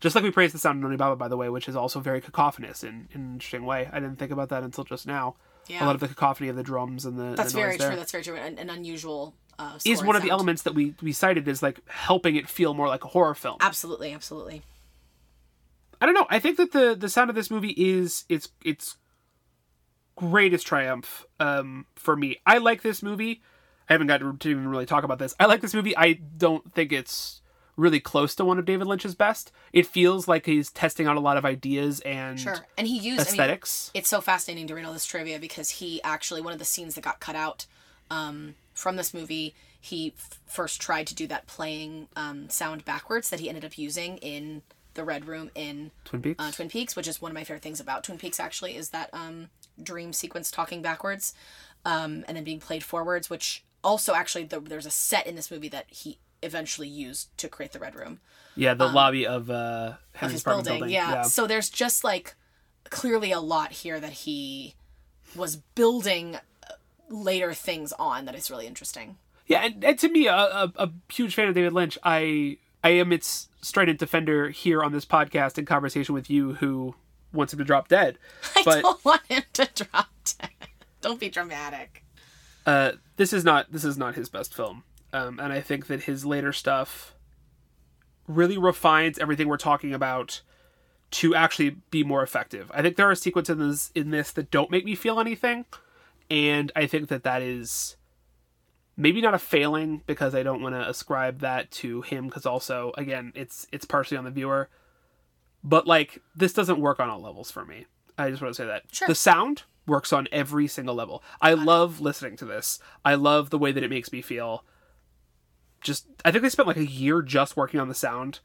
Just 0.00 0.14
like 0.14 0.24
we 0.24 0.30
praised 0.30 0.54
the 0.54 0.58
sound 0.58 0.82
of 0.82 0.90
Onibaba, 0.90 1.18
by 1.18 1.28
the 1.28 1.36
way, 1.36 1.50
which 1.50 1.68
is 1.68 1.76
also 1.76 2.00
very 2.00 2.20
cacophonous 2.22 2.82
in, 2.82 3.08
in 3.12 3.20
an 3.20 3.32
interesting 3.34 3.64
way. 3.66 3.88
I 3.92 4.00
didn't 4.00 4.16
think 4.16 4.30
about 4.30 4.48
that 4.50 4.62
until 4.62 4.84
just 4.84 5.06
now. 5.06 5.36
Yeah. 5.68 5.84
A 5.84 5.86
lot 5.86 5.94
of 5.94 6.00
the 6.00 6.08
cacophony 6.08 6.48
of 6.48 6.56
the 6.56 6.62
drums 6.62 7.04
and 7.04 7.18
the 7.18 7.34
That's 7.34 7.52
the 7.52 7.60
very 7.60 7.76
there 7.76 7.88
true. 7.88 7.96
That's 7.96 8.12
very 8.12 8.24
true. 8.24 8.36
An, 8.36 8.58
an 8.58 8.70
unusual 8.70 9.34
uh, 9.58 9.78
is 9.84 9.98
one 9.98 10.10
and 10.10 10.16
of 10.16 10.22
the 10.22 10.30
elements 10.30 10.62
that 10.62 10.74
we 10.74 10.94
we 11.02 11.12
cited 11.12 11.48
as 11.48 11.62
like 11.62 11.80
helping 11.88 12.36
it 12.36 12.48
feel 12.48 12.74
more 12.74 12.88
like 12.88 13.04
a 13.04 13.08
horror 13.08 13.34
film. 13.34 13.56
Absolutely, 13.60 14.12
absolutely. 14.12 14.62
I 16.00 16.06
don't 16.06 16.14
know. 16.14 16.26
I 16.28 16.38
think 16.38 16.58
that 16.58 16.72
the 16.72 16.94
the 16.94 17.08
sound 17.08 17.30
of 17.30 17.36
this 17.36 17.50
movie 17.50 17.74
is 17.76 18.24
its 18.28 18.48
its 18.64 18.96
greatest 20.14 20.66
triumph 20.66 21.24
um, 21.40 21.86
for 21.94 22.16
me. 22.16 22.40
I 22.44 22.58
like 22.58 22.82
this 22.82 23.02
movie. 23.02 23.42
I 23.88 23.92
haven't 23.94 24.08
got 24.08 24.18
to 24.18 24.48
even 24.48 24.68
really 24.68 24.86
talk 24.86 25.04
about 25.04 25.18
this. 25.18 25.34
I 25.38 25.46
like 25.46 25.60
this 25.60 25.74
movie. 25.74 25.96
I 25.96 26.14
don't 26.14 26.72
think 26.74 26.92
it's 26.92 27.40
really 27.76 28.00
close 28.00 28.34
to 28.36 28.44
one 28.44 28.58
of 28.58 28.64
David 28.64 28.86
Lynch's 28.86 29.14
best. 29.14 29.52
It 29.72 29.86
feels 29.86 30.26
like 30.26 30.46
he's 30.46 30.70
testing 30.70 31.06
out 31.06 31.16
a 31.16 31.20
lot 31.20 31.36
of 31.36 31.44
ideas 31.44 32.00
and 32.00 32.40
Sure. 32.40 32.56
And 32.78 32.86
he 32.86 32.94
used 32.96 33.20
I 33.20 33.24
mean, 33.24 33.28
aesthetics. 33.32 33.90
it's 33.94 34.08
so 34.08 34.20
fascinating 34.20 34.66
to 34.68 34.74
read 34.74 34.84
all 34.86 34.92
this 34.92 35.04
trivia 35.06 35.38
because 35.38 35.70
he 35.70 36.02
actually 36.02 36.40
one 36.40 36.52
of 36.52 36.58
the 36.58 36.64
scenes 36.64 36.94
that 36.94 37.02
got 37.04 37.20
cut 37.20 37.36
out 37.36 37.66
um, 38.10 38.54
from 38.74 38.96
this 38.96 39.12
movie 39.12 39.54
he 39.80 40.14
f- 40.16 40.40
first 40.46 40.80
tried 40.80 41.06
to 41.06 41.14
do 41.14 41.26
that 41.26 41.46
playing 41.46 42.08
um, 42.16 42.48
sound 42.48 42.84
backwards 42.84 43.30
that 43.30 43.40
he 43.40 43.48
ended 43.48 43.64
up 43.64 43.76
using 43.78 44.16
in 44.18 44.62
the 44.94 45.04
red 45.04 45.26
room 45.26 45.50
in 45.54 45.90
Twin 46.04 46.22
Peaks. 46.22 46.42
uh, 46.42 46.50
twin 46.52 46.68
peaks 46.68 46.96
which 46.96 47.06
is 47.06 47.20
one 47.20 47.30
of 47.30 47.34
my 47.34 47.44
favorite 47.44 47.62
things 47.62 47.80
about 47.80 48.02
twin 48.04 48.16
peaks 48.16 48.40
actually 48.40 48.74
is 48.76 48.88
that 48.90 49.10
um, 49.12 49.48
dream 49.82 50.12
sequence 50.12 50.50
talking 50.50 50.80
backwards 50.82 51.34
um, 51.84 52.24
and 52.26 52.36
then 52.36 52.44
being 52.44 52.60
played 52.60 52.82
forwards 52.82 53.28
which 53.28 53.62
also 53.84 54.14
actually 54.14 54.44
the, 54.44 54.58
there's 54.60 54.86
a 54.86 54.90
set 54.90 55.26
in 55.26 55.34
this 55.36 55.50
movie 55.50 55.68
that 55.68 55.84
he 55.88 56.16
eventually 56.46 56.88
used 56.88 57.36
to 57.38 57.48
create 57.48 57.72
the 57.72 57.78
red 57.78 57.94
room 57.94 58.20
yeah, 58.58 58.72
the 58.72 58.86
lobby 58.88 59.26
of 59.26 59.50
uh, 59.50 59.52
um, 59.54 59.58
of 59.90 59.96
Henry's 60.14 60.32
his 60.32 60.44
building. 60.44 60.78
building. 60.78 60.94
Yeah. 60.94 61.22
So 61.22 61.46
there's 61.46 61.68
just 61.68 62.02
like 62.04 62.34
clearly 62.88 63.30
a 63.30 63.40
lot 63.40 63.70
here 63.72 64.00
that 64.00 64.12
he 64.24 64.74
was 65.34 65.56
building 65.56 66.36
uh, 66.36 66.72
later 67.10 67.52
things 67.52 67.92
on 67.98 68.24
that 68.24 68.34
is 68.34 68.50
really 68.50 68.66
interesting. 68.66 69.18
Yeah, 69.46 69.64
and, 69.66 69.84
and 69.84 69.98
to 69.98 70.08
me, 70.08 70.26
a, 70.26 70.34
a, 70.34 70.72
a 70.76 70.90
huge 71.12 71.34
fan 71.34 71.48
of 71.48 71.54
David 71.54 71.74
Lynch. 71.74 71.98
I 72.02 72.56
I 72.82 72.90
am 72.90 73.12
its 73.12 73.48
strident 73.60 73.98
defender 73.98 74.48
here 74.48 74.82
on 74.82 74.90
this 74.92 75.04
podcast 75.04 75.58
in 75.58 75.66
conversation 75.66 76.14
with 76.14 76.30
you, 76.30 76.54
who 76.54 76.94
wants 77.34 77.52
him 77.52 77.58
to 77.58 77.64
drop 77.64 77.88
dead. 77.88 78.18
I 78.56 78.62
But 78.64 78.80
don't 78.82 79.04
want 79.04 79.26
him 79.26 79.42
to 79.52 79.68
drop 79.74 80.08
dead. 80.40 80.50
Don't 81.02 81.20
be 81.20 81.28
dramatic. 81.28 82.02
uh, 82.64 82.92
this 83.16 83.34
is 83.34 83.44
not 83.44 83.70
this 83.70 83.84
is 83.84 83.98
not 83.98 84.14
his 84.14 84.30
best 84.30 84.54
film, 84.54 84.82
um, 85.16 85.40
and 85.40 85.52
I 85.52 85.60
think 85.60 85.86
that 85.86 86.02
his 86.04 86.24
later 86.26 86.52
stuff 86.52 87.14
really 88.28 88.58
refines 88.58 89.18
everything 89.18 89.48
we're 89.48 89.56
talking 89.56 89.94
about 89.94 90.42
to 91.12 91.34
actually 91.34 91.70
be 91.90 92.02
more 92.02 92.22
effective. 92.22 92.70
I 92.74 92.82
think 92.82 92.96
there 92.96 93.08
are 93.08 93.14
sequences 93.14 93.90
in 93.94 94.10
this, 94.10 94.32
that 94.32 94.50
don't 94.50 94.70
make 94.70 94.84
me 94.84 94.94
feel 94.94 95.20
anything, 95.20 95.64
and 96.30 96.72
I 96.74 96.86
think 96.86 97.08
that 97.08 97.22
that 97.22 97.42
is 97.42 97.96
maybe 98.96 99.20
not 99.20 99.34
a 99.34 99.38
failing 99.38 100.02
because 100.06 100.34
I 100.34 100.42
don't 100.42 100.62
want 100.62 100.74
to 100.74 100.88
ascribe 100.88 101.40
that 101.40 101.70
to 101.70 102.00
him 102.02 102.26
because 102.26 102.46
also 102.46 102.92
again 102.96 103.30
it's 103.34 103.66
it's 103.70 103.84
partially 103.84 104.16
on 104.16 104.24
the 104.24 104.30
viewer, 104.30 104.68
but 105.62 105.86
like 105.86 106.20
this 106.34 106.52
doesn't 106.52 106.80
work 106.80 106.98
on 106.98 107.08
all 107.08 107.20
levels 107.20 107.50
for 107.50 107.64
me. 107.64 107.86
I 108.18 108.30
just 108.30 108.42
want 108.42 108.54
to 108.54 108.62
say 108.62 108.66
that 108.66 108.84
Sure. 108.90 109.06
the 109.06 109.14
sound 109.14 109.62
works 109.86 110.12
on 110.12 110.26
every 110.32 110.66
single 110.66 110.94
level. 110.94 111.22
I 111.40 111.54
love 111.54 112.00
listening 112.00 112.36
to 112.38 112.44
this. 112.44 112.80
I 113.04 113.14
love 113.14 113.50
the 113.50 113.58
way 113.58 113.70
that 113.70 113.84
it 113.84 113.90
makes 113.90 114.10
me 114.10 114.22
feel. 114.22 114.64
Just 115.80 116.06
I 116.24 116.30
think 116.32 116.42
they 116.42 116.48
spent 116.48 116.66
like 116.66 116.76
a 116.76 116.86
year 116.86 117.22
just 117.22 117.56
working 117.56 117.80
on 117.80 117.88
the 117.88 117.94
sound. 117.94 118.40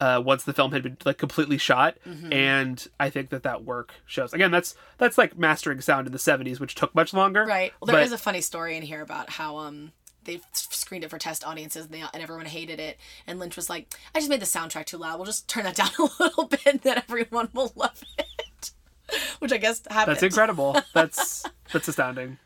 Uh, 0.00 0.20
once 0.22 0.42
the 0.42 0.52
film 0.52 0.72
had 0.72 0.82
been 0.82 0.96
like 1.04 1.18
completely 1.18 1.56
shot, 1.56 1.96
Mm-hmm. 2.06 2.32
and 2.32 2.86
I 2.98 3.10
think 3.10 3.30
that 3.30 3.44
that 3.44 3.64
work 3.64 3.94
shows. 4.06 4.32
Again, 4.32 4.50
that's 4.50 4.74
that's 4.98 5.16
like 5.16 5.38
mastering 5.38 5.80
sound 5.80 6.06
in 6.08 6.12
the 6.12 6.18
'70s, 6.18 6.58
which 6.58 6.74
took 6.74 6.94
much 6.94 7.14
longer. 7.14 7.44
Right. 7.46 7.72
Well, 7.80 7.86
there 7.94 8.02
is 8.02 8.10
but- 8.10 8.16
a 8.16 8.22
funny 8.22 8.40
story 8.40 8.76
in 8.76 8.82
here 8.82 9.00
about 9.02 9.30
how 9.30 9.56
um 9.56 9.92
they 10.24 10.40
screened 10.52 11.04
it 11.04 11.10
for 11.10 11.18
test 11.18 11.46
audiences 11.46 11.84
and, 11.84 11.94
they, 11.94 12.00
and 12.12 12.22
everyone 12.22 12.46
hated 12.46 12.80
it. 12.80 12.98
And 13.26 13.38
Lynch 13.38 13.54
was 13.56 13.70
like, 13.70 13.94
"I 14.14 14.18
just 14.18 14.28
made 14.30 14.40
the 14.40 14.46
soundtrack 14.46 14.86
too 14.86 14.98
loud. 14.98 15.16
We'll 15.18 15.26
just 15.26 15.48
turn 15.48 15.62
that 15.64 15.76
down 15.76 15.90
a 15.98 16.22
little 16.22 16.48
bit, 16.48 16.60
and 16.66 16.80
then 16.80 16.98
everyone 16.98 17.48
will 17.54 17.72
love 17.76 18.02
it." 18.18 18.72
Which 19.38 19.52
I 19.52 19.58
guess 19.58 19.80
happened. 19.88 20.16
That's 20.16 20.22
incredible. 20.24 20.76
That's 20.92 21.44
that's 21.72 21.86
astounding. 21.88 22.38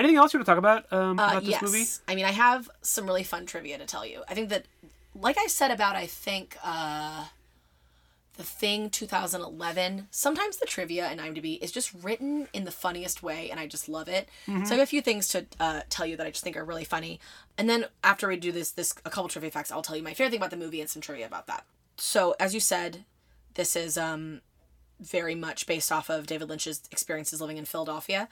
Anything 0.00 0.16
else 0.16 0.32
you 0.32 0.38
want 0.38 0.46
to 0.46 0.50
talk 0.50 0.58
about 0.58 0.90
um, 0.92 1.18
Uh, 1.20 1.28
about 1.28 1.42
this 1.42 1.50
yes. 1.50 1.62
movie? 1.62 1.84
I 2.08 2.14
mean, 2.14 2.24
I 2.24 2.32
have 2.32 2.70
some 2.82 3.04
really 3.06 3.22
fun 3.22 3.44
trivia 3.46 3.76
to 3.78 3.84
tell 3.84 4.04
you. 4.04 4.22
I 4.28 4.34
think 4.34 4.48
that, 4.48 4.64
like 5.14 5.36
I 5.38 5.46
said 5.46 5.70
about, 5.70 5.94
I 5.94 6.06
think, 6.06 6.56
uh, 6.64 7.26
The 8.38 8.42
Thing 8.44 8.88
2011, 8.88 10.08
sometimes 10.10 10.56
the 10.56 10.64
trivia 10.66 11.12
in 11.12 11.18
IMDb 11.18 11.60
is 11.60 11.70
just 11.70 11.92
written 12.02 12.48
in 12.54 12.64
the 12.64 12.70
funniest 12.70 13.22
way, 13.22 13.50
and 13.50 13.60
I 13.60 13.66
just 13.66 13.86
love 13.86 14.08
it. 14.08 14.28
So 14.46 14.52
I 14.74 14.78
have 14.78 14.80
a 14.80 14.86
few 14.86 15.02
things 15.02 15.28
to 15.28 15.44
uh, 15.58 15.80
tell 15.90 16.06
you 16.06 16.16
that 16.16 16.26
I 16.26 16.30
just 16.30 16.42
think 16.42 16.56
are 16.56 16.64
really 16.64 16.84
funny. 16.84 17.20
And 17.58 17.68
then 17.68 17.84
after 18.02 18.26
we 18.28 18.36
do 18.38 18.50
this, 18.52 18.70
this 18.70 18.94
a 19.04 19.10
couple 19.10 19.28
trivia 19.28 19.50
facts, 19.50 19.70
I'll 19.70 19.82
tell 19.82 19.96
you 19.96 20.02
my 20.02 20.14
favorite 20.14 20.30
thing 20.30 20.40
about 20.40 20.50
the 20.50 20.56
movie 20.56 20.80
and 20.80 20.88
some 20.88 21.02
trivia 21.02 21.26
about 21.26 21.46
that. 21.48 21.64
So, 21.98 22.34
as 22.40 22.54
you 22.54 22.60
said, 22.60 23.04
this 23.54 23.76
is 23.76 23.98
um, 23.98 24.40
very 25.00 25.34
much 25.34 25.66
based 25.66 25.90
off 25.90 26.08
of 26.10 26.26
David 26.26 26.48
Lynch's 26.48 26.82
experiences 26.90 27.40
living 27.40 27.56
in 27.56 27.64
Philadelphia. 27.64 28.28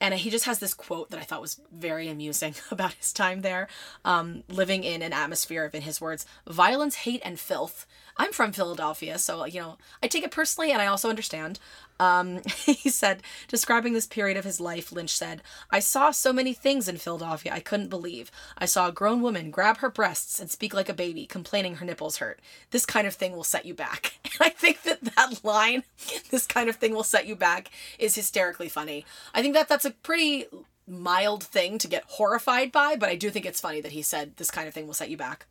And 0.00 0.14
he 0.14 0.30
just 0.30 0.46
has 0.46 0.58
this 0.58 0.74
quote 0.74 1.10
that 1.10 1.20
I 1.20 1.24
thought 1.24 1.40
was 1.40 1.60
very 1.72 2.08
amusing 2.08 2.54
about 2.70 2.94
his 2.94 3.12
time 3.12 3.42
there, 3.42 3.68
um, 4.04 4.44
living 4.48 4.84
in 4.84 5.02
an 5.02 5.12
atmosphere 5.12 5.64
of, 5.64 5.74
in 5.74 5.82
his 5.82 6.00
words, 6.00 6.26
violence, 6.46 6.96
hate, 6.96 7.22
and 7.24 7.38
filth. 7.38 7.86
I'm 8.16 8.32
from 8.32 8.52
Philadelphia, 8.52 9.18
so, 9.18 9.44
you 9.44 9.60
know, 9.60 9.78
I 10.02 10.08
take 10.08 10.24
it 10.24 10.30
personally 10.30 10.72
and 10.72 10.80
I 10.82 10.86
also 10.86 11.08
understand. 11.08 11.58
Um, 11.98 12.40
he 12.66 12.88
said, 12.88 13.22
describing 13.46 13.92
this 13.92 14.06
period 14.06 14.36
of 14.36 14.44
his 14.44 14.60
life, 14.60 14.90
Lynch 14.90 15.14
said, 15.14 15.42
I 15.70 15.80
saw 15.80 16.10
so 16.10 16.32
many 16.32 16.54
things 16.54 16.88
in 16.88 16.96
Philadelphia 16.96 17.52
I 17.52 17.60
couldn't 17.60 17.88
believe. 17.88 18.30
I 18.56 18.64
saw 18.64 18.88
a 18.88 18.92
grown 18.92 19.20
woman 19.20 19.50
grab 19.50 19.78
her 19.78 19.90
breasts 19.90 20.40
and 20.40 20.50
speak 20.50 20.72
like 20.72 20.88
a 20.88 20.94
baby, 20.94 21.26
complaining 21.26 21.76
her 21.76 21.84
nipples 21.84 22.16
hurt. 22.16 22.40
This 22.70 22.86
kind 22.86 23.06
of 23.06 23.14
thing 23.14 23.32
will 23.32 23.44
set 23.44 23.66
you 23.66 23.74
back. 23.74 24.14
And 24.32 24.46
I 24.46 24.50
think 24.50 24.82
that 24.82 25.02
that 25.16 25.44
line, 25.44 25.82
this 26.30 26.46
kind 26.46 26.70
of 26.70 26.76
thing 26.76 26.94
will 26.94 27.02
set 27.02 27.26
you 27.26 27.36
back, 27.36 27.70
is 27.98 28.14
hysterically 28.14 28.68
funny. 28.68 29.04
I 29.34 29.42
think 29.42 29.54
that 29.54 29.68
that's 29.68 29.84
a 29.84 29.90
pretty 29.90 30.46
mild 30.86 31.42
thing 31.42 31.78
to 31.78 31.88
get 31.88 32.04
horrified 32.06 32.72
by, 32.72 32.96
but 32.96 33.08
I 33.08 33.16
do 33.16 33.30
think 33.30 33.44
it's 33.44 33.60
funny 33.60 33.80
that 33.80 33.92
he 33.92 34.02
said 34.02 34.36
this 34.36 34.50
kind 34.50 34.66
of 34.68 34.74
thing 34.74 34.86
will 34.86 34.94
set 34.94 35.10
you 35.10 35.16
back. 35.16 35.46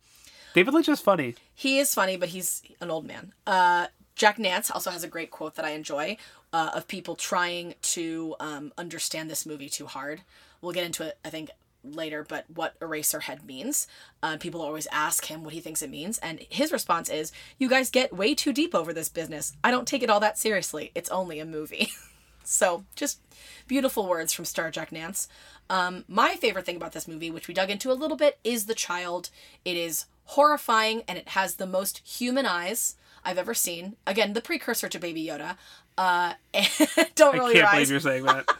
David 0.54 0.74
Lynch 0.74 0.88
is 0.88 1.00
funny. 1.00 1.34
He 1.54 1.78
is 1.78 1.94
funny, 1.94 2.16
but 2.16 2.30
he's 2.30 2.62
an 2.80 2.90
old 2.90 3.06
man. 3.06 3.32
Uh, 3.46 3.86
Jack 4.14 4.38
Nance 4.38 4.70
also 4.70 4.90
has 4.90 5.04
a 5.04 5.08
great 5.08 5.30
quote 5.30 5.54
that 5.54 5.64
I 5.64 5.70
enjoy 5.70 6.16
uh, 6.52 6.72
of 6.74 6.88
people 6.88 7.14
trying 7.14 7.74
to 7.82 8.34
um, 8.40 8.72
understand 8.76 9.30
this 9.30 9.46
movie 9.46 9.68
too 9.68 9.86
hard. 9.86 10.22
We'll 10.60 10.72
get 10.72 10.84
into 10.84 11.06
it, 11.06 11.18
I 11.24 11.30
think, 11.30 11.50
later, 11.82 12.24
but 12.28 12.44
what 12.52 12.78
Eraserhead 12.80 13.44
means. 13.44 13.86
Uh, 14.22 14.36
people 14.36 14.60
always 14.60 14.86
ask 14.92 15.26
him 15.26 15.44
what 15.44 15.54
he 15.54 15.60
thinks 15.60 15.82
it 15.82 15.90
means, 15.90 16.18
and 16.18 16.40
his 16.50 16.72
response 16.72 17.08
is, 17.08 17.32
You 17.58 17.68
guys 17.68 17.90
get 17.90 18.12
way 18.12 18.34
too 18.34 18.52
deep 18.52 18.74
over 18.74 18.92
this 18.92 19.08
business. 19.08 19.54
I 19.64 19.70
don't 19.70 19.88
take 19.88 20.02
it 20.02 20.10
all 20.10 20.20
that 20.20 20.38
seriously. 20.38 20.90
It's 20.94 21.10
only 21.10 21.38
a 21.38 21.46
movie. 21.46 21.88
so 22.50 22.84
just 22.96 23.20
beautiful 23.66 24.06
words 24.06 24.32
from 24.32 24.44
Star 24.44 24.70
Jack 24.70 24.92
Nance. 24.92 25.28
Um, 25.68 26.04
my 26.08 26.34
favorite 26.34 26.66
thing 26.66 26.76
about 26.76 26.92
this 26.92 27.06
movie, 27.06 27.30
which 27.30 27.46
we 27.48 27.54
dug 27.54 27.70
into 27.70 27.92
a 27.92 27.94
little 27.94 28.16
bit, 28.16 28.38
is 28.42 28.66
the 28.66 28.74
child. 28.74 29.30
It 29.64 29.76
is 29.76 30.06
horrifying 30.24 31.02
and 31.06 31.16
it 31.18 31.28
has 31.30 31.54
the 31.56 31.66
most 31.66 31.98
human 32.06 32.46
eyes 32.46 32.96
I've 33.24 33.38
ever 33.38 33.54
seen. 33.54 33.96
Again, 34.06 34.32
the 34.32 34.40
precursor 34.40 34.88
to 34.88 34.98
Baby 34.98 35.24
Yoda. 35.24 35.56
Uh, 35.96 36.34
don't 37.14 37.36
I 37.36 37.38
roll 37.38 37.46
can't 37.52 37.56
your 37.56 37.66
believe 37.66 37.66
eyes. 37.66 37.90
you're 37.90 38.00
saying 38.00 38.24
that. 38.24 38.46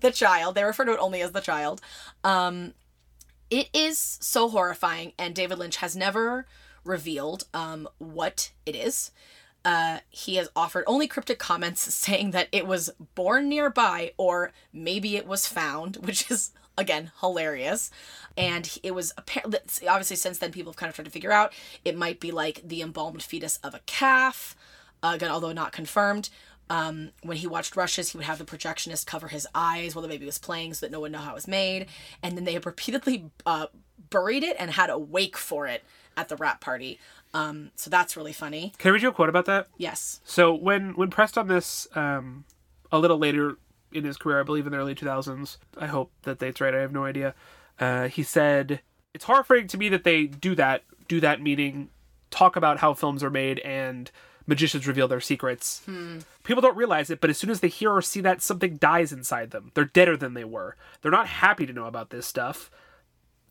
The 0.00 0.10
child. 0.10 0.54
They 0.54 0.64
refer 0.64 0.84
to 0.84 0.92
it 0.92 0.98
only 1.00 1.22
as 1.22 1.32
the 1.32 1.40
child. 1.40 1.80
Um, 2.22 2.74
it 3.50 3.68
is 3.72 3.98
so 4.20 4.48
horrifying, 4.50 5.12
and 5.18 5.34
David 5.34 5.58
Lynch 5.58 5.76
has 5.76 5.96
never 5.96 6.46
revealed 6.84 7.44
um, 7.54 7.88
what 7.98 8.50
it 8.66 8.74
is. 8.76 9.12
Uh, 9.64 9.98
he 10.10 10.36
has 10.36 10.48
offered 10.56 10.84
only 10.86 11.06
cryptic 11.06 11.38
comments 11.38 11.80
saying 11.94 12.32
that 12.32 12.48
it 12.52 12.66
was 12.66 12.90
born 13.14 13.48
nearby 13.48 14.12
or 14.16 14.52
maybe 14.72 15.16
it 15.16 15.26
was 15.26 15.46
found, 15.46 15.96
which 16.00 16.30
is 16.30 16.52
again 16.76 17.12
hilarious. 17.20 17.90
And 18.36 18.78
it 18.82 18.92
was 18.92 19.12
apparently 19.16 19.58
obviously 19.88 20.16
since 20.16 20.38
then 20.38 20.52
people 20.52 20.72
have 20.72 20.76
kind 20.76 20.88
of 20.88 20.94
tried 20.94 21.04
to 21.04 21.10
figure 21.10 21.32
out 21.32 21.52
it 21.84 21.96
might 21.96 22.20
be 22.20 22.30
like 22.30 22.62
the 22.66 22.82
embalmed 22.82 23.22
fetus 23.22 23.58
of 23.58 23.74
a 23.74 23.80
calf, 23.86 24.56
uh, 25.02 25.12
again 25.14 25.30
although 25.30 25.52
not 25.52 25.72
confirmed. 25.72 26.30
Um, 26.70 27.10
when 27.22 27.36
he 27.36 27.46
watched 27.46 27.76
Rushes, 27.76 28.10
he 28.10 28.16
would 28.16 28.26
have 28.26 28.38
the 28.38 28.46
projectionist 28.46 29.04
cover 29.04 29.28
his 29.28 29.46
eyes 29.54 29.94
while 29.94 30.00
the 30.00 30.08
baby 30.08 30.24
was 30.24 30.38
playing 30.38 30.72
so 30.72 30.86
that 30.86 30.92
no 30.92 31.00
one 31.00 31.12
know 31.12 31.18
how 31.18 31.32
it 31.32 31.34
was 31.34 31.48
made. 31.48 31.86
And 32.22 32.34
then 32.34 32.44
they 32.44 32.54
have 32.54 32.64
repeatedly 32.64 33.30
uh, 33.44 33.66
buried 34.08 34.42
it 34.42 34.56
and 34.58 34.70
had 34.70 34.88
a 34.88 34.98
wake 34.98 35.36
for 35.36 35.66
it 35.66 35.84
at 36.16 36.30
the 36.30 36.36
wrap 36.36 36.62
party. 36.62 36.98
Um, 37.34 37.70
so 37.76 37.88
that's 37.90 38.16
really 38.16 38.32
funny. 38.32 38.72
Can 38.78 38.90
I 38.90 38.92
read 38.92 39.02
you 39.02 39.08
a 39.08 39.12
quote 39.12 39.28
about 39.28 39.46
that? 39.46 39.68
Yes. 39.78 40.20
So 40.24 40.52
when 40.54 40.94
when 40.94 41.10
pressed 41.10 41.38
on 41.38 41.48
this 41.48 41.88
um, 41.94 42.44
a 42.90 42.98
little 42.98 43.18
later 43.18 43.56
in 43.92 44.04
his 44.04 44.16
career, 44.16 44.40
I 44.40 44.42
believe 44.42 44.66
in 44.66 44.72
the 44.72 44.78
early 44.78 44.94
2000s, 44.94 45.56
I 45.78 45.86
hope 45.86 46.10
that 46.22 46.38
that's 46.38 46.60
right. 46.60 46.74
I 46.74 46.80
have 46.80 46.92
no 46.92 47.04
idea. 47.04 47.34
Uh, 47.80 48.08
he 48.08 48.22
said, 48.22 48.80
"It's 49.14 49.24
horrifying 49.24 49.66
to 49.68 49.78
me 49.78 49.88
that 49.88 50.04
they 50.04 50.26
do 50.26 50.54
that. 50.56 50.82
Do 51.08 51.20
that 51.20 51.40
meaning 51.40 51.88
talk 52.30 52.56
about 52.56 52.78
how 52.78 52.94
films 52.94 53.22
are 53.22 53.30
made 53.30 53.58
and 53.60 54.10
magicians 54.46 54.86
reveal 54.86 55.06
their 55.08 55.20
secrets. 55.20 55.82
People 56.42 56.62
don't 56.62 56.76
realize 56.76 57.10
it, 57.10 57.20
but 57.20 57.30
as 57.30 57.38
soon 57.38 57.50
as 57.50 57.60
they 57.60 57.68
hear 57.68 57.92
or 57.92 58.02
see 58.02 58.20
that, 58.22 58.42
something 58.42 58.76
dies 58.76 59.12
inside 59.12 59.50
them. 59.52 59.70
They're 59.74 59.84
deader 59.84 60.16
than 60.16 60.34
they 60.34 60.44
were. 60.44 60.74
They're 61.00 61.12
not 61.12 61.28
happy 61.28 61.64
to 61.66 61.72
know 61.72 61.86
about 61.86 62.10
this 62.10 62.26
stuff." 62.26 62.70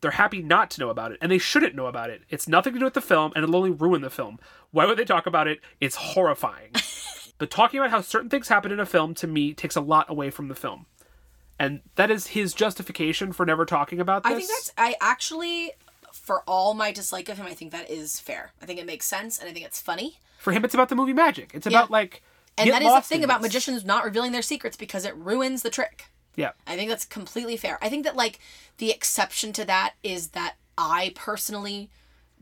They're 0.01 0.11
happy 0.11 0.41
not 0.41 0.71
to 0.71 0.81
know 0.81 0.89
about 0.89 1.11
it, 1.11 1.19
and 1.21 1.31
they 1.31 1.37
shouldn't 1.37 1.75
know 1.75 1.85
about 1.85 2.09
it. 2.09 2.23
It's 2.29 2.47
nothing 2.47 2.73
to 2.73 2.79
do 2.79 2.85
with 2.85 2.95
the 2.95 3.01
film, 3.01 3.31
and 3.35 3.43
it'll 3.43 3.55
only 3.55 3.71
ruin 3.71 4.01
the 4.01 4.09
film. 4.09 4.39
Why 4.71 4.85
would 4.85 4.97
they 4.97 5.05
talk 5.05 5.25
about 5.25 5.47
it? 5.47 5.59
It's 5.79 5.95
horrifying. 5.95 6.71
but 7.37 7.49
talking 7.49 7.79
about 7.79 7.91
how 7.91 8.01
certain 8.01 8.29
things 8.29 8.47
happen 8.47 8.71
in 8.71 8.79
a 8.79 8.85
film, 8.85 9.13
to 9.15 9.27
me, 9.27 9.53
takes 9.53 9.75
a 9.75 9.81
lot 9.81 10.09
away 10.09 10.29
from 10.29 10.47
the 10.47 10.55
film. 10.55 10.87
And 11.59 11.81
that 11.95 12.09
is 12.09 12.27
his 12.27 12.55
justification 12.55 13.31
for 13.31 13.45
never 13.45 13.65
talking 13.65 13.99
about 13.99 14.23
this. 14.23 14.31
I 14.31 14.35
think 14.35 14.49
that's 14.49 14.73
I 14.77 14.95
actually 14.99 15.73
for 16.11 16.43
all 16.47 16.73
my 16.73 16.91
dislike 16.91 17.29
of 17.29 17.37
him, 17.37 17.45
I 17.45 17.53
think 17.53 17.71
that 17.71 17.89
is 17.89 18.19
fair. 18.19 18.51
I 18.61 18.65
think 18.65 18.79
it 18.79 18.85
makes 18.85 19.05
sense 19.05 19.39
and 19.39 19.49
I 19.49 19.53
think 19.53 19.65
it's 19.65 19.81
funny. 19.81 20.19
For 20.37 20.51
him, 20.51 20.63
it's 20.63 20.73
about 20.73 20.89
the 20.89 20.95
movie 20.95 21.13
magic. 21.13 21.51
It's 21.53 21.67
about, 21.67 21.91
like. 21.91 22.23
And 22.57 22.69
that 22.69 22.81
is 22.81 22.93
the 22.93 23.01
thing 23.01 23.23
about 23.23 23.41
this. 23.41 23.49
magicians 23.49 23.85
not 23.85 24.03
revealing 24.03 24.31
their 24.31 24.41
secrets 24.41 24.75
because 24.75 25.05
it 25.05 25.15
ruins 25.15 25.61
the 25.61 25.69
trick. 25.69 26.05
Yeah. 26.35 26.51
I 26.65 26.75
think 26.75 26.89
that's 26.89 27.05
completely 27.05 27.57
fair. 27.57 27.77
I 27.81 27.89
think 27.89 28.05
that 28.05 28.15
like 28.15 28.39
the 28.77 28.91
exception 28.91 29.53
to 29.53 29.65
that 29.65 29.93
is 30.03 30.29
that 30.29 30.55
I 30.77 31.11
personally 31.15 31.89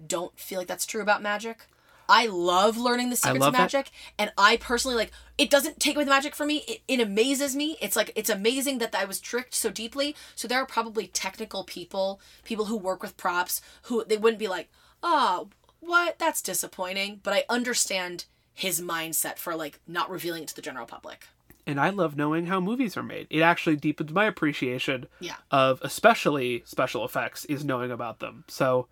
don't 0.05 0.37
feel 0.39 0.59
like 0.59 0.67
that's 0.67 0.85
true 0.85 1.01
about 1.01 1.21
magic. 1.21 1.65
I 2.09 2.25
love 2.25 2.75
learning 2.75 3.11
the 3.11 3.15
secrets 3.15 3.45
of 3.45 3.53
that. 3.53 3.59
magic, 3.59 3.91
and 4.17 4.31
I 4.35 4.57
personally 4.57 4.97
like 4.97 5.11
it. 5.37 5.51
Doesn't 5.51 5.79
take 5.79 5.95
away 5.95 6.05
the 6.05 6.09
magic 6.09 6.33
for 6.33 6.43
me. 6.43 6.63
It, 6.67 6.81
it 6.87 6.99
amazes 6.99 7.55
me. 7.55 7.77
It's 7.79 7.95
like 7.95 8.11
it's 8.15 8.31
amazing 8.31 8.79
that 8.79 8.95
I 8.95 9.05
was 9.05 9.19
tricked 9.19 9.53
so 9.53 9.69
deeply. 9.69 10.15
So 10.33 10.47
there 10.47 10.59
are 10.59 10.65
probably 10.65 11.05
technical 11.05 11.63
people, 11.63 12.19
people 12.43 12.65
who 12.65 12.77
work 12.77 13.03
with 13.03 13.15
props, 13.15 13.61
who 13.83 14.03
they 14.03 14.17
wouldn't 14.17 14.39
be 14.39 14.47
like, 14.47 14.69
oh, 15.03 15.49
what? 15.81 16.17
That's 16.17 16.41
disappointing. 16.41 17.19
But 17.21 17.35
I 17.35 17.43
understand 17.47 18.25
his 18.55 18.81
mindset 18.81 19.37
for 19.37 19.55
like 19.55 19.79
not 19.87 20.09
revealing 20.09 20.43
it 20.43 20.49
to 20.49 20.55
the 20.55 20.63
general 20.63 20.87
public. 20.87 21.27
And 21.69 21.79
I 21.79 21.89
love 21.91 22.17
knowing 22.17 22.47
how 22.47 22.59
movies 22.59 22.97
are 22.97 23.03
made. 23.03 23.27
It 23.29 23.41
actually 23.41 23.75
deepens 23.75 24.11
my 24.11 24.25
appreciation 24.25 25.07
Yeah. 25.19 25.35
of 25.51 25.79
especially 25.83 26.63
special 26.65 27.05
effects, 27.05 27.45
is 27.45 27.63
knowing 27.63 27.91
about 27.91 28.17
them. 28.19 28.43
So 28.47 28.87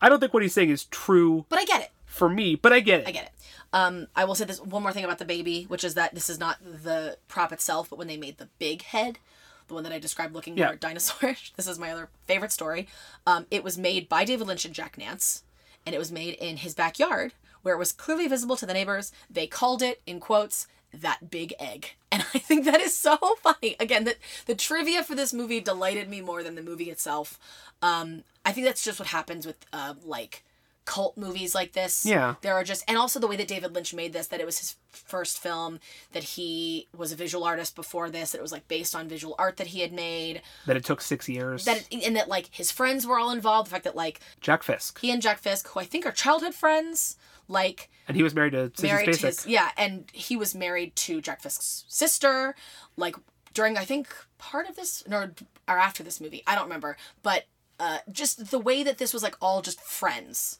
I 0.00 0.08
don't 0.08 0.20
think 0.20 0.32
what 0.32 0.42
he's 0.42 0.54
saying 0.54 0.70
is 0.70 0.84
true 0.86 1.44
But 1.50 1.58
I 1.58 1.66
get 1.66 1.82
it. 1.82 1.90
for 2.06 2.28
me, 2.30 2.54
but 2.54 2.72
I 2.72 2.80
get 2.80 3.00
it. 3.00 3.08
I 3.08 3.10
get 3.10 3.24
it. 3.26 3.32
Um, 3.74 4.06
I 4.16 4.24
will 4.24 4.34
say 4.34 4.46
this 4.46 4.58
one 4.60 4.82
more 4.82 4.92
thing 4.92 5.04
about 5.04 5.18
the 5.18 5.24
baby, 5.26 5.64
which 5.64 5.84
is 5.84 5.94
that 5.94 6.14
this 6.14 6.30
is 6.30 6.38
not 6.40 6.56
the 6.64 7.18
prop 7.28 7.52
itself, 7.52 7.90
but 7.90 7.98
when 7.98 8.06
they 8.08 8.16
made 8.16 8.38
the 8.38 8.48
big 8.58 8.82
head, 8.82 9.18
the 9.68 9.74
one 9.74 9.82
that 9.82 9.92
I 9.92 9.98
described 9.98 10.32
looking 10.34 10.56
Yeah. 10.56 10.66
more 10.68 10.76
dinosaurish. 10.76 11.52
This 11.56 11.66
is 11.68 11.78
my 11.78 11.90
other 11.90 12.08
favorite 12.26 12.52
story. 12.52 12.88
Um, 13.26 13.44
it 13.50 13.62
was 13.62 13.76
made 13.76 14.08
by 14.08 14.24
David 14.24 14.46
Lynch 14.46 14.64
and 14.64 14.74
Jack 14.74 14.96
Nance, 14.96 15.42
and 15.84 15.94
it 15.94 15.98
was 15.98 16.10
made 16.10 16.34
in 16.34 16.56
his 16.58 16.74
backyard 16.74 17.34
where 17.62 17.74
it 17.74 17.78
was 17.78 17.92
clearly 17.92 18.28
visible 18.28 18.56
to 18.56 18.64
the 18.66 18.72
neighbors. 18.74 19.12
They 19.28 19.46
called 19.46 19.82
it, 19.82 20.00
in 20.06 20.20
quotes, 20.20 20.66
that 21.02 21.30
big 21.30 21.54
egg. 21.58 21.92
And 22.14 22.22
I 22.32 22.38
think 22.38 22.64
that 22.64 22.80
is 22.80 22.96
so 22.96 23.16
funny. 23.42 23.74
Again, 23.80 24.04
that 24.04 24.18
the 24.46 24.54
trivia 24.54 25.02
for 25.02 25.16
this 25.16 25.32
movie 25.32 25.58
delighted 25.60 26.08
me 26.08 26.20
more 26.20 26.44
than 26.44 26.54
the 26.54 26.62
movie 26.62 26.88
itself. 26.88 27.40
Um, 27.82 28.22
I 28.44 28.52
think 28.52 28.66
that's 28.68 28.84
just 28.84 29.00
what 29.00 29.08
happens 29.08 29.44
with 29.48 29.56
uh, 29.72 29.94
like 30.04 30.44
cult 30.84 31.16
movies 31.16 31.56
like 31.56 31.72
this. 31.72 32.06
Yeah. 32.06 32.36
There 32.42 32.54
are 32.54 32.62
just 32.62 32.84
and 32.86 32.96
also 32.96 33.18
the 33.18 33.26
way 33.26 33.34
that 33.34 33.48
David 33.48 33.74
Lynch 33.74 33.92
made 33.94 34.12
this, 34.12 34.28
that 34.28 34.38
it 34.38 34.46
was 34.46 34.60
his 34.60 34.76
first 34.90 35.40
film, 35.42 35.80
that 36.12 36.22
he 36.22 36.86
was 36.96 37.10
a 37.10 37.16
visual 37.16 37.42
artist 37.42 37.74
before 37.74 38.10
this, 38.10 38.30
that 38.30 38.38
it 38.38 38.42
was 38.42 38.52
like 38.52 38.68
based 38.68 38.94
on 38.94 39.08
visual 39.08 39.34
art 39.36 39.56
that 39.56 39.68
he 39.68 39.80
had 39.80 39.92
made, 39.92 40.40
That 40.66 40.76
it 40.76 40.84
took 40.84 41.00
six 41.00 41.28
years. 41.28 41.64
that 41.64 41.84
it, 41.90 42.06
and 42.06 42.14
that 42.14 42.28
like 42.28 42.48
his 42.52 42.70
friends 42.70 43.08
were 43.08 43.18
all 43.18 43.32
involved. 43.32 43.66
The 43.66 43.72
fact 43.72 43.84
that 43.84 43.96
like 43.96 44.20
Jack 44.40 44.62
Fisk. 44.62 45.00
he 45.00 45.10
and 45.10 45.20
Jack 45.20 45.38
Fisk, 45.40 45.66
who 45.68 45.80
I 45.80 45.84
think 45.84 46.06
are 46.06 46.12
childhood 46.12 46.54
friends, 46.54 47.16
like 47.48 47.90
And 48.08 48.16
he 48.16 48.22
was 48.22 48.34
married 48.34 48.52
to 48.52 48.70
Sissy 48.70 48.82
married 48.84 49.12
to 49.12 49.26
his 49.26 49.46
yeah, 49.46 49.70
and 49.76 50.10
he 50.12 50.36
was 50.36 50.54
married 50.54 50.94
to 50.96 51.20
Jack 51.20 51.40
Fisk's 51.42 51.84
sister, 51.88 52.54
like 52.96 53.16
during 53.52 53.76
I 53.76 53.84
think 53.84 54.08
part 54.38 54.68
of 54.68 54.76
this 54.76 55.04
no 55.06 55.30
or 55.68 55.78
after 55.78 56.02
this 56.02 56.20
movie, 56.20 56.42
I 56.46 56.54
don't 56.54 56.64
remember, 56.64 56.96
but 57.22 57.44
uh, 57.80 57.98
just 58.10 58.50
the 58.50 58.58
way 58.58 58.82
that 58.82 58.98
this 58.98 59.12
was 59.12 59.22
like 59.22 59.36
all 59.40 59.62
just 59.62 59.80
friends. 59.80 60.58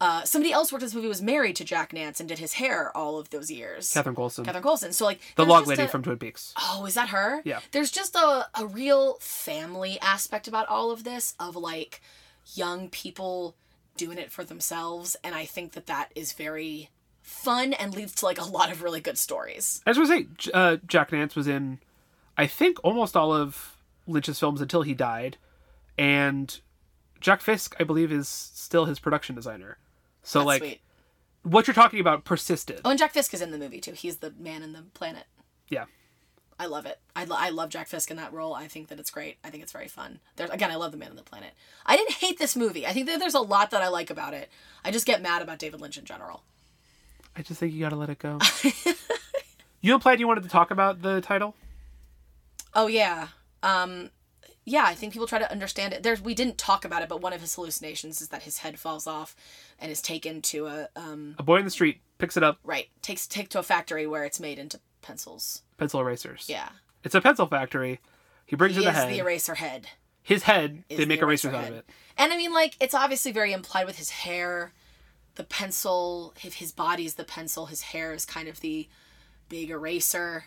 Uh, 0.00 0.22
somebody 0.24 0.52
else 0.52 0.72
worked 0.72 0.82
in 0.82 0.86
this 0.86 0.94
movie 0.94 1.06
was 1.08 1.22
married 1.22 1.56
to 1.56 1.64
Jack 1.64 1.92
Nance 1.92 2.18
and 2.18 2.28
did 2.28 2.38
his 2.38 2.54
hair 2.54 2.94
all 2.96 3.18
of 3.18 3.30
those 3.30 3.50
years. 3.50 3.92
Catherine 3.92 4.16
Coulson. 4.16 4.44
Catherine 4.44 4.62
Coulson. 4.62 4.92
So 4.92 5.04
like 5.04 5.20
the 5.36 5.46
log 5.46 5.66
lady 5.66 5.82
a- 5.82 5.88
from 5.88 6.02
Twin 6.02 6.18
Peaks. 6.18 6.52
Oh, 6.60 6.84
is 6.84 6.94
that 6.94 7.08
her? 7.10 7.40
Yeah. 7.44 7.60
There's 7.70 7.90
just 7.90 8.14
a, 8.16 8.48
a 8.54 8.66
real 8.66 9.14
family 9.20 9.98
aspect 10.00 10.48
about 10.48 10.68
all 10.68 10.90
of 10.90 11.04
this 11.04 11.34
of 11.38 11.54
like 11.56 12.02
young 12.54 12.90
people 12.90 13.56
doing 13.96 14.18
it 14.18 14.30
for 14.30 14.44
themselves. 14.44 15.16
And 15.22 15.34
I 15.34 15.44
think 15.44 15.72
that 15.72 15.86
that 15.86 16.10
is 16.14 16.32
very 16.32 16.90
fun 17.22 17.72
and 17.72 17.94
leads 17.94 18.14
to 18.16 18.24
like 18.26 18.40
a 18.40 18.44
lot 18.44 18.70
of 18.70 18.82
really 18.82 19.00
good 19.00 19.18
stories. 19.18 19.80
I 19.86 19.90
was 19.90 19.96
going 19.96 20.28
to 20.36 20.42
say, 20.44 20.50
uh, 20.52 20.76
Jack 20.86 21.12
Nance 21.12 21.34
was 21.34 21.48
in, 21.48 21.78
I 22.36 22.46
think, 22.46 22.78
almost 22.84 23.16
all 23.16 23.32
of 23.32 23.76
Lynch's 24.06 24.38
films 24.38 24.60
until 24.60 24.82
he 24.82 24.94
died. 24.94 25.38
And 25.96 26.58
Jack 27.20 27.40
Fisk, 27.40 27.74
I 27.80 27.84
believe, 27.84 28.12
is 28.12 28.28
still 28.28 28.84
his 28.84 28.98
production 28.98 29.34
designer. 29.34 29.78
So, 30.22 30.40
That's 30.40 30.46
like, 30.46 30.60
sweet. 30.62 30.80
what 31.42 31.66
you're 31.66 31.74
talking 31.74 32.00
about 32.00 32.24
persisted. 32.24 32.80
Oh, 32.84 32.90
and 32.90 32.98
Jack 32.98 33.12
Fisk 33.12 33.32
is 33.32 33.40
in 33.40 33.50
the 33.50 33.58
movie 33.58 33.80
too. 33.80 33.92
He's 33.92 34.18
the 34.18 34.32
man 34.38 34.62
in 34.62 34.72
the 34.72 34.82
planet. 34.94 35.24
Yeah. 35.68 35.84
I 36.58 36.66
love 36.66 36.86
it. 36.86 36.98
I, 37.16 37.24
lo- 37.24 37.36
I 37.38 37.50
love 37.50 37.68
Jack 37.70 37.88
Fisk 37.88 38.10
in 38.10 38.16
that 38.16 38.32
role. 38.32 38.54
I 38.54 38.68
think 38.68 38.88
that 38.88 39.00
it's 39.00 39.10
great. 39.10 39.38
I 39.42 39.50
think 39.50 39.62
it's 39.62 39.72
very 39.72 39.88
fun. 39.88 40.20
There's 40.36 40.50
again, 40.50 40.70
I 40.70 40.76
love 40.76 40.92
the 40.92 40.98
Man 40.98 41.10
on 41.10 41.16
the 41.16 41.22
Planet. 41.22 41.50
I 41.84 41.96
didn't 41.96 42.12
hate 42.14 42.38
this 42.38 42.54
movie. 42.54 42.86
I 42.86 42.92
think 42.92 43.06
that 43.06 43.18
there's 43.18 43.34
a 43.34 43.40
lot 43.40 43.70
that 43.70 43.82
I 43.82 43.88
like 43.88 44.10
about 44.10 44.34
it. 44.34 44.48
I 44.84 44.90
just 44.90 45.06
get 45.06 45.22
mad 45.22 45.42
about 45.42 45.58
David 45.58 45.80
Lynch 45.80 45.98
in 45.98 46.04
general. 46.04 46.42
I 47.36 47.42
just 47.42 47.58
think 47.58 47.72
you 47.72 47.80
got 47.80 47.88
to 47.90 47.96
let 47.96 48.10
it 48.10 48.18
go. 48.20 48.38
you 49.80 49.94
implied 49.94 50.20
you 50.20 50.28
wanted 50.28 50.44
to 50.44 50.48
talk 50.48 50.70
about 50.70 51.02
the 51.02 51.20
title? 51.20 51.54
Oh 52.74 52.86
yeah. 52.86 53.28
Um 53.62 54.10
yeah, 54.66 54.84
I 54.86 54.94
think 54.94 55.12
people 55.12 55.26
try 55.26 55.38
to 55.38 55.50
understand 55.50 55.92
it. 55.92 56.02
There's 56.02 56.22
we 56.22 56.34
didn't 56.34 56.56
talk 56.56 56.84
about 56.84 57.02
it, 57.02 57.08
but 57.08 57.20
one 57.20 57.32
of 57.32 57.40
his 57.40 57.54
hallucinations 57.54 58.20
is 58.22 58.28
that 58.28 58.44
his 58.44 58.58
head 58.58 58.78
falls 58.78 59.06
off 59.06 59.36
and 59.78 59.92
is 59.92 60.00
taken 60.00 60.40
to 60.42 60.66
a 60.66 60.88
um 60.96 61.34
A 61.38 61.42
boy 61.42 61.56
in 61.58 61.64
the 61.64 61.70
street 61.70 62.00
picks 62.18 62.36
it 62.36 62.42
up, 62.42 62.58
right, 62.64 62.88
takes 63.02 63.26
take 63.26 63.48
to 63.50 63.58
a 63.58 63.62
factory 63.62 64.06
where 64.06 64.24
it's 64.24 64.40
made 64.40 64.58
into 64.58 64.80
pencils. 65.02 65.62
Pencil 65.76 66.00
erasers. 66.00 66.46
Yeah. 66.48 66.68
It's 67.02 67.14
a 67.14 67.20
pencil 67.20 67.46
factory. 67.46 68.00
He 68.46 68.56
brings 68.56 68.76
He 68.76 68.82
in 68.82 68.88
is 68.88 68.94
the 68.94 69.00
head. 69.00 69.12
the 69.12 69.18
eraser 69.18 69.54
head. 69.56 69.88
His 70.22 70.44
head, 70.44 70.84
is 70.88 70.96
they 70.98 71.04
the 71.04 71.08
make 71.08 71.20
erasers 71.22 71.52
eraser 71.52 71.66
out 71.66 71.70
of 71.72 71.78
it. 71.78 71.86
And 72.16 72.32
I 72.32 72.36
mean 72.36 72.52
like 72.52 72.76
it's 72.80 72.94
obviously 72.94 73.32
very 73.32 73.52
implied 73.52 73.86
with 73.86 73.98
his 73.98 74.10
hair. 74.10 74.72
The 75.36 75.44
pencil, 75.44 76.32
if 76.44 76.54
his 76.54 76.70
body's 76.72 77.14
the 77.14 77.24
pencil, 77.24 77.66
his 77.66 77.82
hair 77.82 78.12
is 78.14 78.24
kind 78.24 78.48
of 78.48 78.60
the 78.60 78.88
big 79.48 79.70
eraser. 79.70 80.44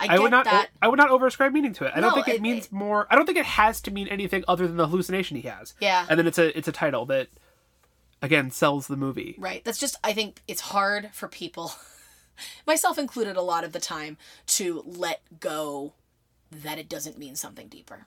I, 0.00 0.04
I 0.04 0.06
get 0.08 0.20
would 0.22 0.30
not. 0.30 0.44
that. 0.44 0.68
I 0.80 0.86
would 0.86 0.98
not 0.98 1.10
overascribe 1.10 1.52
meaning 1.52 1.72
to 1.74 1.84
it. 1.86 1.92
I 1.96 2.00
don't 2.00 2.14
think 2.14 2.28
it, 2.28 2.34
it- 2.36 2.42
means 2.42 2.66
it- 2.66 2.72
more. 2.72 3.06
I 3.10 3.16
don't 3.16 3.26
think 3.26 3.38
it 3.38 3.46
has 3.46 3.80
to 3.82 3.90
mean 3.90 4.06
anything 4.08 4.44
other 4.46 4.66
than 4.68 4.76
the 4.76 4.86
hallucination 4.86 5.36
he 5.38 5.48
has. 5.48 5.74
Yeah. 5.80 6.06
And 6.08 6.18
then 6.18 6.26
it's 6.28 6.38
a 6.38 6.56
it's 6.56 6.68
a 6.68 6.72
title 6.72 7.06
that, 7.06 7.28
again, 8.22 8.50
sells 8.52 8.86
the 8.86 8.96
movie. 8.96 9.34
Right. 9.38 9.64
That's 9.64 9.78
just 9.78 9.96
I 10.04 10.12
think 10.12 10.42
it's 10.46 10.60
hard 10.60 11.10
for 11.12 11.26
people 11.26 11.72
myself 12.66 12.98
included 12.98 13.36
a 13.36 13.42
lot 13.42 13.64
of 13.64 13.72
the 13.72 13.80
time 13.80 14.16
to 14.46 14.82
let 14.86 15.22
go 15.40 15.92
that 16.50 16.78
it 16.78 16.88
doesn't 16.88 17.18
mean 17.18 17.36
something 17.36 17.68
deeper. 17.68 18.06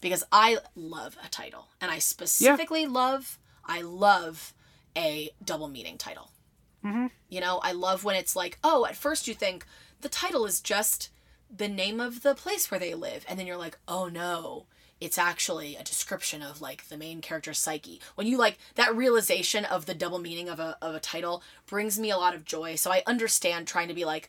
Because 0.00 0.22
i 0.30 0.58
love 0.76 1.16
a 1.24 1.28
title 1.28 1.68
and 1.80 1.90
i 1.90 1.98
specifically 1.98 2.86
love 2.86 3.38
i 3.66 3.80
love 3.80 4.54
a 4.96 5.30
double 5.44 5.68
meaning 5.68 5.98
title. 5.98 6.30
Mm-hmm. 6.84 7.06
you 7.28 7.40
know 7.40 7.58
i 7.64 7.72
love 7.72 8.04
when 8.04 8.14
it's 8.14 8.36
like 8.36 8.56
oh 8.62 8.86
at 8.86 8.96
first 8.96 9.26
you 9.26 9.34
think 9.34 9.66
the 10.00 10.08
title 10.08 10.46
is 10.46 10.60
just 10.60 11.10
the 11.50 11.66
name 11.66 11.98
of 11.98 12.22
the 12.22 12.36
place 12.36 12.70
where 12.70 12.78
they 12.78 12.94
live 12.94 13.24
and 13.28 13.36
then 13.36 13.48
you're 13.48 13.56
like 13.56 13.76
oh 13.88 14.06
no 14.08 14.66
it's 15.00 15.18
actually 15.18 15.76
a 15.76 15.84
description 15.84 16.42
of 16.42 16.60
like 16.60 16.88
the 16.88 16.96
main 16.96 17.20
character's 17.20 17.58
psyche. 17.58 18.00
When 18.14 18.26
you 18.26 18.36
like 18.36 18.58
that 18.74 18.94
realization 18.94 19.64
of 19.64 19.86
the 19.86 19.94
double 19.94 20.18
meaning 20.18 20.48
of 20.48 20.58
a, 20.58 20.76
of 20.82 20.94
a 20.94 21.00
title 21.00 21.42
brings 21.66 21.98
me 21.98 22.10
a 22.10 22.16
lot 22.16 22.34
of 22.34 22.44
joy. 22.44 22.74
So 22.74 22.90
i 22.90 23.02
understand 23.06 23.66
trying 23.66 23.88
to 23.88 23.94
be 23.94 24.04
like 24.04 24.28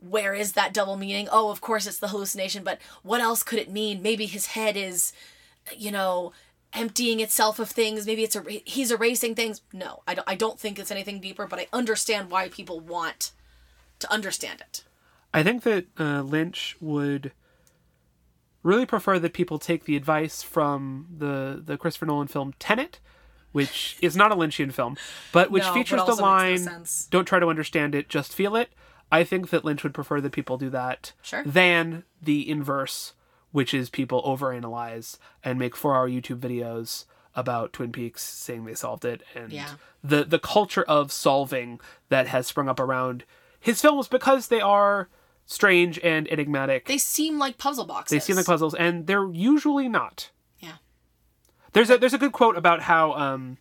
where 0.00 0.34
is 0.34 0.52
that 0.52 0.74
double 0.74 0.96
meaning? 0.96 1.28
Oh 1.30 1.50
of 1.50 1.60
course 1.60 1.86
it's 1.86 1.98
the 1.98 2.08
hallucination 2.08 2.64
but 2.64 2.78
what 3.02 3.20
else 3.20 3.42
could 3.42 3.58
it 3.58 3.70
mean? 3.70 4.02
Maybe 4.02 4.26
his 4.26 4.46
head 4.46 4.76
is 4.76 5.12
you 5.76 5.90
know 5.90 6.32
emptying 6.72 7.20
itself 7.20 7.58
of 7.58 7.70
things. 7.70 8.06
Maybe 8.06 8.24
it's 8.24 8.36
a 8.36 8.42
he's 8.64 8.90
erasing 8.90 9.34
things. 9.34 9.60
No 9.72 10.02
I 10.06 10.14
don't, 10.14 10.28
I 10.28 10.34
don't 10.34 10.58
think 10.58 10.78
it's 10.78 10.90
anything 10.90 11.20
deeper 11.20 11.46
but 11.46 11.58
i 11.58 11.66
understand 11.72 12.30
why 12.30 12.48
people 12.48 12.80
want 12.80 13.32
to 13.98 14.12
understand 14.12 14.60
it. 14.60 14.84
I 15.34 15.42
think 15.42 15.64
that 15.64 15.86
uh, 15.98 16.22
Lynch 16.22 16.76
would 16.80 17.32
really 18.66 18.84
prefer 18.86 19.18
that 19.20 19.32
people 19.32 19.58
take 19.58 19.84
the 19.84 19.96
advice 19.96 20.42
from 20.42 21.06
the 21.18 21.62
the 21.64 21.76
Christopher 21.78 22.06
Nolan 22.06 22.26
film 22.28 22.52
Tenet, 22.58 22.98
which 23.52 23.96
is 24.02 24.16
not 24.16 24.32
a 24.32 24.34
Lynchian 24.36 24.72
film, 24.72 24.96
but 25.32 25.50
which 25.50 25.62
No, 25.62 25.68
but 25.70 25.74
features 25.74 25.96
the 26.04 26.10
also 26.10 26.12
makes 26.48 26.64
no 26.66 26.72
line 26.72 26.84
"Don't 27.10 27.24
try 27.26 27.38
to 27.38 27.46
understand 27.48 27.94
it, 27.94 28.08
just 28.08 28.34
feel 28.34 28.56
it." 28.56 28.70
I 29.10 29.22
think 29.22 29.50
that 29.50 29.64
Lynch 29.64 29.84
would 29.84 29.94
prefer 29.94 30.20
that 30.20 30.32
people 30.32 30.58
do 30.58 30.68
that 30.70 31.12
Sure. 31.22 31.44
than 31.44 32.02
the 32.20 32.48
inverse, 32.50 33.12
which 33.52 33.72
is 33.72 33.88
people 33.88 34.20
overanalyze 34.24 35.18
and 35.44 35.58
make 35.60 35.76
four-hour 35.76 36.08
YouTube 36.10 36.40
videos 36.40 37.04
about 37.36 37.72
Twin 37.72 37.92
Peaks 37.92 38.22
saying 38.22 38.64
they 38.64 38.74
solved 38.74 39.04
it 39.04 39.22
and 39.34 39.52
Yeah. 39.52 39.74
the 40.02 40.24
the 40.24 40.38
culture 40.40 40.82
of 40.84 41.12
solving 41.12 41.78
that 42.08 42.26
has 42.28 42.46
sprung 42.48 42.68
up 42.68 42.80
around 42.80 43.24
his 43.60 43.80
films 43.80 44.08
because 44.08 44.48
they 44.48 44.60
are 44.60 45.08
strange 45.46 45.98
and 46.02 46.28
enigmatic. 46.28 46.86
they 46.86 46.98
seem 46.98 47.38
like 47.38 47.56
puzzle 47.58 47.84
boxes 47.86 48.10
They 48.16 48.20
seem 48.20 48.36
like 48.36 48.46
puzzles, 48.46 48.74
and 48.74 49.06
they're 49.06 49.30
usually 49.32 49.88
not. 49.88 50.30
yeah 50.58 50.74
There's 51.72 51.88
a 51.90 51.98
there's 51.98 52.14
a 52.14 52.18
good 52.18 52.32
quote 52.32 52.56
about 52.56 52.82
how 52.82 53.12
um, 53.14 53.58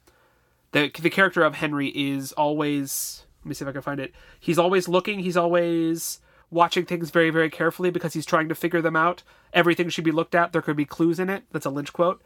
the 0.71 0.91
the 0.99 1.09
character 1.09 1.43
of 1.43 1.55
Henry 1.55 1.87
is 1.89 2.31
always. 2.33 3.23
Let 3.43 3.49
me 3.49 3.53
see 3.53 3.63
if 3.63 3.69
I 3.69 3.73
can 3.73 3.81
find 3.83 3.99
it. 3.99 4.13
He's 4.39 4.57
always 4.57 4.87
looking. 4.87 5.19
He's 5.19 5.37
always 5.37 6.19
watching 6.49 6.85
things 6.85 7.09
very 7.11 7.29
very 7.29 7.49
carefully 7.49 7.89
because 7.91 8.13
he's 8.13 8.25
trying 8.25 8.49
to 8.49 8.55
figure 8.55 8.81
them 8.81 8.95
out. 8.95 9.21
Everything 9.53 9.89
should 9.89 10.03
be 10.03 10.11
looked 10.11 10.33
at. 10.35 10.51
There 10.51 10.61
could 10.63 10.75
be 10.75 10.85
clues 10.85 11.19
in 11.19 11.29
it. 11.29 11.43
That's 11.51 11.65
a 11.65 11.69
Lynch 11.69 11.93
quote, 11.93 12.21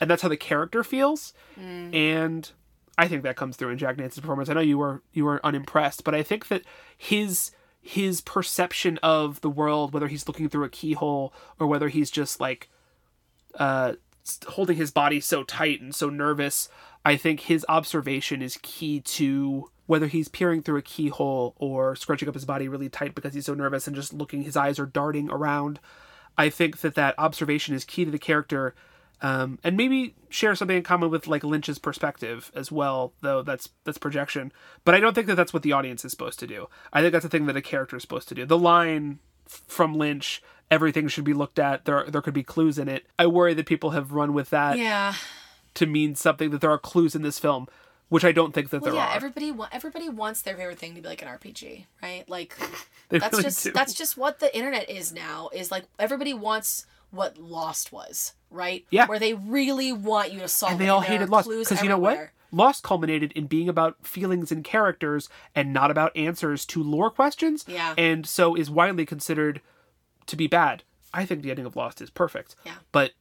and 0.00 0.10
that's 0.10 0.22
how 0.22 0.28
the 0.28 0.36
character 0.36 0.82
feels. 0.82 1.32
And 1.56 2.50
I 2.98 3.06
think 3.08 3.22
that 3.22 3.36
comes 3.36 3.56
through 3.56 3.70
in 3.70 3.78
Jack 3.78 3.96
Nance's 3.98 4.20
performance. 4.20 4.48
I 4.48 4.54
know 4.54 4.60
you 4.60 4.78
were 4.78 5.02
you 5.12 5.24
were 5.24 5.40
unimpressed, 5.46 6.02
but 6.04 6.14
I 6.14 6.22
think 6.24 6.48
that 6.48 6.62
his 6.98 7.52
his 7.84 8.22
perception 8.22 8.98
of 9.02 9.42
the 9.42 9.50
world, 9.50 9.92
whether 9.92 10.08
he's 10.08 10.26
looking 10.26 10.48
through 10.48 10.64
a 10.64 10.70
keyhole 10.70 11.34
or 11.60 11.66
whether 11.66 11.88
he's 11.88 12.10
just 12.10 12.40
like 12.40 12.70
uh, 13.58 13.92
holding 14.48 14.78
his 14.78 14.90
body 14.90 15.20
so 15.20 15.44
tight 15.44 15.82
and 15.82 15.94
so 15.94 16.08
nervous, 16.08 16.70
I 17.04 17.16
think 17.16 17.40
his 17.40 17.66
observation 17.68 18.40
is 18.40 18.58
key 18.62 19.00
to 19.00 19.70
whether 19.84 20.06
he's 20.06 20.28
peering 20.28 20.62
through 20.62 20.78
a 20.78 20.82
keyhole 20.82 21.54
or 21.58 21.94
scrunching 21.94 22.26
up 22.26 22.34
his 22.34 22.46
body 22.46 22.68
really 22.68 22.88
tight 22.88 23.14
because 23.14 23.34
he's 23.34 23.44
so 23.44 23.52
nervous 23.52 23.86
and 23.86 23.94
just 23.94 24.14
looking, 24.14 24.42
his 24.42 24.56
eyes 24.56 24.78
are 24.78 24.86
darting 24.86 25.30
around. 25.30 25.78
I 26.38 26.48
think 26.48 26.78
that 26.80 26.94
that 26.94 27.14
observation 27.18 27.74
is 27.74 27.84
key 27.84 28.06
to 28.06 28.10
the 28.10 28.18
character. 28.18 28.74
Um, 29.24 29.58
and 29.64 29.74
maybe 29.74 30.14
share 30.28 30.54
something 30.54 30.76
in 30.76 30.82
common 30.82 31.08
with 31.08 31.26
like 31.26 31.42
Lynch's 31.42 31.78
perspective 31.78 32.52
as 32.54 32.70
well, 32.70 33.14
though 33.22 33.40
that's 33.42 33.70
that's 33.84 33.96
projection. 33.96 34.52
But 34.84 34.94
I 34.94 35.00
don't 35.00 35.14
think 35.14 35.28
that 35.28 35.34
that's 35.36 35.54
what 35.54 35.62
the 35.62 35.72
audience 35.72 36.04
is 36.04 36.10
supposed 36.10 36.38
to 36.40 36.46
do. 36.46 36.68
I 36.92 37.00
think 37.00 37.12
that's 37.12 37.24
a 37.24 37.30
thing 37.30 37.46
that 37.46 37.56
a 37.56 37.62
character 37.62 37.96
is 37.96 38.02
supposed 38.02 38.28
to 38.28 38.34
do. 38.34 38.44
The 38.44 38.58
line 38.58 39.20
from 39.46 39.94
Lynch, 39.94 40.42
everything 40.70 41.08
should 41.08 41.24
be 41.24 41.32
looked 41.32 41.58
at. 41.58 41.86
There 41.86 42.04
there 42.04 42.20
could 42.20 42.34
be 42.34 42.42
clues 42.42 42.78
in 42.78 42.86
it. 42.86 43.06
I 43.18 43.26
worry 43.26 43.54
that 43.54 43.64
people 43.64 43.90
have 43.90 44.12
run 44.12 44.34
with 44.34 44.50
that 44.50 44.76
yeah 44.76 45.14
to 45.72 45.86
mean 45.86 46.14
something 46.14 46.50
that 46.50 46.60
there 46.60 46.70
are 46.70 46.78
clues 46.78 47.14
in 47.14 47.22
this 47.22 47.38
film, 47.38 47.66
which 48.10 48.26
I 48.26 48.32
don't 48.32 48.52
think 48.52 48.68
that 48.70 48.82
well 48.82 48.92
there 48.92 49.00
yeah 49.00 49.08
are. 49.12 49.16
everybody 49.16 49.50
wa- 49.52 49.68
everybody 49.72 50.10
wants 50.10 50.42
their 50.42 50.54
favorite 50.56 50.78
thing 50.78 50.94
to 50.96 51.00
be 51.00 51.08
like 51.08 51.22
an 51.22 51.28
rpg 51.28 51.86
right 52.02 52.28
like 52.28 52.54
that's 53.08 53.32
really 53.32 53.42
just 53.42 53.64
do. 53.64 53.72
that's 53.72 53.94
just 53.94 54.16
what 54.18 54.38
the 54.40 54.54
internet 54.54 54.90
is 54.90 55.12
now 55.14 55.48
is 55.54 55.70
like 55.70 55.84
everybody 55.98 56.34
wants 56.34 56.84
what 57.14 57.38
lost 57.38 57.92
was 57.92 58.34
right 58.50 58.84
Yeah. 58.90 59.06
where 59.06 59.18
they 59.18 59.34
really 59.34 59.92
want 59.92 60.32
you 60.32 60.40
to 60.40 60.48
solve 60.48 60.72
and 60.72 60.80
they 60.80 60.88
all 60.88 61.00
hated 61.00 61.28
Lost 61.30 61.48
because 61.48 61.82
you 61.82 61.88
know 61.88 61.98
what? 61.98 62.30
Lost 62.52 62.82
culminated 62.84 63.32
in 63.32 63.46
being 63.46 63.68
about 63.68 64.06
feelings 64.06 64.52
and 64.52 64.62
characters 64.62 65.28
and 65.56 65.72
not 65.72 65.90
about 65.90 66.16
answers 66.16 66.64
to 66.66 66.82
lore 66.82 67.10
questions. 67.10 67.64
Yeah. 67.66 67.94
And 67.98 68.24
so 68.26 68.54
is 68.54 68.70
widely 68.70 69.04
considered 69.04 69.60
to 70.26 70.36
be 70.36 70.46
bad. 70.46 70.84
I 71.12 71.24
think 71.26 71.42
the 71.42 71.50
ending 71.50 71.66
of 71.66 71.74
Lost 71.74 72.00
is 72.00 72.10
perfect. 72.10 72.54
Yeah. 72.64 72.74
But 72.92 73.12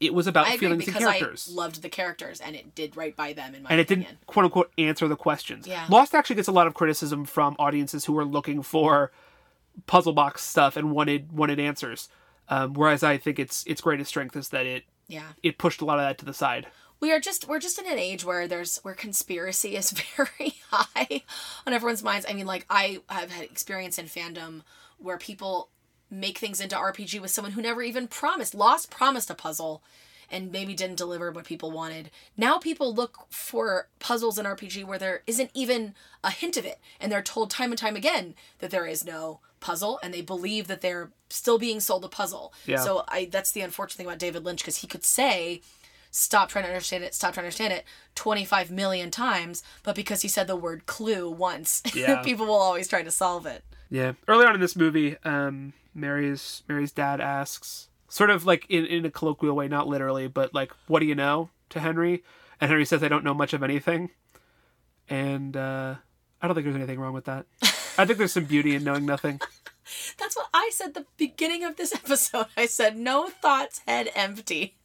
it 0.00 0.14
was 0.14 0.26
about 0.26 0.46
feelings 0.58 0.86
and 0.86 0.96
characters. 0.96 1.50
I 1.52 1.54
loved 1.56 1.82
the 1.82 1.88
characters 1.90 2.40
and 2.40 2.56
it 2.56 2.74
did 2.74 2.96
right 2.96 3.14
by 3.14 3.32
them 3.34 3.54
in 3.54 3.64
my 3.64 3.70
and 3.70 3.80
it 3.80 3.82
opinion. 3.90 4.10
didn't 4.12 4.26
quote 4.26 4.44
unquote 4.44 4.72
answer 4.78 5.06
the 5.08 5.16
questions. 5.16 5.66
Yeah. 5.66 5.86
Lost 5.90 6.14
actually 6.14 6.36
gets 6.36 6.48
a 6.48 6.52
lot 6.52 6.66
of 6.66 6.72
criticism 6.74 7.24
from 7.26 7.56
audiences 7.58 8.06
who 8.06 8.16
are 8.16 8.24
looking 8.24 8.62
for 8.62 9.10
puzzle 9.86 10.12
box 10.12 10.42
stuff 10.44 10.76
and 10.76 10.92
wanted 10.92 11.32
wanted 11.32 11.60
answers. 11.60 12.08
Um, 12.50 12.74
whereas 12.74 13.02
I 13.02 13.18
think 13.18 13.38
its 13.38 13.64
its 13.66 13.80
greatest 13.80 14.08
strength 14.08 14.36
is 14.36 14.48
that 14.50 14.66
it 14.66 14.84
Yeah. 15.06 15.28
it 15.42 15.58
pushed 15.58 15.80
a 15.80 15.84
lot 15.84 15.98
of 15.98 16.04
that 16.04 16.18
to 16.18 16.24
the 16.24 16.34
side. 16.34 16.66
We 17.00 17.12
are 17.12 17.20
just 17.20 17.46
we're 17.46 17.60
just 17.60 17.78
in 17.78 17.86
an 17.86 17.98
age 17.98 18.24
where 18.24 18.48
there's 18.48 18.78
where 18.78 18.94
conspiracy 18.94 19.76
is 19.76 19.90
very 20.16 20.54
high 20.70 21.22
on 21.66 21.72
everyone's 21.72 22.02
minds. 22.02 22.26
I 22.28 22.32
mean, 22.32 22.46
like 22.46 22.66
I 22.68 23.00
have 23.08 23.30
had 23.30 23.44
experience 23.44 23.98
in 23.98 24.06
fandom 24.06 24.62
where 24.98 25.18
people 25.18 25.68
make 26.10 26.38
things 26.38 26.60
into 26.60 26.74
RPG 26.74 27.20
with 27.20 27.30
someone 27.30 27.52
who 27.52 27.62
never 27.62 27.82
even 27.82 28.08
promised. 28.08 28.54
Lost 28.54 28.90
promised 28.90 29.30
a 29.30 29.34
puzzle 29.34 29.82
and 30.30 30.52
maybe 30.52 30.74
didn't 30.74 30.96
deliver 30.98 31.30
what 31.30 31.44
people 31.44 31.70
wanted. 31.70 32.10
Now 32.36 32.58
people 32.58 32.94
look 32.94 33.26
for 33.30 33.88
puzzles 33.98 34.38
in 34.38 34.46
RPG 34.46 34.84
where 34.84 34.98
there 34.98 35.22
isn't 35.26 35.50
even 35.54 35.94
a 36.22 36.30
hint 36.30 36.56
of 36.56 36.64
it 36.66 36.78
and 37.00 37.10
they're 37.10 37.22
told 37.22 37.50
time 37.50 37.70
and 37.72 37.78
time 37.78 37.96
again 37.96 38.34
that 38.58 38.70
there 38.70 38.86
is 38.86 39.04
no 39.04 39.40
puzzle 39.60 39.98
and 40.02 40.14
they 40.14 40.20
believe 40.22 40.66
that 40.68 40.80
they're 40.82 41.10
still 41.30 41.58
being 41.58 41.80
sold 41.80 42.04
a 42.04 42.08
puzzle. 42.08 42.52
Yeah. 42.66 42.76
So 42.78 43.04
I 43.08 43.24
that's 43.30 43.52
the 43.52 43.60
unfortunate 43.62 43.96
thing 43.98 44.06
about 44.06 44.18
David 44.18 44.44
Lynch 44.44 44.60
because 44.62 44.78
he 44.78 44.86
could 44.86 45.04
say 45.04 45.62
stop 46.10 46.48
trying 46.48 46.64
to 46.64 46.70
understand 46.70 47.04
it, 47.04 47.14
stop 47.14 47.34
trying 47.34 47.42
to 47.42 47.46
understand 47.48 47.72
it 47.72 47.84
25 48.14 48.70
million 48.70 49.10
times, 49.10 49.62
but 49.82 49.94
because 49.94 50.22
he 50.22 50.28
said 50.28 50.46
the 50.46 50.56
word 50.56 50.86
clue 50.86 51.28
once, 51.30 51.82
Yeah. 51.94 52.22
people 52.22 52.46
will 52.46 52.54
always 52.54 52.88
try 52.88 53.02
to 53.02 53.10
solve 53.10 53.44
it. 53.46 53.62
Yeah. 53.90 54.12
Early 54.26 54.46
on 54.46 54.54
in 54.54 54.60
this 54.60 54.76
movie, 54.76 55.16
um, 55.24 55.72
Mary's 55.94 56.62
Mary's 56.68 56.92
dad 56.92 57.20
asks, 57.20 57.87
sort 58.08 58.30
of 58.30 58.46
like 58.46 58.66
in, 58.68 58.84
in 58.86 59.04
a 59.04 59.10
colloquial 59.10 59.54
way, 59.54 59.68
not 59.68 59.88
literally, 59.88 60.28
but 60.28 60.54
like, 60.54 60.72
"What 60.86 61.00
do 61.00 61.06
you 61.06 61.14
know?" 61.14 61.50
to 61.70 61.80
Henry, 61.80 62.24
and 62.60 62.70
Henry 62.70 62.84
says, 62.84 63.02
"I 63.02 63.08
don't 63.08 63.24
know 63.24 63.34
much 63.34 63.52
of 63.52 63.62
anything." 63.62 64.10
And 65.08 65.56
uh, 65.56 65.94
I 66.40 66.46
don't 66.46 66.54
think 66.54 66.64
there's 66.64 66.76
anything 66.76 67.00
wrong 67.00 67.14
with 67.14 67.24
that. 67.24 67.46
I 67.98 68.04
think 68.04 68.18
there's 68.18 68.32
some 68.32 68.44
beauty 68.44 68.74
in 68.74 68.84
knowing 68.84 69.06
nothing. 69.06 69.40
That's 70.18 70.36
what 70.36 70.48
I 70.52 70.70
said 70.72 70.94
the 70.94 71.06
beginning 71.16 71.64
of 71.64 71.76
this 71.76 71.94
episode. 71.94 72.46
I 72.56 72.66
said 72.66 72.96
no 72.96 73.28
thoughts, 73.28 73.80
head 73.86 74.10
empty. 74.14 74.76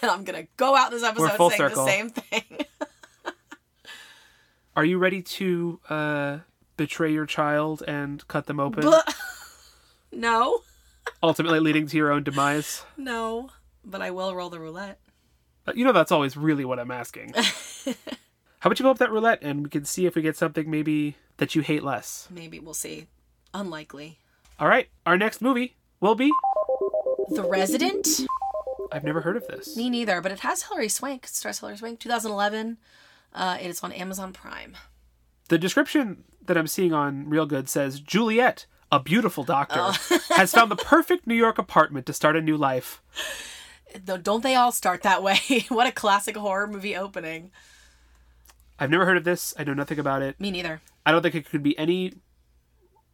And 0.00 0.10
I'm 0.10 0.24
going 0.24 0.42
to 0.42 0.48
go 0.56 0.74
out 0.74 0.90
this 0.90 1.02
episode 1.02 1.36
saying 1.36 1.50
circle. 1.50 1.84
the 1.84 1.90
same 1.90 2.10
thing. 2.10 2.42
Are 4.76 4.84
you 4.84 4.98
ready 4.98 5.20
to 5.22 5.80
uh, 5.90 6.38
betray 6.76 7.12
your 7.12 7.26
child 7.26 7.82
and 7.86 8.26
cut 8.28 8.46
them 8.46 8.58
open, 8.60 8.84
but 8.84 9.14
no. 10.12 10.60
Ultimately 11.22 11.60
leading 11.60 11.86
to 11.88 11.96
your 11.96 12.12
own 12.12 12.22
demise? 12.22 12.84
No, 12.96 13.50
but 13.84 14.00
I 14.02 14.10
will 14.10 14.34
roll 14.34 14.50
the 14.50 14.60
roulette. 14.60 15.00
Uh, 15.66 15.72
You 15.74 15.84
know 15.84 15.92
that's 15.92 16.12
always 16.12 16.36
really 16.36 16.64
what 16.64 16.78
I'm 16.78 16.90
asking. 16.90 17.34
How 18.60 18.66
about 18.68 18.78
you 18.78 18.84
go 18.84 18.90
up 18.90 18.98
that 18.98 19.10
roulette 19.12 19.38
and 19.42 19.62
we 19.64 19.70
can 19.70 19.84
see 19.84 20.06
if 20.06 20.14
we 20.16 20.22
get 20.22 20.36
something 20.36 20.68
maybe 20.70 21.16
that 21.36 21.54
you 21.54 21.62
hate 21.62 21.84
less. 21.84 22.26
Maybe 22.30 22.58
we'll 22.58 22.74
see. 22.74 23.06
Unlikely. 23.54 24.18
All 24.58 24.68
right, 24.68 24.88
our 25.06 25.16
next 25.16 25.40
movie 25.40 25.76
will 26.00 26.14
be. 26.16 26.30
The 27.30 27.44
Resident? 27.44 28.08
I've 28.90 29.04
never 29.04 29.20
heard 29.20 29.36
of 29.36 29.46
this. 29.46 29.76
Me 29.76 29.88
neither, 29.90 30.20
but 30.20 30.32
it 30.32 30.40
has 30.40 30.64
Hilary 30.64 30.88
Swank. 30.88 31.24
It 31.24 31.30
stars 31.30 31.60
Hilary 31.60 31.76
Swank. 31.76 32.00
2011. 32.00 32.78
Uh, 33.34 33.58
it 33.60 33.66
is 33.68 33.80
on 33.82 33.92
Amazon 33.92 34.32
Prime. 34.32 34.76
The 35.48 35.58
description 35.58 36.24
that 36.44 36.56
I'm 36.56 36.66
seeing 36.66 36.92
on 36.92 37.26
Reelgood 37.26 37.68
says 37.68 38.00
Juliet, 38.00 38.66
a 38.90 39.00
beautiful 39.00 39.44
doctor, 39.44 39.92
has 40.34 40.52
found 40.52 40.70
the 40.70 40.76
perfect 40.76 41.26
New 41.26 41.34
York 41.34 41.58
apartment 41.58 42.06
to 42.06 42.12
start 42.12 42.36
a 42.36 42.40
new 42.40 42.56
life. 42.56 43.02
Don't 44.04 44.42
they 44.42 44.54
all 44.54 44.72
start 44.72 45.02
that 45.02 45.22
way? 45.22 45.38
what 45.68 45.86
a 45.86 45.92
classic 45.92 46.36
horror 46.36 46.66
movie 46.66 46.96
opening. 46.96 47.50
I've 48.78 48.90
never 48.90 49.04
heard 49.06 49.16
of 49.16 49.24
this. 49.24 49.54
I 49.58 49.64
know 49.64 49.74
nothing 49.74 49.98
about 49.98 50.22
it. 50.22 50.38
Me 50.40 50.50
neither. 50.50 50.80
I 51.04 51.10
don't 51.12 51.22
think 51.22 51.34
it 51.34 51.48
could 51.48 51.62
be 51.62 51.76
any 51.78 52.14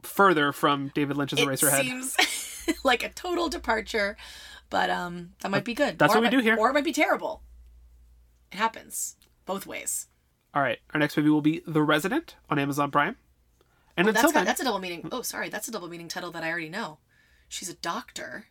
further 0.03 0.53
from 0.53 0.91
David 0.95 1.17
Lynch's 1.17 1.39
it 1.41 1.47
Eraserhead. 1.49 1.81
seems 1.83 2.17
like 2.85 3.03
a 3.03 3.09
total 3.09 3.49
departure, 3.49 4.17
but 4.69 4.91
um, 4.91 5.31
that 5.41 5.51
might 5.51 5.65
be 5.65 5.75
good. 5.75 5.99
That's 5.99 6.13
Or 6.13 6.17
what 6.17 6.23
we 6.23 6.27
might- 6.27 6.43
do 6.43 6.43
here. 6.43 6.57
Or 6.59 6.71
it 6.71 6.75
might 6.75 6.85
be 6.85 6.93
terrible. 6.93 7.43
It 8.53 8.57
happens 8.59 9.17
both 9.47 9.67
ways. 9.67 10.09
All 10.55 10.63
right, 10.63 10.79
our 10.93 11.01
next 11.01 11.17
movie 11.17 11.31
will 11.31 11.41
be 11.41 11.63
The 11.67 11.83
Resident 11.83 12.37
on 12.49 12.59
Amazon 12.59 12.91
Prime. 12.91 13.17
And 13.97 14.09
oh, 14.09 14.13
That's 14.13 14.25
until 14.25 14.33
got, 14.33 14.41
then, 14.41 14.45
that's 14.47 14.61
a 14.61 14.65
double 14.65 14.81
meaning. 14.81 15.09
Oh, 15.13 15.23
sorry, 15.23 15.49
that's 15.49 15.69
a 15.69 15.71
double 15.71 15.89
meaning 15.89 16.09
title 16.09 16.33
that 16.33 16.43
I 16.43 16.51
already 16.51 16.69
know. 16.69 16.99
She's 17.49 17.69
a 17.69 17.75
doctor, 17.75 18.47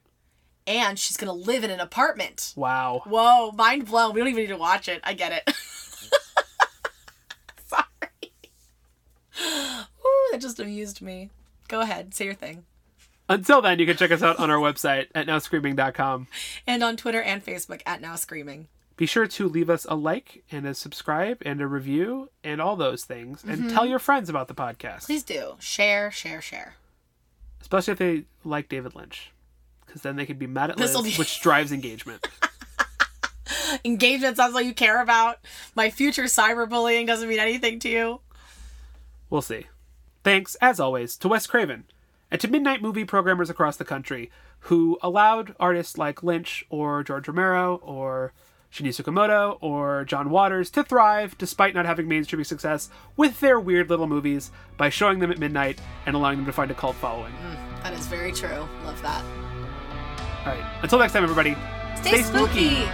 and 0.66 0.98
she's 0.98 1.18
gonna 1.18 1.34
live 1.34 1.64
in 1.64 1.72
an 1.72 1.82
apartment. 1.82 2.54
wow. 2.56 3.02
Whoa, 3.06 3.52
mind 3.52 3.88
blown. 3.88 4.14
We 4.14 4.22
don't 4.22 4.30
even 4.30 4.44
need 4.44 4.48
to 4.48 4.58
watch 4.58 4.88
it. 4.88 5.02
I 5.04 5.14
get 5.14 5.34
it. 5.34 5.56
Sorry. 7.66 7.84
Ooh, 9.42 10.30
that 10.32 10.40
just 10.40 10.60
amused 10.60 11.02
me. 11.02 11.30
Go 11.68 11.82
ahead, 11.82 12.14
say 12.14 12.26
your 12.26 12.34
thing. 12.34 12.66
Until 13.30 13.62
then, 13.62 13.80
you 13.80 13.86
can 13.86 13.98
check 13.98 14.12
us 14.12 14.22
out 14.22 14.38
on 14.38 14.52
our 14.52 14.58
website 14.58 15.08
at 15.16 15.28
nowscreaming.com. 15.28 16.28
And 16.68 16.84
on 16.84 16.98
Twitter 16.98 17.22
and 17.22 17.44
Facebook 17.44 17.82
at 17.86 18.02
Now 18.02 18.16
Screaming. 18.16 18.68
Be 18.96 19.06
sure 19.08 19.26
to 19.28 19.50
leave 19.50 19.70
us 19.70 19.86
a 19.90 19.96
like 19.96 20.44
and 20.52 20.68
a 20.68 20.74
subscribe 20.76 21.42
and 21.46 21.60
a 21.62 21.68
review 21.68 22.30
and 22.44 22.62
all 22.62 22.76
those 22.76 23.04
things. 23.06 23.44
And 23.44 23.70
tell 23.72 23.86
your 23.86 24.00
friends 24.00 24.30
about 24.30 24.48
the 24.48 24.54
podcast, 24.54 24.78
Mm-hmm. 25.04 25.06
Please 25.08 25.24
do. 25.24 25.56
Share, 25.60 26.12
share, 26.12 26.42
share. 26.42 26.76
especially 27.62 27.94
if 27.94 27.98
they 28.00 28.26
like 28.44 28.70
David 28.70 28.96
Lynch. 28.96 29.32
Because 29.86 30.02
then 30.04 30.16
they 30.16 30.26
could 30.26 30.40
be 30.40 30.48
mad 30.48 30.70
at 30.70 30.78
Liz, 30.78 30.90
This'll 30.92 31.04
be- 31.04 31.14
which 31.16 31.42
drives 31.42 31.72
engagement. 31.72 32.26
Engagement 33.86 34.38
sounds 34.38 34.54
like 34.54 34.66
you 34.66 34.74
care 34.74 35.02
about. 35.02 35.40
My 35.76 35.90
future 35.90 36.24
cyberbullying 36.24 37.08
doesn't 37.08 37.28
mean 37.28 37.40
anything 37.40 37.80
to 37.80 37.90
you. 37.90 38.20
We'll 39.30 39.42
see. 39.42 39.66
Thanks, 40.24 40.56
as 40.62 40.80
always, 40.80 41.18
to 41.18 41.28
Wes 41.28 41.48
Craven 41.48 41.86
and 42.32 42.40
to 42.40 42.48
Midnight 42.48 42.82
Movie 42.82 43.04
programmers 43.06 43.50
across 43.50 43.76
the 43.78 43.84
country 43.86 44.32
who 44.62 44.98
allowed 45.02 45.56
artists 45.60 45.98
like 45.98 46.24
Lynch 46.24 46.66
or 46.70 47.04
George 47.04 47.28
Romero 47.28 47.76
or 47.84 48.32
Shinya 48.74 48.90
Tsukamoto 48.90 49.60
or 49.62 50.04
John 50.06 50.32
Waters 50.32 50.72
to 50.72 50.84
thrive 50.84 51.38
despite 51.38 51.76
not 51.76 51.86
having 51.86 52.08
mainstream 52.08 52.44
success 52.44 52.90
with 53.16 53.40
their 53.40 53.60
weird 53.60 53.88
little 53.88 54.08
movies 54.08 54.50
by 54.78 54.90
showing 54.90 55.20
them 55.20 55.30
at 55.32 55.38
midnight 55.38 55.80
and 56.08 56.16
allowing 56.16 56.38
them 56.38 56.48
to 56.48 56.52
find 56.52 56.72
a 56.72 56.74
cult 56.74 56.96
following. 56.96 57.34
Mm, 57.34 57.84
that 57.84 57.94
is 57.94 58.08
very 58.08 58.32
true. 58.32 58.68
Love 58.84 59.00
that. 59.04 59.24
All 60.40 60.54
right, 60.54 60.80
until 60.82 60.98
next 60.98 61.14
time, 61.14 61.24
everybody, 61.24 61.56
Stay, 62.02 62.24
spooky. 62.24 62.88